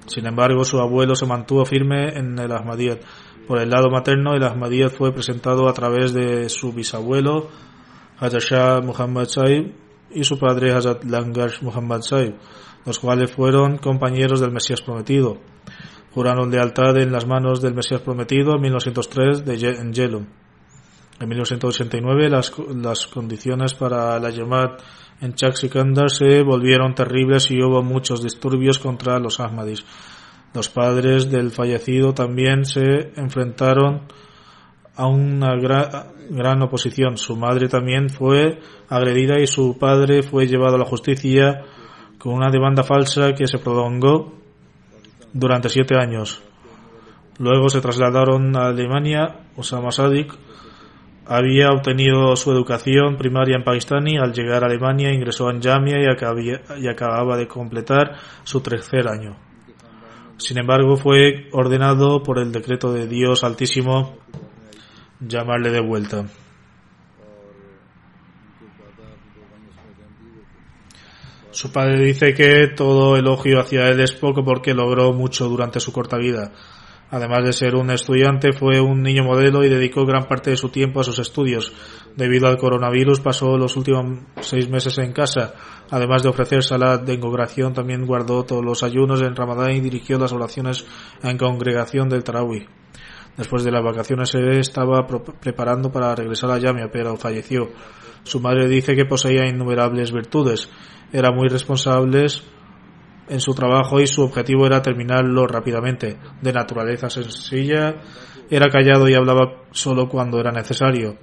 Sin 0.07 0.27
embargo, 0.27 0.63
su 0.63 0.79
abuelo 0.79 1.17
se 1.17 1.27
mantuvo 1.27 1.65
firme 1.65 2.17
en 2.17 2.39
el 2.39 2.53
Ahmadiyyat. 2.53 3.01
Por 3.49 3.59
el 3.59 3.69
lado 3.69 3.91
materno, 3.91 4.35
el 4.35 4.45
Ahmadiyyat 4.45 4.93
fue 4.93 5.13
presentado 5.13 5.69
a 5.69 5.73
través 5.73 6.15
de 6.15 6.49
su 6.49 6.73
bisabuelo, 6.73 7.49
Hazrat 8.21 8.43
Shah 8.43 8.81
Muhammad 8.81 9.27
Saib, 9.27 9.75
y 10.11 10.23
su 10.23 10.39
padre 10.39 10.73
Hazrat 10.73 11.05
Langash 11.05 11.63
Muhammad 11.63 12.03
Saib, 12.03 12.37
los 12.85 12.99
cuales 12.99 13.31
fueron 13.31 13.79
compañeros 13.79 14.41
del 14.41 14.53
Mesías 14.53 14.83
prometido. 14.83 15.39
Juraron 16.13 16.51
lealtad 16.51 16.97
en 16.99 17.13
las 17.13 17.27
manos 17.27 17.61
del 17.61 17.75
Mesías 17.75 18.01
prometido 18.01 18.55
en 18.55 18.63
1903 18.63 19.45
de 19.45 19.69
en 19.71 19.93
Yelum. 19.93 20.27
En 21.21 21.29
1989 21.29 22.31
las, 22.31 22.53
las 22.77 23.07
condiciones 23.09 23.75
para 23.75 24.19
la 24.21 24.31
Yamat 24.31 24.81
en 25.21 25.35
Chak 25.35 25.57
Sikandar 25.57 26.11
se 26.11 26.43
volvieron 26.43 26.95
terribles 26.95 27.51
y 27.51 27.61
hubo 27.61 27.83
muchos 27.83 28.23
disturbios 28.23 28.79
contra 28.79 29.19
los 29.19 29.41
Ahmadis. 29.41 29.85
Los 30.55 30.69
padres 30.69 31.31
del 31.31 31.51
fallecido 31.51 32.15
también 32.15 32.65
se 32.65 33.13
enfrentaron 33.17 34.07
a 34.95 35.07
una 35.07 35.57
gran 35.57 36.63
oposición. 36.63 37.17
Su 37.17 37.37
madre 37.37 37.69
también 37.69 38.11
fue 38.11 38.61
agredida 38.89 39.41
y 39.41 39.47
su 39.47 39.77
padre 39.79 40.23
fue 40.23 40.47
llevado 40.47 40.77
a 40.77 40.79
la 40.79 40.85
justicia 40.85 41.65
con 42.19 42.35
una 42.35 42.51
demanda 42.51 42.83
falsa 42.83 43.35
que 43.35 43.47
se 43.47 43.59
prolongó 43.59 44.35
durante 45.33 45.69
siete 45.69 45.97
años. 45.97 46.43
Luego 47.39 47.69
se 47.69 47.81
trasladaron 47.81 48.57
a 48.57 48.69
Alemania. 48.69 49.37
Osama 49.57 49.93
Sadik 49.93 50.33
había 51.27 51.69
obtenido 51.69 52.35
su 52.37 52.51
educación 52.51 53.17
primaria 53.17 53.57
en 53.57 53.65
pakistán 53.65 54.09
y 54.09 54.17
al 54.17 54.33
llegar 54.33 54.65
a 54.65 54.67
Alemania 54.67 55.13
ingresó 55.13 55.51
en 55.51 55.63
Jamia 55.63 55.99
y, 56.01 56.89
acababa 56.89 57.37
de 57.37 57.47
completar 57.47 58.17
su 58.45 58.61
tercer 58.61 59.09
año. 59.09 59.37
Sin 60.39 60.59
embargo, 60.59 60.97
fue 60.97 61.49
ordenado 61.53 62.23
por 62.23 62.39
el 62.39 62.51
decreto 62.51 62.93
de 62.93 63.07
Dios 63.07 63.45
Altísimo 63.45 64.17
llamarle 65.21 65.71
de 65.71 65.81
vuelta. 65.81 66.25
Su 71.59 71.73
padre 71.73 71.99
dice 72.05 72.35
que 72.35 72.69
todo 72.69 73.17
elogio 73.17 73.59
hacia 73.59 73.89
él 73.89 73.99
es 73.99 74.13
poco 74.13 74.45
porque 74.45 74.75
logró 74.75 75.13
mucho 75.13 75.49
durante 75.49 75.81
su 75.81 75.93
corta 75.93 76.17
vida. 76.17 76.53
Además 77.11 77.45
de 77.45 77.53
ser 77.53 77.75
un 77.75 77.91
estudiante, 77.91 78.53
fue 78.53 78.81
un 78.81 79.03
niño 79.03 79.25
modelo 79.25 79.65
y 79.65 79.69
dedicó 79.69 80.07
gran 80.07 80.29
parte 80.29 80.51
de 80.51 80.57
su 80.57 80.69
tiempo 80.69 81.01
a 81.01 81.03
sus 81.03 81.19
estudios. 81.19 81.73
Debido 82.15 82.47
al 82.47 82.59
coronavirus, 82.59 83.19
pasó 83.19 83.59
los 83.59 83.77
últimos 83.77 84.21
seis 84.41 84.69
meses 84.71 84.99
en 84.99 85.13
casa. 85.13 85.53
Además 85.91 86.23
de 86.23 86.29
ofrecer 86.29 86.63
salat 86.63 87.03
de 87.03 87.19
congregación, 87.19 87.73
también 87.73 88.07
guardó 88.07 88.45
todos 88.45 88.65
los 88.65 88.85
ayunos 88.85 89.21
en 89.23 89.35
Ramadán 89.35 89.73
y 89.73 89.81
dirigió 89.81 90.17
las 90.17 90.33
oraciones 90.33 90.87
en 91.25 91.39
congregación 91.39 92.09
del 92.09 92.23
Tarawih. 92.23 92.69
Después 93.37 93.65
de 93.65 93.73
las 93.73 93.83
vacaciones 93.83 94.29
se 94.29 94.61
estaba 94.61 95.05
preparando 95.41 95.91
para 95.91 96.15
regresar 96.15 96.53
a 96.53 96.59
Yamia, 96.59 96.89
pero 96.93 97.17
falleció. 97.17 97.69
Su 98.23 98.41
madre 98.41 98.69
dice 98.69 98.95
que 98.95 99.07
poseía 99.07 99.49
innumerables 99.49 100.13
virtudes. 100.13 100.69
Era 101.13 101.31
muy 101.31 101.49
responsable 101.49 102.27
en 103.29 103.41
su 103.41 103.55
trabajo 103.55 104.01
y 104.01 104.07
su 104.07 104.23
objetivo 104.23 104.67
era 104.67 104.83
terminarlo 104.83 105.47
rápidamente. 105.47 106.19
De 106.43 106.53
naturaleza 106.53 107.11
sencilla, 107.11 107.97
era 108.51 108.71
callado 108.71 109.09
y 109.09 109.15
hablaba 109.15 109.65
solo 109.71 110.09
cuando 110.09 110.41
era 110.41 110.51
necesario. 110.51 111.17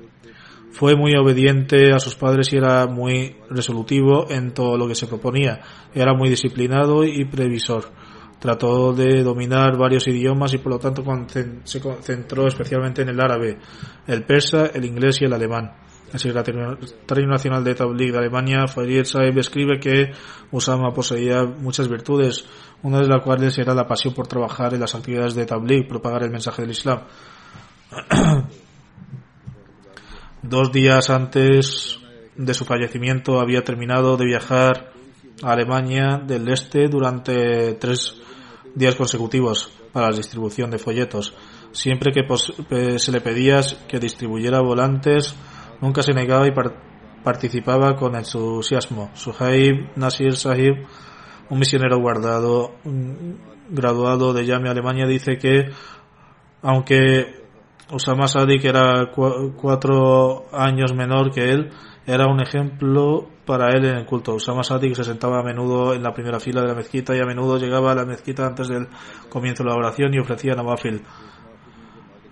Fue 0.72 0.96
muy 0.96 1.16
obediente 1.16 1.94
a 1.94 2.00
sus 2.00 2.16
padres 2.16 2.52
y 2.52 2.58
era 2.58 2.86
muy 2.88 3.38
resolutivo 3.50 4.30
en 4.30 4.54
todo 4.54 4.78
lo 4.78 4.88
que 4.88 4.96
se 4.96 5.08
proponía. 5.08 5.62
Era 5.94 6.14
muy 6.14 6.30
disciplinado 6.30 7.04
y 7.06 7.26
previsor. 7.26 7.86
Trató 8.40 8.94
de 8.94 9.24
dominar 9.24 9.78
varios 9.78 10.08
idiomas 10.08 10.54
y 10.54 10.58
por 10.58 10.74
lo 10.74 10.80
tanto 10.80 11.04
se 11.64 11.80
concentró 11.80 12.48
especialmente 12.48 13.02
en 13.02 13.10
el 13.10 13.22
árabe, 13.22 13.58
el 14.06 14.24
persa, 14.26 14.68
el 14.74 14.86
inglés 14.86 15.22
y 15.22 15.26
el 15.26 15.34
alemán. 15.34 15.72
El 16.16 16.20
secretario 16.20 17.28
nacional 17.28 17.63
de 17.63 17.76
Tabligh 17.76 18.11
de 18.11 18.18
Alemania, 18.18 18.68
Farid 18.68 19.03
Saib, 19.03 19.38
escribe 19.38 19.80
que 19.80 20.13
Usama 20.51 20.93
poseía 20.93 21.43
muchas 21.43 21.89
virtudes, 21.89 22.45
una 22.84 22.99
de 22.99 23.07
las 23.07 23.22
cuales 23.22 23.57
era 23.57 23.74
la 23.74 23.86
pasión 23.86 24.13
por 24.13 24.28
trabajar 24.28 24.74
en 24.74 24.80
las 24.80 24.95
actividades 24.95 25.36
de 25.36 25.45
Tabligh, 25.45 25.88
propagar 25.88 26.24
el 26.24 26.32
mensaje 26.32 26.61
del 26.61 26.72
Islam. 26.72 27.01
Dos 30.41 30.72
días 30.72 31.09
antes 31.09 31.99
de 32.36 32.53
su 32.53 32.66
fallecimiento 32.66 33.39
había 33.39 33.63
terminado 33.63 34.16
de 34.16 34.26
viajar 34.26 34.93
a 35.43 35.51
Alemania 35.51 36.22
del 36.26 36.47
Este 36.47 36.88
durante 36.88 37.74
tres 37.74 38.16
días 38.74 38.95
consecutivos 38.95 39.70
para 39.91 40.09
la 40.11 40.16
distribución 40.16 40.70
de 40.70 40.78
folletos. 40.78 41.34
Siempre 41.72 42.11
que 42.13 42.99
se 42.99 43.11
le 43.11 43.22
pedía 43.22 43.59
que 43.88 43.99
distribuyera 43.99 44.61
volantes, 44.61 45.36
nunca 45.82 46.01
se 46.03 46.13
negaba 46.13 46.47
y 46.47 46.53
participaba 47.23 47.95
con 47.95 48.15
entusiasmo. 48.15 49.11
Suhaib 49.13 49.95
Nasir 49.95 50.36
Sahib, 50.36 50.86
un 51.49 51.59
misionero 51.59 51.99
guardado, 51.99 52.76
graduado 53.69 54.34
de 54.34 54.45
Yami 54.45 54.69
Alemania, 54.69 55.05
dice 55.05 55.38
que 55.38 55.71
aunque 56.61 57.45
Osama 57.91 58.28
Sadik 58.28 58.65
era 58.65 59.11
cuatro 59.11 60.45
años 60.51 60.93
menor 60.95 61.32
que 61.32 61.51
él, 61.51 61.69
era 62.07 62.26
un 62.26 62.41
ejemplo 62.41 63.28
para 63.45 63.69
él 63.69 63.86
en 63.86 63.97
el 63.97 64.05
culto. 64.05 64.34
Usama 64.34 64.63
Sadik 64.63 64.95
se 64.95 65.03
sentaba 65.03 65.39
a 65.39 65.43
menudo 65.43 65.93
en 65.93 66.01
la 66.01 66.11
primera 66.11 66.39
fila 66.39 66.61
de 66.61 66.67
la 66.67 66.73
mezquita 66.73 67.15
y 67.15 67.19
a 67.19 67.26
menudo 67.26 67.57
llegaba 67.57 67.91
a 67.91 67.95
la 67.95 68.05
mezquita 68.05 68.47
antes 68.47 68.67
del 68.67 68.88
comienzo 69.30 69.63
de 69.63 69.69
la 69.69 69.76
oración 69.76 70.13
y 70.13 70.19
ofrecía 70.19 70.55
nawafil. 70.55 71.03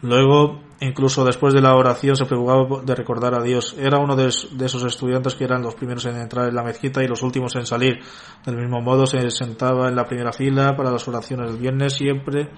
Luego, 0.03 0.59
incluso 0.81 1.23
después 1.23 1.53
de 1.53 1.61
la 1.61 1.75
oración, 1.75 2.17
se 2.17 2.25
preocupaba 2.25 2.81
de 2.83 2.93
recordar 2.93 3.33
a 3.33 3.41
Dios. 3.41 3.73
Era 3.79 3.99
uno 3.99 4.17
de, 4.17 4.27
esos 4.27 4.83
estudiantes 4.83 5.33
que 5.35 5.45
eran 5.45 5.61
los 5.61 5.75
primeros 5.75 6.05
en 6.05 6.17
entrar 6.17 6.49
en 6.49 6.55
la 6.55 6.61
mezquita 6.61 7.01
y 7.01 7.07
los 7.07 7.23
últimos 7.23 7.55
en 7.55 7.65
salir. 7.65 7.99
Del 8.45 8.57
mismo 8.57 8.81
modo, 8.81 9.07
se 9.07 9.31
sentaba 9.31 9.87
en 9.87 9.95
la 9.95 10.05
primera 10.05 10.33
fila 10.33 10.75
para 10.75 10.91
las 10.91 11.07
oraciones 11.07 11.49
del 11.49 11.57
viernes 11.57 11.93
siempre 11.93 12.49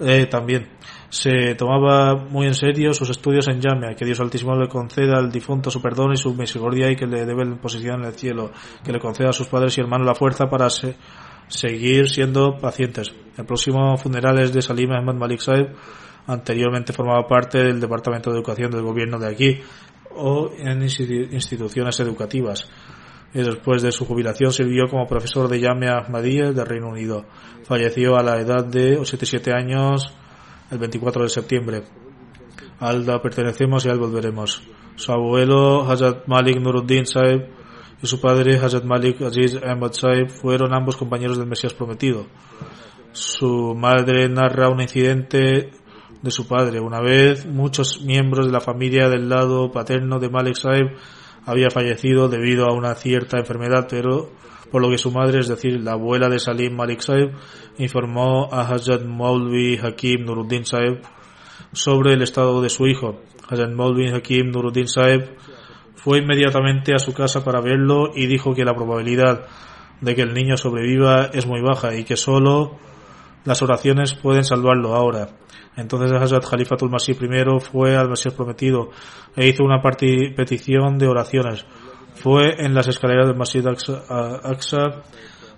eh, 0.00 0.24
también. 0.24 0.70
Se 1.10 1.54
tomaba 1.54 2.16
muy 2.16 2.46
en 2.46 2.54
serio 2.54 2.94
sus 2.94 3.10
estudios 3.10 3.46
en 3.48 3.60
Yamia, 3.60 3.94
que 3.94 4.06
Dios 4.06 4.18
Altísimo 4.20 4.56
le 4.56 4.66
conceda 4.66 5.18
al 5.18 5.30
difunto 5.30 5.70
su 5.70 5.82
perdón 5.82 6.14
y 6.14 6.16
su 6.16 6.32
misericordia 6.32 6.90
y 6.90 6.96
que 6.96 7.06
le 7.06 7.26
debe 7.26 7.44
posición 7.56 8.00
en 8.00 8.06
el 8.06 8.14
cielo, 8.14 8.52
que 8.82 8.92
le 8.92 8.98
conceda 8.98 9.28
a 9.28 9.34
sus 9.34 9.48
padres 9.48 9.76
y 9.76 9.82
hermanos 9.82 10.06
la 10.06 10.14
fuerza 10.14 10.48
para 10.48 10.68
seguir 10.70 12.08
siendo 12.08 12.56
pacientes. 12.56 13.12
El 13.36 13.44
próximo 13.44 13.98
funeral 13.98 14.38
es 14.38 14.54
de 14.54 14.62
Salim 14.62 14.92
Ahmad 14.92 15.16
Malik 15.16 15.40
Saib, 15.40 15.74
anteriormente 16.30 16.92
formaba 16.92 17.26
parte 17.26 17.58
del 17.58 17.80
Departamento 17.80 18.30
de 18.30 18.36
Educación 18.36 18.70
del 18.70 18.82
gobierno 18.82 19.18
de 19.18 19.28
aquí 19.28 19.60
o 20.14 20.50
en 20.58 20.82
instituciones 20.82 21.98
educativas. 22.00 22.70
Y 23.32 23.38
después 23.38 23.82
de 23.82 23.92
su 23.92 24.06
jubilación 24.06 24.52
sirvió 24.52 24.88
como 24.88 25.06
profesor 25.06 25.48
de 25.48 25.60
Yamia 25.60 25.98
Ahmadiyya 25.98 26.52
del 26.52 26.66
Reino 26.66 26.88
Unido. 26.88 27.26
Falleció 27.64 28.16
a 28.16 28.22
la 28.22 28.40
edad 28.40 28.64
de 28.64 28.96
87 28.96 29.52
años 29.52 30.12
el 30.70 30.78
24 30.78 31.22
de 31.22 31.28
septiembre. 31.28 31.82
Alda 32.78 33.20
pertenecemos 33.20 33.84
y 33.84 33.88
al 33.88 33.98
volveremos. 33.98 34.62
Su 34.96 35.12
abuelo 35.12 35.88
Hazrat 35.88 36.26
Malik 36.26 36.58
Nuruddin 36.60 37.06
Saib 37.06 37.46
y 38.02 38.06
su 38.06 38.20
padre 38.20 38.56
Hazrat 38.56 38.84
Malik 38.84 39.20
Aziz 39.22 39.56
Ahmad 39.62 39.92
Saib 39.92 40.28
fueron 40.28 40.74
ambos 40.74 40.96
compañeros 40.96 41.38
del 41.38 41.46
Mesías 41.46 41.74
prometido. 41.74 42.26
Su 43.12 43.74
madre 43.76 44.28
narra 44.28 44.68
un 44.68 44.80
incidente 44.80 45.70
de 46.22 46.30
su 46.30 46.46
padre. 46.46 46.80
Una 46.80 47.00
vez 47.00 47.46
muchos 47.46 48.02
miembros 48.02 48.46
de 48.46 48.52
la 48.52 48.60
familia 48.60 49.08
del 49.08 49.28
lado 49.28 49.70
paterno 49.70 50.18
de 50.18 50.28
Malik 50.28 50.56
Saib 50.56 50.96
había 51.46 51.70
fallecido 51.70 52.28
debido 52.28 52.66
a 52.66 52.74
una 52.74 52.94
cierta 52.94 53.38
enfermedad, 53.38 53.86
pero 53.88 54.30
por 54.70 54.82
lo 54.82 54.90
que 54.90 54.98
su 54.98 55.10
madre, 55.10 55.40
es 55.40 55.48
decir, 55.48 55.80
la 55.80 55.92
abuela 55.92 56.28
de 56.28 56.38
Salim 56.38 56.76
Malik 56.76 57.00
Saib, 57.00 57.32
informó 57.78 58.48
a 58.52 58.62
Hazrat 58.62 59.02
Maulvi 59.02 59.78
Hakim 59.78 60.24
Nuruddin 60.24 60.64
Saib 60.64 61.00
sobre 61.72 62.14
el 62.14 62.22
estado 62.22 62.60
de 62.60 62.68
su 62.68 62.86
hijo. 62.86 63.20
Hazrat 63.48 63.72
Maulvi 63.72 64.10
Hakim 64.12 64.50
Nuruddin 64.50 64.88
Saib 64.88 65.36
fue 65.96 66.18
inmediatamente 66.18 66.94
a 66.94 66.98
su 66.98 67.12
casa 67.12 67.44
para 67.44 67.60
verlo 67.60 68.12
y 68.14 68.26
dijo 68.26 68.54
que 68.54 68.64
la 68.64 68.74
probabilidad 68.74 69.46
de 70.00 70.14
que 70.14 70.22
el 70.22 70.32
niño 70.32 70.56
sobreviva 70.56 71.30
es 71.32 71.46
muy 71.46 71.60
baja 71.60 71.94
y 71.94 72.04
que 72.04 72.16
solo 72.16 72.78
las 73.44 73.62
oraciones 73.62 74.14
pueden 74.14 74.44
salvarlo 74.44 74.94
ahora. 74.94 75.28
Entonces 75.76 76.12
Hazrat 76.12 76.44
Khalifatul 76.48 76.90
Masih 76.90 77.12
I 77.12 77.60
fue 77.60 77.96
al 77.96 78.08
Mesías 78.08 78.34
prometido 78.34 78.90
e 79.36 79.48
hizo 79.48 79.64
una 79.64 79.80
petición 79.80 80.98
de 80.98 81.06
oraciones. 81.06 81.64
Fue 82.14 82.56
en 82.58 82.74
las 82.74 82.88
escaleras 82.88 83.28
del 83.28 83.36
Masjid 83.36 83.64
Aqsa 83.66 85.02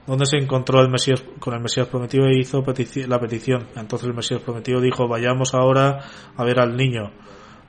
donde 0.06 0.26
se 0.26 0.36
encontró 0.36 0.80
el 0.80 0.90
Mesías, 0.90 1.24
con 1.38 1.54
el 1.54 1.60
Mesías 1.60 1.86
prometido 1.86 2.26
e 2.26 2.38
hizo 2.38 2.64
la 3.06 3.20
petición. 3.20 3.68
Entonces 3.76 4.08
el 4.08 4.14
Mesías 4.14 4.40
prometido 4.42 4.80
dijo, 4.80 5.06
vayamos 5.08 5.54
ahora 5.54 6.00
a 6.36 6.44
ver 6.44 6.60
al 6.60 6.76
niño. 6.76 7.12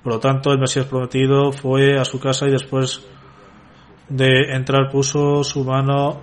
Por 0.03 0.13
lo 0.13 0.19
tanto, 0.19 0.51
el 0.51 0.59
Mesías 0.59 0.85
prometido 0.85 1.51
fue 1.51 1.97
a 1.97 2.05
su 2.05 2.19
casa 2.19 2.47
y 2.47 2.51
después 2.51 3.07
de 4.09 4.53
entrar 4.53 4.89
puso 4.91 5.43
su 5.43 5.63
mano 5.63 6.21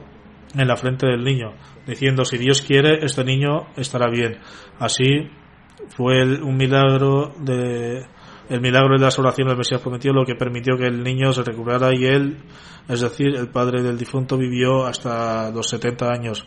en 0.55 0.67
la 0.67 0.77
frente 0.77 1.07
del 1.07 1.23
niño, 1.23 1.53
diciendo, 1.87 2.25
si 2.25 2.39
Dios 2.39 2.63
quiere, 2.63 3.05
este 3.05 3.25
niño 3.25 3.69
estará 3.77 4.09
bien. 4.11 4.39
Así 4.79 5.31
fue 5.97 6.23
un 6.41 6.57
milagro 6.57 7.33
de 7.39 8.05
el 8.51 8.61
milagro 8.61 8.97
de 8.99 9.05
las 9.05 9.17
oraciones 9.19 9.53
del 9.53 9.59
Mesías 9.59 9.81
prometido 9.81 10.13
lo 10.13 10.25
que 10.25 10.35
permitió 10.35 10.77
que 10.77 10.87
el 10.87 11.05
niño 11.05 11.33
se 11.33 11.45
recuperara 11.45 11.95
y 11.95 12.05
él, 12.05 12.39
es 12.89 13.01
decir, 13.01 13.37
el 13.37 13.49
padre 13.49 13.81
del 13.81 13.97
difunto 13.97 14.37
vivió 14.37 14.87
hasta 14.87 15.53
los 15.53 15.69
70 15.69 16.09
años. 16.09 16.45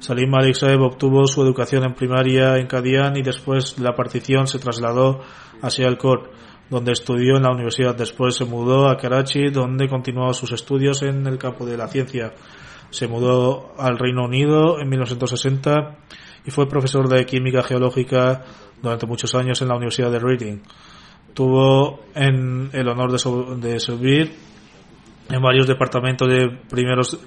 Salim 0.00 0.30
Malik 0.30 0.56
obtuvo 0.80 1.26
su 1.26 1.42
educación 1.42 1.84
en 1.84 1.94
primaria 1.94 2.56
en 2.56 2.66
Kadian 2.66 3.16
y 3.16 3.22
después 3.22 3.76
de 3.76 3.84
la 3.84 3.94
partición 3.94 4.48
se 4.48 4.58
trasladó 4.58 5.22
a 5.62 5.70
Sialkot, 5.70 6.30
donde 6.70 6.92
estudió 6.92 7.36
en 7.36 7.44
la 7.44 7.52
universidad. 7.52 7.96
Después 7.96 8.34
se 8.34 8.44
mudó 8.44 8.88
a 8.88 8.96
Karachi, 8.96 9.50
donde 9.50 9.88
continuó 9.88 10.32
sus 10.34 10.52
estudios 10.52 11.02
en 11.02 11.26
el 11.26 11.38
campo 11.38 11.66
de 11.66 11.76
la 11.76 11.88
ciencia. 11.88 12.32
Se 12.90 13.06
mudó 13.06 13.74
al 13.78 13.98
Reino 13.98 14.24
Unido 14.24 14.80
en 14.80 14.88
1960 14.88 15.96
y 16.46 16.50
fue 16.50 16.68
profesor 16.68 17.08
de 17.08 17.26
química 17.26 17.62
geológica 17.62 18.44
durante 18.82 19.06
muchos 19.06 19.34
años 19.34 19.60
en 19.60 19.68
la 19.68 19.76
Universidad 19.76 20.10
de 20.10 20.18
Reading. 20.18 20.58
Tuvo 21.34 22.00
en 22.14 22.70
el 22.72 22.88
honor 22.88 23.12
de, 23.12 23.78
servir 23.80 24.34
en 25.28 25.42
varios 25.42 25.66
departamentos 25.66 26.26
de 26.26 26.48
primeros 26.70 27.18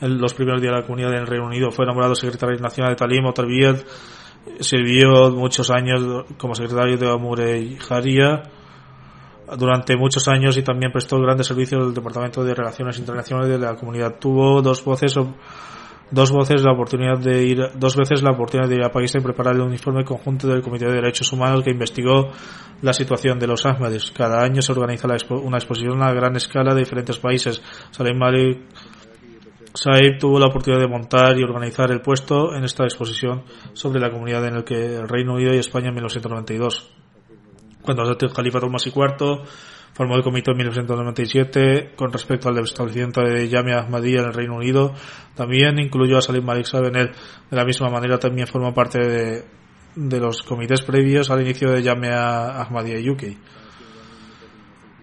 los 0.00 0.32
primeros 0.32 0.62
días 0.62 0.72
de 0.72 0.80
la 0.80 0.86
comunidad 0.86 1.10
del 1.10 1.26
Reino 1.26 1.46
Unido. 1.46 1.70
Fue 1.70 1.84
nombrado 1.84 2.14
secretario 2.14 2.56
nacional 2.58 2.92
de 2.92 2.96
Talim 2.96 3.26
o 3.26 3.32
Tarbiyat. 3.32 3.84
Sirvió 4.60 5.30
muchos 5.30 5.70
años 5.70 6.24
como 6.38 6.54
secretario 6.54 6.96
de 6.96 7.10
Amure 7.10 7.58
y 7.58 7.76
durante 9.56 9.96
muchos 9.96 10.28
años 10.28 10.56
y 10.56 10.62
también 10.62 10.92
prestó 10.92 11.18
grandes 11.20 11.46
servicios 11.46 11.84
del 11.84 11.94
Departamento 11.94 12.44
de 12.44 12.54
Relaciones 12.54 12.98
Internacionales 12.98 13.50
de 13.50 13.58
la 13.58 13.74
comunidad. 13.76 14.18
Tuvo 14.18 14.60
dos 14.62 14.84
voces 14.84 15.14
dos 16.10 16.32
veces 16.32 16.62
la 16.62 16.72
oportunidad 16.72 17.18
de 17.18 17.44
ir 17.44 17.70
dos 17.74 17.94
veces 17.94 18.22
la 18.22 18.32
oportunidad 18.32 18.68
de 18.68 18.76
ir 18.76 18.84
a 18.84 18.90
Pakistán 18.90 19.20
y 19.20 19.24
preparar 19.24 19.56
el 19.56 19.62
uniforme 19.62 20.04
conjunto 20.04 20.48
del 20.48 20.62
Comité 20.62 20.86
de 20.86 20.92
Derechos 20.92 21.32
Humanos 21.32 21.62
que 21.62 21.70
investigó 21.70 22.30
la 22.80 22.92
situación 22.92 23.38
de 23.38 23.46
los 23.46 23.66
Ahmadis. 23.66 24.10
Cada 24.12 24.42
año 24.42 24.62
se 24.62 24.72
organiza 24.72 25.08
una 25.30 25.58
exposición 25.58 26.02
a 26.02 26.12
gran 26.12 26.36
escala 26.36 26.74
de 26.74 26.80
diferentes 26.80 27.18
países. 27.18 27.62
Salim 27.90 28.16
Malik 28.16 28.60
Saib 29.74 30.18
tuvo 30.18 30.38
la 30.38 30.46
oportunidad 30.46 30.80
de 30.80 30.88
montar 30.88 31.38
y 31.38 31.44
organizar 31.44 31.90
el 31.90 32.00
puesto 32.00 32.54
en 32.54 32.64
esta 32.64 32.84
exposición 32.84 33.44
sobre 33.74 34.00
la 34.00 34.10
comunidad 34.10 34.44
en 34.46 34.56
el 34.56 34.64
que 34.64 34.96
el 34.96 35.08
Reino 35.08 35.34
Unido 35.34 35.54
y 35.54 35.58
España 35.58 35.88
en 35.88 35.94
1992. 35.94 36.97
Cuando 37.88 38.12
el 38.12 38.32
Califa 38.34 38.60
Tomás 38.60 38.86
IV 38.86 39.40
formó 39.94 40.16
el 40.16 40.22
comité 40.22 40.50
en 40.50 40.58
1997 40.58 41.92
con 41.96 42.12
respecto 42.12 42.50
al 42.50 42.58
establecimiento 42.58 43.22
de 43.22 43.48
Yamia 43.48 43.78
Ahmadiyya 43.78 44.20
en 44.20 44.26
el 44.26 44.34
Reino 44.34 44.56
Unido. 44.56 44.92
También 45.34 45.78
incluyó 45.78 46.18
a 46.18 46.20
Salim 46.20 46.44
Malik 46.44 46.66
Saab 46.66 46.84
en 46.84 46.96
él. 46.96 47.10
De 47.50 47.56
la 47.56 47.64
misma 47.64 47.88
manera 47.88 48.18
también 48.18 48.46
formó 48.46 48.74
parte 48.74 48.98
de, 48.98 49.44
de 49.96 50.20
los 50.20 50.42
comités 50.42 50.82
previos 50.82 51.30
al 51.30 51.40
inicio 51.40 51.70
de 51.70 51.82
Yamia 51.82 52.60
Ahmadiyya 52.60 53.10
UK. 53.10 53.22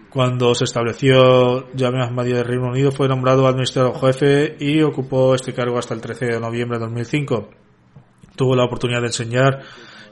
Cuando 0.08 0.54
se 0.54 0.62
estableció 0.62 1.72
Yamia 1.74 2.04
Ahmadiyya 2.04 2.36
del 2.36 2.46
Reino 2.46 2.68
Unido 2.68 2.92
fue 2.92 3.08
nombrado 3.08 3.48
administrador 3.48 3.98
jefe 4.00 4.56
y 4.60 4.80
ocupó 4.82 5.34
este 5.34 5.52
cargo 5.52 5.76
hasta 5.76 5.92
el 5.92 6.00
13 6.00 6.26
de 6.26 6.40
noviembre 6.40 6.78
de 6.78 6.84
2005. 6.84 7.50
Tuvo 8.36 8.54
la 8.54 8.64
oportunidad 8.64 9.00
de 9.00 9.08
enseñar 9.08 9.64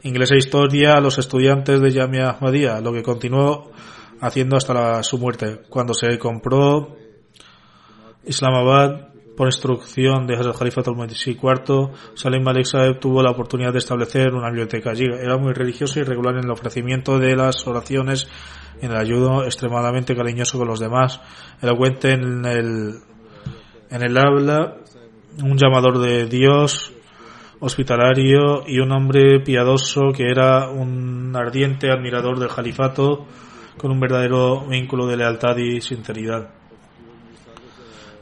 inglés 0.05 0.31
e 0.33 0.37
historia 0.37 0.95
a 0.95 1.01
los 1.01 1.19
estudiantes 1.19 1.81
de 1.81 1.91
Yamia 1.91 2.31
Ahmadiyya, 2.31 2.81
lo 2.81 2.93
que 2.93 3.03
continuó 3.03 3.73
haciendo 4.21 4.57
hasta 4.57 5.03
su 5.03 5.19
muerte. 5.19 5.63
Cuando 5.69 5.95
se 5.95 6.19
compró 6.19 6.97
Islamabad 8.25 9.09
por 9.37 9.49
instrucción 9.49 10.27
de 10.27 10.37
Hazrat 10.37 10.57
Khalifa 10.57 10.83
al 10.83 11.11
IV, 11.11 11.91
Salim 12.15 12.43
Malik 12.43 12.67
Saeb 12.67 13.01
tuvo 13.01 13.23
la 13.23 13.31
oportunidad 13.31 13.73
de 13.73 13.79
establecer 13.79 14.33
una 14.33 14.49
biblioteca 14.49 14.91
allí. 14.91 15.05
Era 15.05 15.37
muy 15.39 15.53
religioso 15.53 15.99
y 15.99 16.05
regular 16.05 16.37
en 16.37 16.45
el 16.45 16.51
ofrecimiento 16.51 17.19
de 17.19 17.35
las 17.35 17.67
oraciones 17.67 18.29
en 18.81 18.91
el 18.91 18.97
ayudo 18.97 19.45
extremadamente 19.45 20.15
cariñoso 20.15 20.59
con 20.59 20.69
los 20.69 20.81
demás, 20.81 21.21
elocuente 21.61 22.13
en 22.13 22.45
el, 22.45 22.95
en 23.91 24.03
el 24.03 24.19
habla, 24.19 24.77
un 25.43 25.57
llamador 25.57 25.99
de 25.99 26.27
Dios, 26.27 26.94
hospitalario 27.65 28.63
y 28.67 28.79
un 28.79 28.93
hombre 28.93 29.41
piadoso 29.41 30.13
que 30.15 30.31
era 30.31 30.69
un 30.69 31.35
ardiente 31.35 31.91
admirador 31.91 32.39
del 32.39 32.51
califato 32.51 33.27
con 33.79 33.91
un 33.91 33.99
verdadero 33.99 34.67
vínculo 34.67 35.07
de 35.07 35.17
lealtad 35.17 35.57
y 35.57 35.81
sinceridad. 35.81 36.51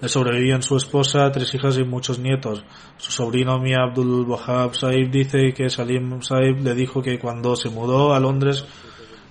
Le 0.00 0.08
sobrevivían 0.08 0.62
su 0.62 0.76
esposa, 0.76 1.30
tres 1.32 1.52
hijas 1.54 1.76
y 1.76 1.84
muchos 1.84 2.20
nietos. 2.20 2.64
Su 2.98 3.10
sobrino 3.10 3.58
Mia 3.58 3.82
Abdul 3.82 4.28
Wahab 4.28 4.74
Saib 4.74 5.10
dice 5.10 5.52
que 5.52 5.68
Salim 5.70 6.22
Saib 6.22 6.60
le 6.62 6.74
dijo 6.74 7.02
que 7.02 7.18
cuando 7.18 7.56
se 7.56 7.68
mudó 7.68 8.14
a 8.14 8.20
Londres 8.20 8.64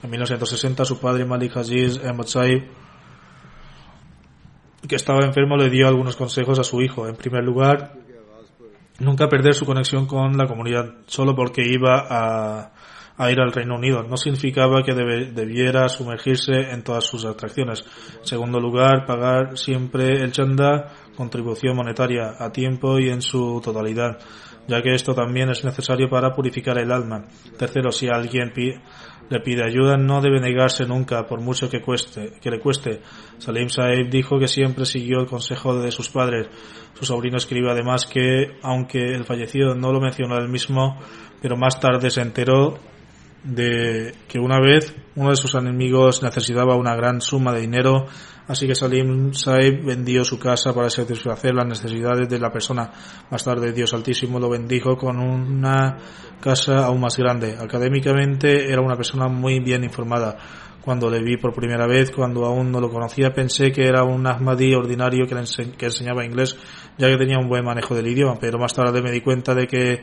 en 0.04 0.10
1960 0.10 0.84
su 0.84 1.00
padre 1.00 1.26
Malik 1.26 1.56
Aziz 1.56 2.04
Ahmad 2.04 2.26
Saib 2.26 2.64
que 4.88 4.96
estaba 4.96 5.26
enfermo 5.26 5.56
le 5.58 5.70
dio 5.70 5.88
algunos 5.88 6.16
consejos 6.16 6.60
a 6.60 6.64
su 6.64 6.82
hijo. 6.82 7.08
En 7.08 7.16
primer 7.16 7.44
lugar, 7.44 7.94
nunca 9.02 9.28
perder 9.28 9.54
su 9.54 9.66
conexión 9.66 10.06
con 10.06 10.38
la 10.38 10.48
comunidad 10.48 10.96
solo 11.08 11.36
porque 11.36 11.64
iba 11.66 12.06
a 12.10 13.32
ir 13.32 13.40
al 13.40 13.52
Reino 13.52 13.76
Unido. 13.76 14.04
No 14.04 14.18
significaba 14.18 14.82
que 14.84 14.94
debiera 14.94 15.88
sumergirse 15.90 16.54
en 16.72 16.84
todas 16.84 17.06
sus 17.06 17.26
atracciones. 17.26 17.84
Segundo 18.24 18.60
lugar, 18.60 19.06
pagar 19.06 19.58
siempre 19.58 20.22
el 20.22 20.32
chanda, 20.32 20.88
contribución 21.16 21.76
monetaria, 21.76 22.36
a 22.40 22.52
tiempo 22.52 22.98
y 23.00 23.10
en 23.10 23.22
su 23.22 23.62
totalidad, 23.64 24.18
ya 24.68 24.82
que 24.82 24.96
esto 24.96 25.14
también 25.14 25.50
es 25.50 25.64
necesario 25.64 26.10
para 26.10 26.34
purificar 26.34 26.80
el 26.80 26.92
alma. 26.92 27.26
Tercero, 27.58 27.92
si 27.92 28.08
alguien 28.08 28.54
le 29.32 29.40
pide 29.40 29.64
ayuda, 29.64 29.98
no 29.98 30.22
debe 30.22 30.42
negarse 30.42 30.86
nunca, 30.86 31.26
por 31.26 31.40
mucho 31.40 31.70
que, 31.70 31.82
cueste, 31.82 32.34
que 32.42 32.52
le 32.52 32.60
cueste. 32.60 33.02
Salim 33.38 33.70
Saib 33.70 34.10
dijo 34.10 34.38
que 34.38 34.48
siempre 34.48 34.86
siguió 34.86 35.22
el 35.22 35.26
consejo 35.26 35.80
de 35.80 35.90
sus 35.90 36.10
padres. 36.10 36.50
Su 36.94 37.06
sobrino 37.06 37.38
escribe 37.38 37.72
además 37.72 38.06
que, 38.06 38.58
aunque 38.62 39.00
el 39.00 39.24
fallecido 39.24 39.74
no 39.74 39.94
lo 39.94 40.02
mencionó 40.02 40.38
él 40.38 40.50
mismo, 40.50 41.00
pero 41.42 41.56
más 41.56 41.80
tarde 41.80 42.10
se 42.10 42.22
enteró 42.22 42.78
de 43.44 44.14
que 44.28 44.40
una 44.40 44.60
vez 44.60 44.96
uno 45.16 45.32
de 45.32 45.36
sus 45.36 45.56
enemigos 45.56 46.22
necesitaba 46.22 46.76
una 46.76 46.96
gran 46.96 47.22
suma 47.22 47.54
de 47.54 47.62
dinero, 47.62 48.06
así 48.48 48.68
que 48.68 48.76
Salim 48.76 49.34
Saib 49.34 49.84
vendió 49.84 50.24
su 50.24 50.38
casa 50.38 50.74
para 50.74 50.90
satisfacer 50.90 51.54
las 51.56 51.66
necesidades 51.66 52.30
de 52.30 52.40
la 52.40 52.52
persona. 52.52 52.92
Más 53.30 53.44
tarde 53.44 53.74
Dios 53.74 53.94
Altísimo 53.94 54.40
lo 54.40 54.50
bendijo 54.50 54.96
con 54.96 55.20
una 55.20 55.98
casa 56.40 56.86
aún 56.86 57.02
más 57.02 57.18
grande. 57.18 57.58
Académicamente 57.60 58.72
era 58.72 58.82
una 58.82 58.96
persona 58.96 59.28
muy 59.28 59.60
bien 59.60 59.84
informada. 59.84 60.38
Cuando 60.82 61.12
le 61.12 61.22
vi 61.22 61.38
por 61.38 61.54
primera 61.54 61.86
vez, 61.86 62.10
cuando 62.10 62.44
aún 62.44 62.72
no 62.72 62.80
lo 62.80 62.90
conocía, 62.90 63.32
pensé 63.32 63.72
que 63.72 63.86
era 63.86 64.04
un 64.04 64.26
Ahmadi 64.26 64.74
ordinario 64.74 65.28
que, 65.28 65.36
que 65.78 65.86
enseñaba 65.86 66.26
inglés, 66.26 66.58
ya 66.98 67.08
que 67.08 67.18
tenía 67.18 67.38
un 67.38 67.48
buen 67.48 67.64
manejo 67.64 67.94
del 67.94 68.08
idioma, 68.08 68.40
pero 68.42 68.58
más 68.58 68.74
tarde 68.74 69.00
me 69.04 69.12
di 69.12 69.22
cuenta 69.22 69.54
de 69.54 69.68
que 69.68 70.02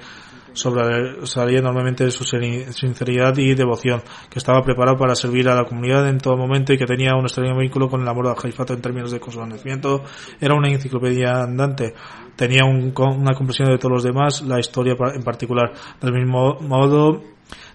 sobresalía 0.59 1.61
enormemente 1.61 2.05
de 2.05 2.11
su 2.11 2.25
sinceridad 2.25 3.37
y 3.39 3.55
devoción, 3.55 4.03
que 4.29 4.39
estaba 4.39 4.63
preparado 4.63 4.97
para 4.99 5.15
servir 5.15 5.49
a 5.49 5.55
la 5.55 5.65
comunidad 5.65 6.09
en 6.09 6.19
todo 6.19 6.37
momento 6.37 6.73
y 6.73 6.79
que 6.79 6.87
tenía 6.87 7.15
un 7.15 7.25
extraño 7.25 7.57
vínculo 7.57 7.89
con 7.89 8.03
el 8.03 8.09
amor 8.09 8.29
de 8.29 8.41
Jaifato 8.41 8.75
en 8.75 8.83
términos 8.83 9.11
de 9.11 9.21
conocimiento. 9.21 10.03
Era 10.41 10.55
una 10.55 10.69
enciclopedia 10.69 11.43
andante. 11.43 11.95
Tenía 12.37 12.65
un, 12.65 12.93
una 12.97 13.35
comprensión 13.35 13.69
de 13.69 13.79
todos 13.79 13.93
los 13.93 14.03
demás, 14.03 14.43
la 14.43 14.59
historia 14.59 14.95
en 15.15 15.23
particular. 15.23 15.73
Del 16.01 16.13
mismo 16.13 16.59
modo, 16.61 17.23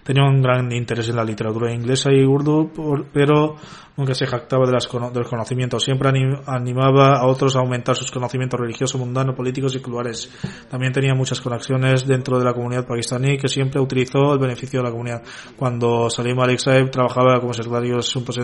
Tenía 0.04 0.22
un 0.22 0.42
gran 0.42 0.70
interés 0.70 1.08
en 1.08 1.16
la 1.16 1.24
literatura 1.24 1.72
inglesa 1.72 2.12
y 2.12 2.22
urdu, 2.22 2.70
pero 3.10 3.56
nunca 3.96 4.14
se 4.14 4.26
jactaba 4.26 4.66
de 4.66 4.72
las, 4.72 4.86
del 5.12 5.24
conocimiento. 5.24 5.80
Siempre 5.80 6.10
animaba 6.46 7.16
a 7.18 7.26
otros 7.26 7.56
a 7.56 7.60
aumentar 7.60 7.96
sus 7.96 8.10
conocimientos 8.10 8.60
religiosos, 8.60 9.00
mundanos, 9.00 9.34
políticos 9.34 9.74
y 9.74 9.78
seculares. 9.78 10.30
También 10.70 10.92
tenía 10.92 11.14
muchas 11.14 11.40
conexiones 11.40 12.06
dentro 12.06 12.38
de 12.38 12.44
la 12.44 12.52
comunidad 12.52 12.86
pakistaní 12.86 13.38
que 13.38 13.48
siempre 13.48 13.80
utilizó 13.80 14.34
el 14.34 14.38
beneficio 14.38 14.80
de 14.80 14.84
la 14.84 14.90
comunidad. 14.90 15.22
Cuando 15.56 16.10
Salim 16.10 16.38
Alik 16.38 16.58
Saeb 16.58 16.90
trabajaba 16.90 17.40
como 17.40 17.54
secretario 17.54 17.94
de 17.94 18.00
Asuntos 18.00 18.38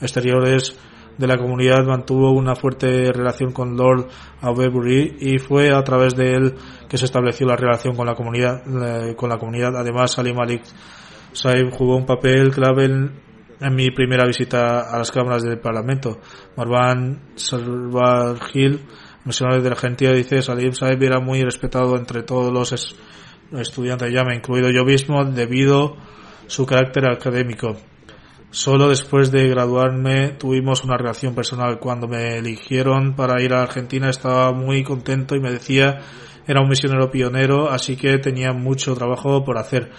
Exteriores 0.00 0.74
de 1.16 1.26
la 1.26 1.38
comunidad 1.38 1.84
mantuvo 1.84 2.32
una 2.32 2.54
fuerte 2.54 3.12
relación 3.12 3.52
con 3.52 3.76
Lord 3.76 4.08
Avebury 4.40 5.16
y 5.20 5.38
fue 5.38 5.72
a 5.72 5.82
través 5.82 6.16
de 6.16 6.32
él 6.32 6.54
que 6.88 6.98
se 6.98 7.04
estableció 7.04 7.46
la 7.46 7.56
relación 7.56 7.94
con 7.94 8.06
la 8.06 8.14
comunidad 8.14 8.62
eh, 8.66 9.14
con 9.14 9.28
la 9.28 9.38
comunidad. 9.38 9.76
Además 9.76 10.12
Salim 10.12 10.36
Malik 10.36 10.62
Saib 11.32 11.70
jugó 11.70 11.96
un 11.96 12.06
papel 12.06 12.50
clave 12.50 12.84
en, 12.84 13.24
mi 13.70 13.90
primera 13.90 14.26
visita 14.26 14.90
a 14.90 14.98
las 14.98 15.10
cámaras 15.10 15.42
del 15.42 15.58
parlamento. 15.58 16.18
Marwan 16.56 17.30
Salvagil 17.36 18.80
misionero 19.24 19.62
de 19.62 19.70
la 19.70 19.74
Argentina 19.74 20.12
dice 20.12 20.42
Salim 20.42 20.72
Saib 20.72 21.02
era 21.02 21.20
muy 21.20 21.42
respetado 21.42 21.96
entre 21.96 22.24
todos 22.24 22.52
los 22.52 22.96
estudiantes 23.52 24.08
de 24.08 24.14
llama 24.14 24.34
incluido 24.34 24.68
yo 24.70 24.84
mismo 24.84 25.24
debido 25.24 25.96
su 26.46 26.66
carácter 26.66 27.06
académico 27.06 27.76
Solo 28.54 28.88
después 28.88 29.32
de 29.32 29.48
graduarme 29.48 30.28
tuvimos 30.38 30.84
una 30.84 30.96
relación 30.96 31.34
personal. 31.34 31.80
Cuando 31.80 32.06
me 32.06 32.38
eligieron 32.38 33.16
para 33.16 33.42
ir 33.42 33.52
a 33.52 33.62
Argentina 33.62 34.08
estaba 34.08 34.52
muy 34.52 34.84
contento 34.84 35.34
y 35.34 35.40
me 35.40 35.50
decía 35.50 36.02
era 36.46 36.60
un 36.60 36.68
misionero 36.68 37.10
pionero, 37.10 37.68
así 37.68 37.96
que 37.96 38.16
tenía 38.18 38.52
mucho 38.52 38.94
trabajo 38.94 39.42
por 39.42 39.58
hacer. 39.58 39.90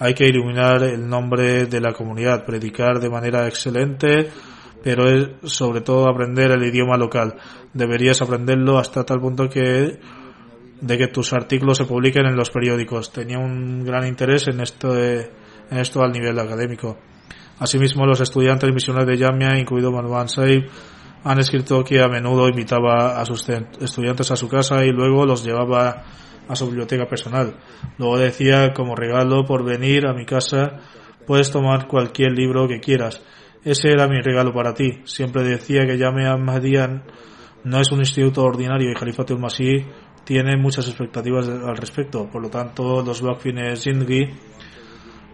Hay 0.00 0.14
que 0.14 0.26
iluminar 0.26 0.82
el 0.82 1.08
nombre 1.08 1.66
de 1.66 1.80
la 1.80 1.92
comunidad, 1.92 2.44
predicar 2.44 2.98
de 2.98 3.10
manera 3.10 3.46
excelente, 3.46 4.28
pero 4.82 5.08
es 5.08 5.28
sobre 5.44 5.80
todo 5.80 6.08
aprender 6.10 6.50
el 6.50 6.64
idioma 6.64 6.96
local. 6.96 7.36
Deberías 7.72 8.20
aprenderlo 8.20 8.78
hasta 8.78 9.04
tal 9.04 9.20
punto 9.20 9.48
que 9.48 10.00
de 10.80 10.98
que 10.98 11.06
tus 11.06 11.32
artículos 11.32 11.78
se 11.78 11.84
publiquen 11.84 12.26
en 12.26 12.34
los 12.34 12.50
periódicos. 12.50 13.12
Tenía 13.12 13.38
un 13.38 13.84
gran 13.84 14.04
interés 14.04 14.48
en 14.48 14.60
esto, 14.60 14.98
en 14.98 15.28
esto 15.70 16.02
al 16.02 16.10
nivel 16.10 16.36
académico. 16.40 16.98
Asimismo, 17.60 18.06
los 18.06 18.20
estudiantes 18.20 18.72
misioneros 18.72 19.06
de 19.06 19.18
Yamia, 19.18 19.58
incluido 19.58 19.92
Marwan 19.92 20.28
Saib, 20.28 20.68
han 21.22 21.38
escrito 21.38 21.84
que 21.84 22.00
a 22.00 22.08
menudo 22.08 22.48
invitaba 22.48 23.20
a 23.20 23.24
sus 23.26 23.46
estudiantes 23.48 24.30
a 24.30 24.36
su 24.36 24.48
casa 24.48 24.84
y 24.84 24.90
luego 24.90 25.26
los 25.26 25.44
llevaba 25.44 26.02
a 26.48 26.56
su 26.56 26.66
biblioteca 26.66 27.06
personal. 27.06 27.54
Luego 27.98 28.18
decía, 28.18 28.72
como 28.72 28.96
regalo 28.96 29.44
por 29.44 29.62
venir 29.62 30.06
a 30.06 30.14
mi 30.14 30.24
casa, 30.24 30.80
puedes 31.26 31.50
tomar 31.50 31.86
cualquier 31.86 32.32
libro 32.32 32.66
que 32.66 32.80
quieras. 32.80 33.22
Ese 33.62 33.92
era 33.92 34.08
mi 34.08 34.20
regalo 34.22 34.54
para 34.54 34.72
ti. 34.72 35.02
Siempre 35.04 35.42
decía 35.42 35.86
que 35.86 35.98
Yamia 35.98 36.32
Ahmadiyya 36.32 37.02
no 37.64 37.78
es 37.78 37.92
un 37.92 37.98
instituto 37.98 38.42
ordinario 38.42 38.90
y 38.90 38.94
Khalifatul 38.94 39.38
Masih 39.38 39.86
tiene 40.24 40.56
muchas 40.56 40.88
expectativas 40.88 41.46
al 41.46 41.76
respecto. 41.76 42.26
Por 42.30 42.40
lo 42.40 42.48
tanto, 42.48 43.02
los 43.02 43.20
Wakfines 43.20 43.82
Zindgi 43.82 44.30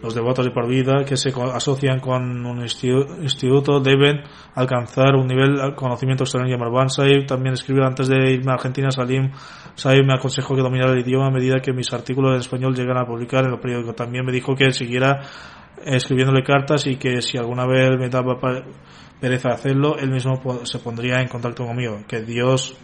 los 0.02 0.14
devotos 0.14 0.44
de 0.44 0.50
por 0.50 0.68
vida 0.68 1.04
que 1.04 1.16
se 1.16 1.32
asocian 1.52 2.00
con 2.00 2.44
un 2.44 2.62
instituto 2.62 3.80
deben 3.80 4.22
alcanzar 4.54 5.14
un 5.14 5.26
nivel 5.26 5.56
de 5.56 5.74
conocimiento 5.74 6.24
extraordinario. 6.24 6.64
Marwan 6.64 6.90
Saib 6.90 7.26
también 7.26 7.54
escribió 7.54 7.84
antes 7.84 8.08
de 8.08 8.32
irme 8.32 8.52
a 8.52 8.54
Argentina, 8.54 8.90
Salim 8.90 9.30
Saib 9.74 10.04
me 10.04 10.14
aconsejó 10.14 10.54
que 10.54 10.62
dominara 10.62 10.92
el 10.92 11.00
idioma 11.00 11.28
a 11.28 11.30
medida 11.30 11.60
que 11.60 11.72
mis 11.72 11.92
artículos 11.92 12.32
en 12.32 12.40
español 12.40 12.74
llegan 12.74 12.98
a 12.98 13.06
publicar 13.06 13.44
en 13.44 13.52
el 13.52 13.58
periódico. 13.58 13.94
También 13.94 14.24
me 14.24 14.32
dijo 14.32 14.54
que 14.54 14.72
siguiera 14.72 15.22
escribiéndole 15.84 16.42
cartas 16.42 16.86
y 16.86 16.96
que 16.96 17.20
si 17.20 17.38
alguna 17.38 17.66
vez 17.66 17.90
me 17.98 18.08
daba 18.08 18.38
pereza 19.20 19.50
hacerlo, 19.50 19.96
él 19.98 20.10
mismo 20.10 20.40
se 20.64 20.78
pondría 20.78 21.20
en 21.20 21.28
contacto 21.28 21.64
conmigo. 21.64 22.00
Que 22.06 22.22
Dios 22.22 22.76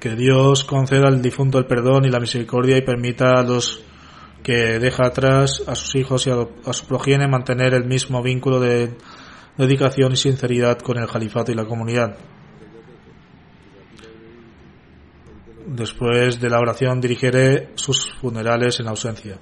que 0.00 0.14
Dios 0.14 0.64
conceda 0.64 1.08
al 1.08 1.20
difunto 1.20 1.58
el 1.58 1.66
perdón 1.66 2.04
y 2.04 2.10
la 2.10 2.20
misericordia 2.20 2.76
y 2.76 2.82
permita 2.82 3.40
a 3.40 3.42
los 3.42 3.82
que 4.42 4.78
deja 4.78 5.06
atrás 5.06 5.62
a 5.66 5.74
sus 5.74 5.96
hijos 5.96 6.26
y 6.26 6.30
a, 6.30 6.72
su 6.72 6.86
progenie 6.86 7.26
mantener 7.26 7.74
el 7.74 7.84
mismo 7.84 8.22
vínculo 8.22 8.60
de 8.60 8.96
dedicación 9.56 10.12
y 10.12 10.16
sinceridad 10.16 10.78
con 10.78 10.98
el 10.98 11.08
califato 11.08 11.50
y 11.50 11.54
la 11.54 11.66
comunidad. 11.66 12.16
Después 15.66 16.40
de 16.40 16.48
la 16.48 16.60
oración 16.60 17.00
dirigiré 17.00 17.72
sus 17.74 18.14
funerales 18.14 18.80
en 18.80 18.88
ausencia. 18.88 19.38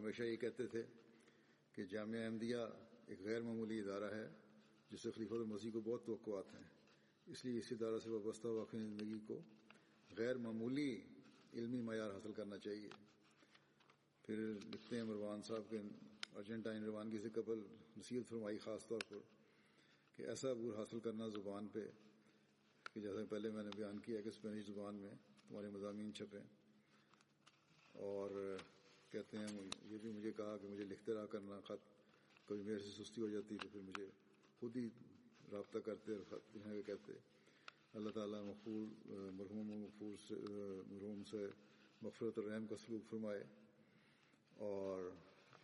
ہمیشہ 0.00 0.22
یہ 0.22 0.36
کہتے 0.36 0.66
تھے 0.66 0.82
کہ 1.72 1.84
جامعہ 1.84 2.24
احمدیہ 2.24 2.56
ایک 3.06 3.20
غیر 3.20 3.42
معمولی 3.42 3.80
ادارہ 3.80 4.14
ہے، 4.14 4.28
جس 4.90 5.00
سے 5.00 5.10
خلیفہ 5.10 5.34
المسیح 5.34 5.70
کو 5.70 5.80
بہت 5.80 6.06
توقعات 6.06 6.54
ہیں۔ 6.54 6.62
اس 7.26 7.44
لیے 7.44 7.58
اس 7.58 7.72
ادارہ 7.72 7.98
سے 7.98 8.10
وابستہ 8.10 8.48
واقعی 8.48 8.78
زندگی 8.78 9.18
کو 9.26 9.40
غیر 10.18 10.36
معمولی 10.36 11.00
علمی 11.52 11.80
معیار 11.80 12.10
حاصل 12.10 12.32
کرنا 12.32 12.58
چاہیے۔ 12.58 12.88
پھر 14.22 14.36
لکھتے 14.72 14.96
ہیں 14.96 15.02
مروان 15.02 15.42
صاحب 15.42 15.70
کے 15.70 15.78
ارجنٹائن 16.36 16.84
روانگی 16.84 17.18
سے 17.18 17.28
قبل 17.34 17.62
نصیحت 17.96 18.28
فرمائی 18.28 18.58
خاص 18.58 18.86
طور 18.86 19.00
پر 19.08 19.18
کہ 20.16 20.22
ایسا 20.22 20.50
عبور 20.50 20.74
حاصل 20.74 21.00
کرنا 21.00 21.28
زبان 21.28 21.68
پہ، 21.68 21.86
کہ 22.92 23.00
جیسا 23.00 23.24
پہلے 23.28 23.50
میں 23.50 23.62
نے 23.62 23.70
بیان 23.76 23.98
کیا 23.98 24.20
کہ 24.20 24.28
اسپینش 24.28 24.66
زبان 24.66 24.94
میں 24.94 25.14
تمہارے 25.48 25.68
مضامین 25.68 26.14
چھپیں 26.14 26.42
اور 27.92 28.56
کہتے 29.10 29.36
ہیں 29.38 29.46
یہ 29.84 29.98
بھی 30.02 30.10
مجھے 30.10 30.32
کہا 30.32 30.56
کہ 30.62 30.68
مجھے 30.68 30.84
لکھتے 30.84 31.14
رہا 31.14 31.26
کرنا، 31.26 31.60
خط 31.60 32.00
کبھی 32.48 32.62
میرے 32.62 32.78
سے 32.78 33.04
سستی 33.04 33.20
ہو 33.20 33.28
جاتی 33.28 33.56
تو 33.62 33.68
پھر 33.72 33.80
مجھے 33.80 34.06
خود 34.60 34.76
ہی 34.76 34.88
رابطہ 35.52 35.78
کرتے 35.78 36.12
خط 36.28 36.56
ہیں 36.66 36.82
کہتے۔ 36.82 37.12
اللہ 37.94 38.10
تعالیٰ 38.10 38.44
مقبول 38.44 38.88
مرحوم 39.32 39.66
مغفور 39.66 40.16
سے، 40.28 40.34
مرحوم 40.86 41.22
سے 41.30 41.46
مغفرت 42.02 42.38
الرحم 42.38 42.66
کا 42.66 42.76
سلوک 42.76 43.10
فرمائے۔ 43.10 43.44
اور 44.56 45.10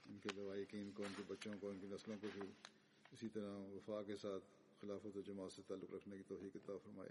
ان 0.06 0.18
کے 0.22 0.28
لوائقین 0.36 0.90
کو، 0.94 1.02
ان 1.02 1.12
کے 1.16 1.22
بچوں 1.26 1.52
کو، 1.60 1.70
ان 1.70 1.78
کی 1.80 1.86
نسلوں 1.90 2.16
کو 2.20 2.28
بھی 2.34 2.42
اسی 3.12 3.28
طرح 3.32 3.56
وفا 3.58 4.02
کے 4.06 4.16
ساتھ 4.16 4.44
خلافت 4.80 5.16
و 5.16 5.20
جماعت 5.20 5.52
سے 5.52 5.62
تعلق 5.66 5.94
رکھنے 5.94 6.16
کی 6.16 6.22
توحیق 6.28 6.56
عطا 6.56 6.72
فرمائے۔ 6.84 7.10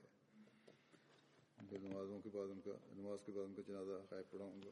ان 1.58 1.66
کے 1.70 1.78
نمازوں 1.78 2.20
کے 2.24 2.30
بعد، 2.34 2.48
ان 2.52 2.60
کا، 2.66 2.72
نماز 2.98 3.20
کے 3.26 3.32
بعد 3.32 3.46
ان 3.46 3.54
کا 3.56 3.62
جنازہ 3.68 3.92
قائب 4.10 4.32
پڑھاؤں 4.32 4.62
گا۔ 4.66 4.72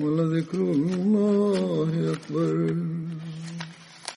ولذكر 0.00 0.58
الله 0.58 2.12
أكبر 2.12 2.74